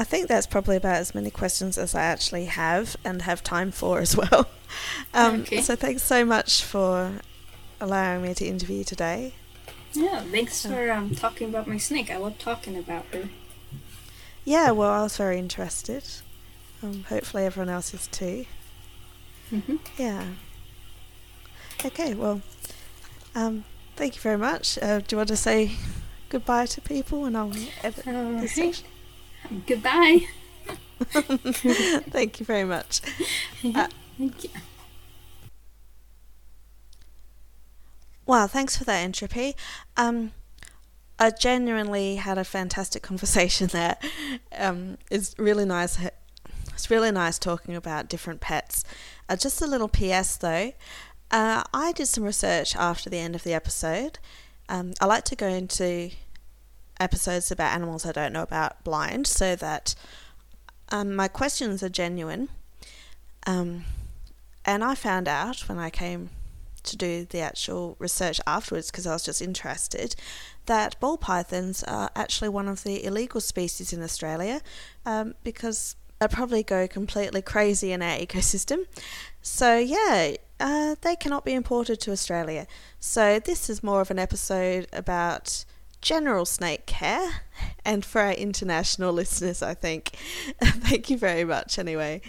I 0.01 0.05
think 0.05 0.29
that's 0.29 0.47
probably 0.47 0.77
about 0.77 0.95
as 0.97 1.13
many 1.15 1.29
questions 1.31 1.77
as 1.77 1.95
I 1.95 2.03
actually 2.03 2.45
have 2.45 2.97
and 3.05 3.23
have 3.23 3.43
time 3.43 3.73
for 3.73 3.99
as 4.01 4.17
well. 4.17 4.49
Um, 5.15 5.41
Okay. 5.41 5.63
So 5.63 5.75
thanks 5.77 6.03
so 6.03 6.27
much 6.27 6.63
for 6.63 7.21
allowing 7.81 8.21
me 8.21 8.35
to 8.35 8.47
interview 8.47 8.79
you 8.79 8.85
today. 8.85 9.33
Yeah, 9.95 10.21
thanks 10.21 10.67
for 10.67 10.91
um, 10.91 11.15
talking 11.15 11.49
about 11.49 11.67
my 11.67 11.79
snake. 11.79 12.11
I 12.11 12.19
love 12.19 12.39
talking 12.39 12.77
about 12.77 13.07
her. 13.15 13.31
Yeah, 14.45 14.73
well, 14.73 14.91
I 14.91 15.03
was 15.03 15.17
very 15.17 15.39
interested. 15.39 16.05
Um, 16.83 17.05
hopefully, 17.09 17.47
everyone 17.47 17.71
else 17.71 17.95
is 17.95 18.09
too. 18.09 18.45
Mm-hmm. 19.51 19.77
Yeah. 19.97 20.25
Okay, 21.85 22.13
well, 22.15 22.43
um, 23.35 23.65
thank 23.97 24.17
you 24.17 24.21
very 24.21 24.39
much. 24.39 24.79
Uh, 24.83 24.99
do 24.99 25.05
you 25.11 25.17
want 25.17 25.29
to 25.29 25.37
say 25.37 25.73
goodbye 26.29 26.67
to 26.67 26.81
people 26.83 27.25
and 27.25 27.37
I'll 27.37 27.53
edit 27.83 28.05
this 28.05 28.07
Alright. 28.07 28.51
section? 28.51 28.87
Goodbye. 29.67 30.27
thank 31.01 32.41
you 32.41 32.47
very 32.47 32.65
much. 32.65 33.01
Uh, 33.65 33.89
Thank 34.17 34.45
you. 34.45 34.51
Wow, 38.27 38.47
thanks 38.47 38.77
for 38.77 38.85
that 38.85 39.03
Entropy. 39.03 39.55
Um, 39.97 40.33
I 41.19 41.31
genuinely 41.31 42.17
had 42.17 42.37
a 42.37 42.45
fantastic 42.45 43.03
conversation 43.11 43.69
there. 43.69 43.97
Um, 44.57 44.99
it's 45.11 45.35
really 45.39 45.65
nice. 45.65 45.99
It's 46.75 46.91
really 46.91 47.11
nice 47.11 47.39
talking 47.39 47.75
about 47.75 48.09
different 48.09 48.41
pets. 48.41 48.85
Uh, 49.29 49.37
just 49.37 49.63
a 49.63 49.67
little 49.67 49.89
PS 49.89 50.37
though. 50.37 50.73
Uh, 51.31 51.63
I 51.73 51.93
did 51.93 52.07
some 52.07 52.25
research 52.25 52.77
after 52.77 53.09
the 53.09 53.19
end 53.19 53.35
of 53.35 53.45
the 53.45 53.55
episode. 53.55 54.19
Um, 54.69 54.93
I 55.01 55.07
like 55.07 55.25
to 55.25 55.37
go 55.37 55.49
into 55.49 56.11
episodes 57.01 57.51
about 57.51 57.75
animals 57.75 58.07
I 58.07 58.13
don't 58.13 58.33
know 58.33 58.43
about 58.43 58.83
blind 58.85 59.27
so 59.27 59.57
that 59.57 59.95
um, 60.91 61.15
my 61.15 61.29
questions 61.29 61.83
are 61.83 61.89
genuine. 61.89 62.49
Um, 63.47 63.85
and 64.65 64.85
I 64.85 64.95
found 64.95 65.29
out 65.29 65.69
when 65.69 65.79
I 65.79 65.91
came 65.91 66.31
to 66.83 66.97
do 66.97 67.25
the 67.25 67.41
actual 67.41 67.97
research 67.99 68.41
afterwards 68.47 68.91
because 68.91 69.07
I 69.07 69.13
was 69.13 69.25
just 69.25 69.43
interested 69.43 70.15
that 70.67 70.99
ball 71.01 71.17
pythons 71.17 71.83
are 71.85 72.11
actually 72.15 72.51
one 72.51 72.69
of 72.69 72.85
the 72.85 73.05
illegal 73.05 73.41
species 73.41 73.93
in 73.93 74.03
Australia 74.03 74.61
um, 75.05 75.35
because 75.43 75.97
they 76.19 76.29
probably 76.29 76.63
go 76.63 76.87
completely 76.87 77.43
crazy 77.43 77.91
in 77.93 78.03
our 78.03 78.19
ecosystem. 78.27 78.87
So, 79.43 79.79
yeah, 79.79 80.35
uh, 80.61 80.97
they 81.01 81.17
cannot 81.17 81.45
be 81.45 81.55
imported 81.55 82.01
to 82.03 82.13
Australia. 82.13 82.67
So, 83.01 83.39
this 83.39 83.71
is 83.71 83.83
more 83.83 84.01
of 84.01 84.11
an 84.11 84.19
episode 84.19 84.87
about 84.93 85.65
general 86.01 86.45
snake 86.45 86.87
care 86.87 87.43
and 87.85 88.05
for 88.05 88.21
our 88.21 88.33
international 88.33 89.13
listeners, 89.21 89.63
I 89.63 89.75
think. 89.75 90.17
Thank 90.63 91.11
you 91.11 91.19
very 91.19 91.45
much, 91.45 91.79
anyway. 91.79 92.23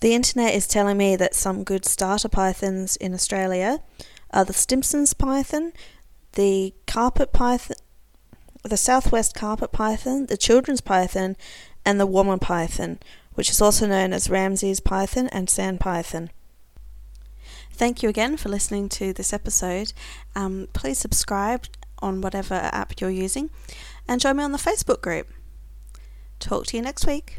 The 0.00 0.14
internet 0.14 0.54
is 0.54 0.66
telling 0.66 0.98
me 0.98 1.16
that 1.16 1.34
some 1.34 1.64
good 1.64 1.84
starter 1.84 2.28
pythons 2.28 2.96
in 2.96 3.14
Australia 3.14 3.82
are 4.30 4.44
the 4.44 4.52
Stimson's 4.52 5.14
python, 5.14 5.72
the 6.32 6.74
carpet 6.86 7.32
python, 7.32 7.76
the 8.62 8.76
southwest 8.76 9.34
carpet 9.34 9.72
python, 9.72 10.26
the 10.26 10.36
children's 10.36 10.80
python, 10.80 11.36
and 11.84 12.00
the 12.00 12.06
woma 12.06 12.40
python, 12.40 12.98
which 13.34 13.50
is 13.50 13.60
also 13.60 13.86
known 13.86 14.12
as 14.12 14.30
Ramsay's 14.30 14.80
python 14.80 15.28
and 15.28 15.48
sand 15.48 15.80
python. 15.80 16.30
Thank 17.72 18.02
you 18.02 18.08
again 18.08 18.36
for 18.36 18.48
listening 18.48 18.88
to 18.90 19.12
this 19.12 19.32
episode. 19.32 19.92
Um, 20.36 20.68
please 20.72 20.98
subscribe 20.98 21.66
on 22.02 22.20
whatever 22.20 22.54
app 22.54 23.00
you're 23.00 23.10
using 23.10 23.50
and 24.08 24.20
join 24.20 24.36
me 24.36 24.44
on 24.44 24.52
the 24.52 24.58
Facebook 24.58 25.00
group. 25.00 25.28
Talk 26.38 26.66
to 26.66 26.76
you 26.76 26.82
next 26.82 27.06
week. 27.06 27.38